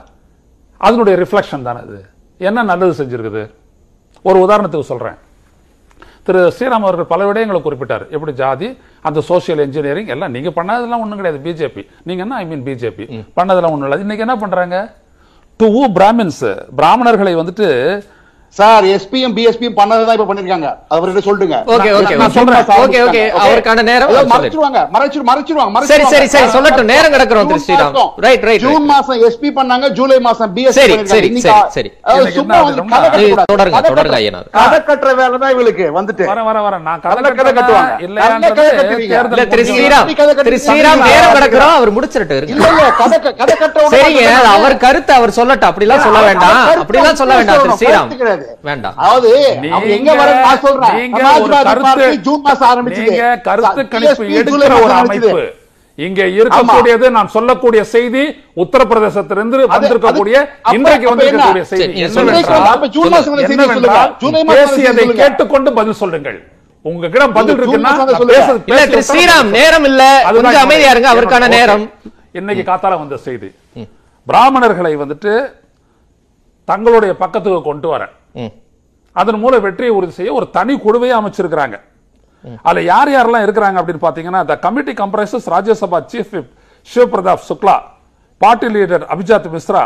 அதனுடைய 0.76 1.14
ரிஃப்ளெக்ஷன் 1.22 1.62
தானே 1.62 1.80
இது. 1.88 2.04
என்ன 2.38 2.62
நல்லது 2.62 2.92
செஞ்சிருக்குது? 3.00 3.50
ஒரு 4.22 4.38
உதாரணத்துக்கு 4.46 4.90
சொல்றேன். 4.92 5.18
திரு 6.22 6.52
ஸ்ரீராம் 6.58 6.86
அவர்கள் 6.86 7.10
பல 7.14 7.32
விடயங்களை 7.32 7.60
குறிப்பிட்டார். 7.68 8.08
எப்படி 8.08 8.32
ஜாதி 8.32 8.78
அந்த 9.00 9.20
சோஷியல் 9.20 9.64
இன்ஜினியரிங் 9.66 10.06
எல்லாம் 10.06 10.30
நீங்க 10.30 10.48
பண்ணதெல்லாம் 10.48 11.02
ஒண்ணும் 11.04 11.20
கிடையாது 11.20 11.42
பிஜேபி 11.48 11.86
நீங்க 12.02 12.22
என்ன 12.22 12.36
ஐ 12.36 12.46
மீன் 12.46 12.64
பிஜேபி 12.64 13.06
பண்ணதெல்லாம் 13.36 13.74
ஒண்ணும் 13.74 13.88
இல்லை. 13.88 14.00
இன்னைக்கு 14.06 14.26
என்ன 14.26 14.36
பண்றாங்க? 14.36 14.94
டு 15.56 15.86
பிராமின்ஸ் 15.86 16.44
பிராமணர்களை 16.76 17.34
வந்துட்டு 17.36 17.68
சார் 18.56 18.84
எஸ்பியும் 18.88 19.34
பிஎஸ்பியும் 19.36 19.76
பண்ணதான் 19.76 20.16
இப்ப 20.16 20.26
பண்ணிருக்காங்க 20.28 20.68
அவர்கிட்ட 20.90 21.20
சொல்லிட்டுங்க 21.26 21.58
ஓகே 21.74 21.90
ஓகே 21.98 22.16
நான் 22.20 22.32
சொல்றேன் 22.34 22.58
ஓகே 22.76 22.98
ஓகே 23.02 23.20
okay? 23.22 23.22
அவருக்கான 23.42 23.84
நேரம் 23.86 24.10
அதாவது 24.10 24.18
சொல்லுங்க. 24.24 24.34
மறைச்சிருவாங்க 24.34 24.80
மறைச்சிரு 24.94 25.24
மறைச்சிருவாங்க 25.28 25.90
சரி. 25.90 26.04
சரி, 26.12 26.26
சரி, 26.28 26.48
சொல்லட்டும். 26.54 26.90
நேரம் 26.92 27.14
கிடக்கிறோம், 27.14 27.46
திரு 27.50 27.62
ஸ்ரீராம். 27.64 27.94
Right, 28.24 28.42
right, 28.48 28.60
June. 28.64 28.84
மாசம் 28.90 29.22
எஸ்பி 29.28 29.50
பண்ணாங்க 29.56 29.88
ஜூலை 29.96 30.18
மாசம் 30.26 30.50
பிஎஸ்பி 30.56 30.76
சரி, 30.78 30.96
சரி, 31.06 31.30
சரி, 31.38 31.62
சரி. 31.76 31.90
தொடருங்க, 32.02 33.48
தொடருங்க, 33.52 33.78
கட்டுற- 33.78 34.18
ஐயனார். 34.18 34.46
கதை 34.58 34.78
கட்டுற 34.82 35.14
வேலை 35.16 35.38
தான் 35.38 35.52
இவளுக்கு 35.54 35.86
வந்துட்டு 35.96 36.26
வர 36.26 36.42
வர 36.42 36.58
வர 36.62 36.74
நான் 36.82 37.00
கதை 37.02 37.32
கதை 37.32 37.52
கட்டுவாங்க. 37.52 37.94
இல்ல 38.02 38.20
திரு 39.48 39.64
ஸ்ரீராம் 39.70 40.12
திரு 40.42 40.60
ஸ்ரீராம் 40.60 41.02
நேரம்? 41.08 41.34
கிடக்கிறோம் 41.36 41.74
அவர் 41.78 41.94
முடிச்சிட்டு 41.96 42.20
இல்ல 42.26 42.38
இருங்க 42.42 42.68
இல்ல 42.74 42.92
கதை 43.00 43.18
கதை 43.40 43.56
கட்ட 43.56 43.88
சரிங்க 43.94 44.28
அவர் 44.52 44.76
கருத்து 44.78 45.14
அவர் 45.18 45.36
சொல்லட்டும் 45.38 45.70
அப்படிலாம் 45.70 46.04
சொல்ல 46.06 46.18
அவர் 46.18 46.30
வேண்டாம் 46.30 46.56
கருத்து 46.60 46.84
அப்படிலாம் 46.84 47.20
சொல்ல 47.20 47.34
வேண்டாம் 47.40 47.62
திரு 47.64 47.78
ஸ்ரீராம் 47.80 48.10
கிடையாது. 48.42 48.60
வேண்டாம். 48.62 48.96
அதாவது 48.96 49.30
எங்க 49.96 50.12
வர 50.14 50.30
நான் 50.40 50.60
சொல்றேன். 50.60 50.96
கருத்து 51.64 51.86
பார்ட்டி 51.86 52.20
ஜூன் 52.20 52.40
மாசம் 52.40 52.70
ஆரம்பிச்சது. 52.70 53.04
நீங்க 53.06 53.24
கருத்து 53.48 53.82
கணிப்பு 53.88 54.24
எடுக்கிற 54.40 54.76
ஒரு 54.84 54.94
அமைப்பு. 54.94 55.28
ஆரம்பிச்சது. 55.28 55.58
இங்க 55.98 56.20
இருக்கக்கூடியது 56.36 57.06
நான் 57.10 57.28
சொல்லக்கூடிய 57.28 57.84
செய்தி 57.86 58.22
உத்தரப்பிரதேசத்திலிருந்து 58.56 59.56
வந்திருக்கக்கூடிய 59.72 60.36
இன்றைக்கு 60.72 61.06
வந்திருக்கக்கூடிய? 61.10 61.64
செய்தி. 61.72 61.92
பேசியதை. 64.52 65.04
கேட்டுக்கொண்டு 65.14 65.72
பதில் 65.72 65.94
சொல்லுங்கள். 65.94 66.38
உங்ககிட்ட 66.84 67.26
பதில் 67.30 67.58
இருக்குன்னா 67.58 67.90
ஸ்ரீராம். 69.10 69.50
நேரம் 69.50 69.84
இல்ல. 69.84 70.02
கொஞ்சம் 70.36 70.62
அமைதியா 70.62 70.90
இருங்க 70.90 71.10
அவருக்கான. 71.12 71.48
நேரம். 71.48 71.84
இன்னைக்கு 72.32 72.64
காத்தால 72.70 72.98
வந்த 72.98 73.16
செய்தி. 73.26 73.50
பிராமணர்களை 74.26 74.92
வந்துட்டு 74.96 75.32
தங்களுடைய 76.68 77.12
பக்கத்துக்கு 77.16 77.62
கொண்டு 77.62 77.88
வர 77.88 78.02
ம். 78.04 78.12
அதன் 79.16 79.40
மூலம் 79.42 79.64
வெற்றியை 79.66 79.92
உறுதி 79.96 80.14
செய்ய 80.18 80.32
ஒரு 80.38 80.46
தனி 80.56 80.74
குழுவையே 80.84 81.14
அமைச்சிருக்கிறாங்க. 81.20 81.76
அதுல 82.66 82.82
யார் 82.92 83.10
யாரெல்லாம் 83.14 83.44
இருக்கிறாங்க 83.46 83.76
அப்படின்னு 83.80 84.04
பாத்தீங்கன்னா 84.04 84.40
the 84.50 84.54
committee 84.66 84.92
comprises 85.02 85.46
Rajya Sabha 85.54 85.98
chief 86.12 86.32
whip 86.36 86.50
Shiva 86.92 87.04
Pratap 87.12 87.44
Shukla 87.48 87.76
party 88.40 88.68
leader 88.76 89.04
Abhijat 89.14 89.48
Mishra 89.54 89.82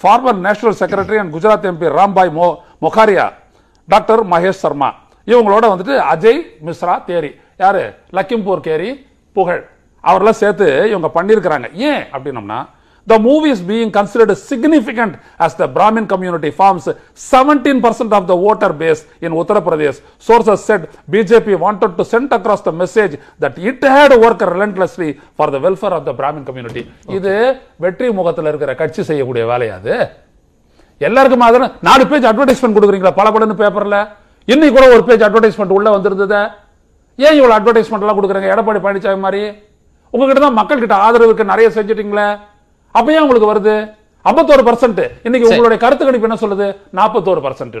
farmer 0.00 0.40
national 0.46 0.76
secretary 0.80 1.18
and 1.22 1.32
Gujarat 1.34 1.68
MP 1.70 1.88
Rambhai 1.98 2.32
மோ 2.38 2.46
மொகாரியா 2.84 3.26
டாக்டர் 3.88 4.22
மகேஷ் 4.32 4.62
சர்மா 4.64 4.88
இவங்களோட 5.26 5.64
வந்துட்டு 5.72 5.94
அஜய் 6.12 6.40
மிஸ்ரா 6.66 6.94
தேரி. 7.08 7.30
யாரு? 7.62 7.82
லக்கிம்பூர் 8.16 8.62
கேரி 8.66 8.90
புகழ். 9.36 9.60
அவரெல்லாம் 10.04 10.38
சேர்த்து 10.40 10.66
இவங்க 10.92 11.08
பண்ணியிருக்கிறாங்க. 11.16 11.66
ஏன் 11.88 12.02
அப்படின்னம்னா 12.14 12.58
The 13.06 13.18
move 13.18 13.46
is 13.46 13.60
being 13.62 13.90
considered 13.90 14.32
significant 14.36 15.16
as 15.38 15.54
the 15.54 15.66
Brahmin 15.68 16.06
community 16.06 16.50
forms 16.52 16.84
17% 16.86 18.12
of 18.12 18.26
the 18.26 18.36
voter 18.36 18.72
base 18.72 19.04
in 19.20 19.32
Uttar 19.32 19.60
Pradesh. 19.60 20.00
Sources 20.20 20.64
said 20.64 20.88
BJP 21.08 21.58
wanted 21.58 21.96
to 21.96 22.04
send 22.04 22.32
across 22.32 22.62
the 22.62 22.72
message 22.72 23.18
that 23.38 23.58
it 23.60 23.82
had 23.84 24.12
worked 24.16 24.42
relentlessly 24.42 25.18
for 25.34 25.50
the 25.50 25.58
welfare 25.58 25.90
of 25.90 26.04
the 26.04 26.14
Brahmin 26.14 26.44
community. 26.44 26.84
இது 27.16 27.32
வெற்றி 27.80 28.08
முகத்தில் 28.18 28.50
இருக்கிற 28.52 28.74
கட்சி 28.74 29.02
செய்யக்கூடிய 29.02 29.44
வேலையாது 29.52 29.94
எல்லாருக்கும் 31.00 31.42
மாதிரி 31.44 31.68
நாலு 31.88 32.04
page 32.10 32.28
advertisement 32.30 32.76
கொடுக்குறீங்களா 32.78 33.14
பல 33.20 33.28
படன்னு 33.34 33.58
பேப்பர்ல 33.62 33.98
இன்னைக்கு 34.48 34.76
கூட 34.76 34.86
ஒரு 34.94 35.02
பேஜ் 35.08 35.26
அட்வர்டைஸ்மெண்ட் 35.28 35.76
உள்ள 35.78 35.88
வந்திருந்தது 35.96 36.40
ஏன் 37.18 37.36
இவ்வளவு 37.38 37.56
அட்வர்டைஸ்மெண்ட் 37.58 38.04
எல்லாம் 38.04 38.18
கொடுக்குறாங்க 38.18 38.48
எடப்பாடி 38.54 38.80
பழனிசாமி 38.84 39.20
மாதிரி 39.26 39.42
உங்ககிட்ட 40.14 40.40
தான் 40.44 40.58
மக்கள் 40.60 40.82
கிட்ட 40.82 40.96
ஆதரவுக்கு 41.04 41.44
நிறைய 41.52 41.68
செஞ்சுட்டீங்களே 41.76 42.26
அப்ப 42.98 43.12
ஏன் 43.16 43.24
உங்களுக்கு 43.26 43.52
வருது? 43.52 43.74
51% 44.30 44.66
பர்சன்ட் 44.68 45.00
இன்னைக்கு. 45.26 45.48
உங்களுடைய 45.50 45.78
கருத்து 45.84 46.06
கணிப்பு 46.08 46.28
என்ன 46.28 46.40
சொல்லுது? 46.42 46.66
41% 46.98 47.44
பர்சன்ட் 47.46 47.78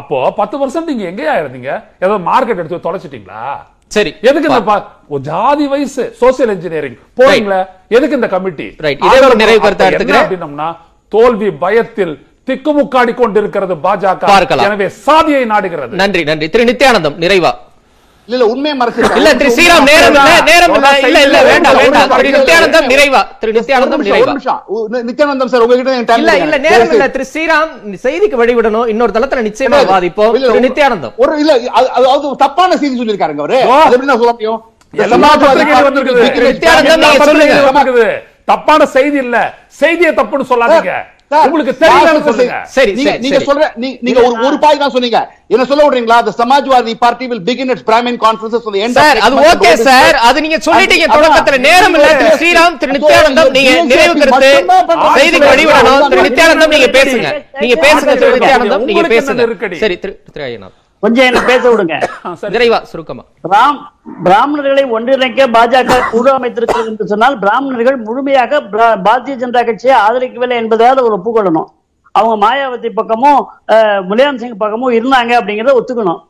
அப்போ 0.00 0.16
பத்து 0.38 0.56
பர்சன்ட் 0.60 0.90
நீங்க 0.92 1.04
எங்கேயா 1.10 1.34
இருந்தீங்க 1.42 1.70
ஏதோ 2.06 2.16
மார்க்கெட் 2.30 2.60
எடுத்து 2.62 2.84
தொலைச்சிட்டீங்களா? 2.86 3.42
சரி. 3.96 4.10
எதுக்கு 4.28 4.48
இந்த 4.50 5.18
ஜாதி 5.30 5.64
வயசு 5.72 6.02
சோசியல் 6.22 6.52
இன்ஜினியரிங் 6.56 6.98
போறீங்களா? 7.20 7.60
எதுக்கு 7.96 8.18
இந்த 8.18 8.28
கமிட்டி 8.34 8.66
நிறைவு 9.42 9.60
கருத்தை 9.64 9.86
எடுத்துக்கிறேன். 9.88 10.26
அப்படின்னம்னா 10.26 10.68
தோல்வி 11.14 11.48
பயத்தில் 11.64 12.14
திக்குமுக்காடி 12.48 13.12
கொண்டிருக்கிறது 13.22 13.74
பாஜக. 13.86 14.62
எனவே 14.68 14.86
சாதியை 15.06 15.42
நாடுகிறது. 15.54 15.98
நன்றி 16.02 16.22
நன்றி. 16.30 16.46
திரு 16.54 16.70
நித்யானந்தம் 16.70 17.18
நிறைவா? 17.24 17.52
இல்ல 18.30 18.46
உண்மையை 18.46 18.80
மறைச்சிருக்காங்க. 18.80 19.16
இல்ல 19.16 19.34
திரு 19.34 19.50
ஸ்ரீராம் 19.50 19.82
நேரம் 19.82 20.14
இல்ல 20.14 20.40
நேரம் 20.44 20.74
இல்ல 20.74 20.98
இல்ல 20.98 21.22
இல்ல 21.22 21.42
வேண்டாம் 21.42 21.76
வேண்டாம். 21.76 22.08
திரு 22.08 22.28
நித்யானந்தம் 22.28 22.90
நிறைவா? 22.90 23.26
திரு 23.38 23.52
நித்யானந்தம் 23.52 24.06
நிறைவா? 24.06 24.36
நித்யானந்தம் 24.90 25.44
சார் 25.44 25.60
உங்ககிட்ட 25.60 26.14
இல்ல. 26.14 26.36
இல்ல 26.36 26.58
நேரம் 26.58 26.90
இல்ல. 26.90 27.10
திரு 27.10 27.26
ஸ்ரீராம் 27.34 27.68
செய்திக்கு 28.02 28.30
வழிவிடணும். 28.30 28.88
இன்னொரு 28.88 29.20
தளத்துல 29.20 29.22
நிச்சயமா 29.22 29.86
வாதிப்போம். 29.86 30.32
திரு 30.32 30.60
நித்யானந்தம். 30.60 31.12
ஒரு 31.16 31.38
இல்ல 31.38 31.54
அது- 31.54 32.36
தப்பான 32.36 32.76
செய்தி 32.76 33.00
சொல்லிருக்காருங்க 33.00 33.18
அவரு. 33.18 33.62
அது 33.62 33.84
எப்படி 33.84 33.98
நான் 33.98 34.16
சொல்ல 34.16 34.32
முடியும்? 34.32 34.62
நித்யானந்தம். 34.96 35.10
தப்பான 38.44 38.86
செய்தி 38.86 39.16
இல்ல. 39.16 39.54
செய்தியை 39.66 40.14
தப்புன்னு 40.14 40.44
சொல்லாதீங்க. 40.48 40.92
உங்களுக்கு 41.30 41.72
தெரியலன்னு 41.80 42.04
நான் 42.04 42.16
சொல்ற 42.16 42.24
சொல்லுங்க. 42.24 42.54
செய்தி- 42.74 43.02
சரி, 43.02 43.18
நீங்க. 43.18 43.38
சொல்ற 43.38 43.64
ஒரு 44.22 44.46
ஒரு 44.46 44.58
பாய் 44.58 44.78
தான் 44.78 44.90
சொன்னீங்க. 44.90 45.18
என்ன 45.48 45.64
சொல்ல 45.64 45.82
விடுறீங்களா? 45.84 46.26
The 46.26 46.32
Samajwadi 46.38 46.94
party 46.94 47.28
will 47.28 47.40
begin 47.40 47.68
its 47.70 47.82
Brahmin 47.86 48.16
conferences 48.18 48.62
on 48.64 48.74
the 48.74 48.86
end 48.86 48.90
sir 48.90 49.18
அது 49.18 49.36
ஓகே 49.42 49.74
சார். 49.82 50.14
அது 50.20 50.40
நீங்க 50.40 50.56
சொல்லிட்டீங்க. 50.56 51.06
தொடக்கத்துல. 51.16 51.58
நேரம் 51.58 51.94
இல்ல. 51.94 52.08
திரு 52.14 52.36
ஸ்ரீராம் 52.36 52.76
திரு 52.76 52.92
நித்யானந்தம் 52.92 53.50
நீங்க 53.50 53.70
நிறைவு 53.84 54.14
கருத்து 54.14 54.50
ஆட்சி 55.04 55.40
வழிவிடணும் 55.46 56.08
திரு. 56.08 56.22
நித்யானந்தம் 56.22 56.68
நீங்க 56.68 56.86
பேசுங்க. 56.98 57.28
நீங்க 57.60 57.76
பேசுங்க 57.82 58.14
திரு 58.14 58.36
நித்யானந்தம் 58.38 58.84
நீங்க 58.84 59.02
பேசுங்க? 59.14 59.76
சரி 59.76 59.98
திரு 59.98 60.22
திரு 60.32 60.44
ஐயனார். 60.44 60.76
கொஞ்சம் 61.00 61.24
என்ன 61.24 61.40
பேச 61.40 61.70
விடுங்க. 61.70 62.08
நிறைவா 62.42 62.82
சுருக்கமா. 62.82 63.22
பிராம் 63.50 63.78
பிராமணர்களை 64.24 64.84
ஒன்றிணைக்க 64.84 65.46
பாஜக 65.46 66.10
குழு 66.10 66.38
அமைத்திருக்கிறது 66.38 66.86
என்று 66.86 67.06
சொன்னால் 67.06 67.38
பிராமணர்கள் 67.38 67.96
முழுமையாக 67.96 68.60
பிரா- 68.60 69.00
பாரதிய 69.04 69.36
ஜனதா 69.36 69.64
கட்சியை 69.64 69.96
ஆதரிக்கவில்லை 70.08 70.56
என்பதையாவது 70.56 71.02
ஒரு 71.02 71.20
ஒப்புக்கொள்ளணும். 71.24 71.64
அவங்க 72.12 72.46
மாயாவதி 72.46 72.90
பக்கமும் 72.94 73.48
முலாயம் 74.08 74.36
சிங் 74.36 74.56
பக்கமும் 74.56 74.90
இருந்தாங்க 74.90 75.34
அப்படிங்கறத 75.34 75.76
ஒத்துக்கணும். 75.76 76.28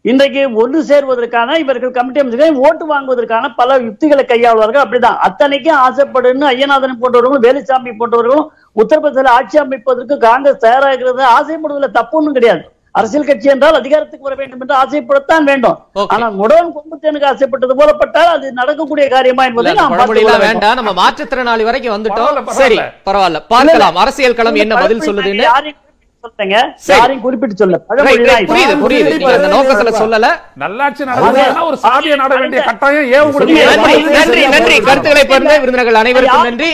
இன்றைக்கு 0.00 0.52
ஒன்று 0.52 0.82
சேர்வதற்கான 0.82 1.58
இவர்கள் 1.58 1.90
கமிட்டி 1.90 2.20
அமைச்சர்கள் 2.20 2.58
ஓட்டு 2.58 2.94
வாங்குவதற்கான 2.94 3.48
பல 3.56 3.76
யுக்திகளை 3.76 4.24
கையாளுவார்கள் 4.24 4.82
அப்படிதான். 4.82 5.16
அத்தனைக்கும் 5.16 5.76
ஆசைப்படுன்னு 5.76 6.44
ஐயநாதன் 6.44 6.98
போன்றவர்களும் 7.00 7.42
வேலுசாமி 7.42 7.94
போன்றவர்களும் 7.98 8.46
உத்தரப்பிரதேச 8.76 9.26
ஆட்சி 9.26 9.58
அமைப்பதற்கு 9.58 10.18
காங்கிரஸ் 10.18 10.64
தயாராகிறது 10.64 11.22
ஆசைப்படுவதில் 11.22 11.90
தப்பு 11.90 12.18
ஒண்ணும் 12.18 12.32
கிடையாது. 12.32 12.76
அரசியல் 12.98 13.28
கட்சி 13.30 13.48
என்றால் 13.54 13.78
அதிகாரத்துக்கு 13.80 14.28
வர 14.28 14.36
வேண்டும் 14.40 14.62
என்று 14.64 14.76
ஆசைப்படத்தான் 14.82 15.44
வேண்டும். 15.50 15.76
ஆனால் 16.14 16.36
முடவன் 16.40 16.70
கொம்புத்தேனுக்கு 16.76 17.30
ஆசைப்பட்டது 17.32 17.76
போலப்பட்டால் 17.80 18.30
அது 18.36 18.46
நடக்கக்கூடிய 18.60 19.06
காரியமா 19.16 19.44
என்பதை 19.50 19.74
நாம் 19.80 19.96
வேண்டும். 20.44 20.78
நம்ம 20.80 20.94
மாற்றுத்திறனாளி 21.02 21.66
வரைக்கும் 21.70 21.96
வந்துட்டோம். 21.96 22.38
சரி 22.62 22.78
பரவாயில்ல. 23.08 23.40
பார்க்கலாம். 23.54 23.98
அரசியல் 24.04 24.38
களம் 24.40 24.62
என்ன 24.64 24.80
பதில் 24.84 25.06
சொல்லுதுன்னு? 25.08 25.44
கருத்துக்களை 34.88 35.22
பகிர்ந்த 35.30 35.54
விருந்தினர்கள் 35.62 36.00
அனைவருக்கும் 36.02 36.48
நன்றி. 36.50 36.72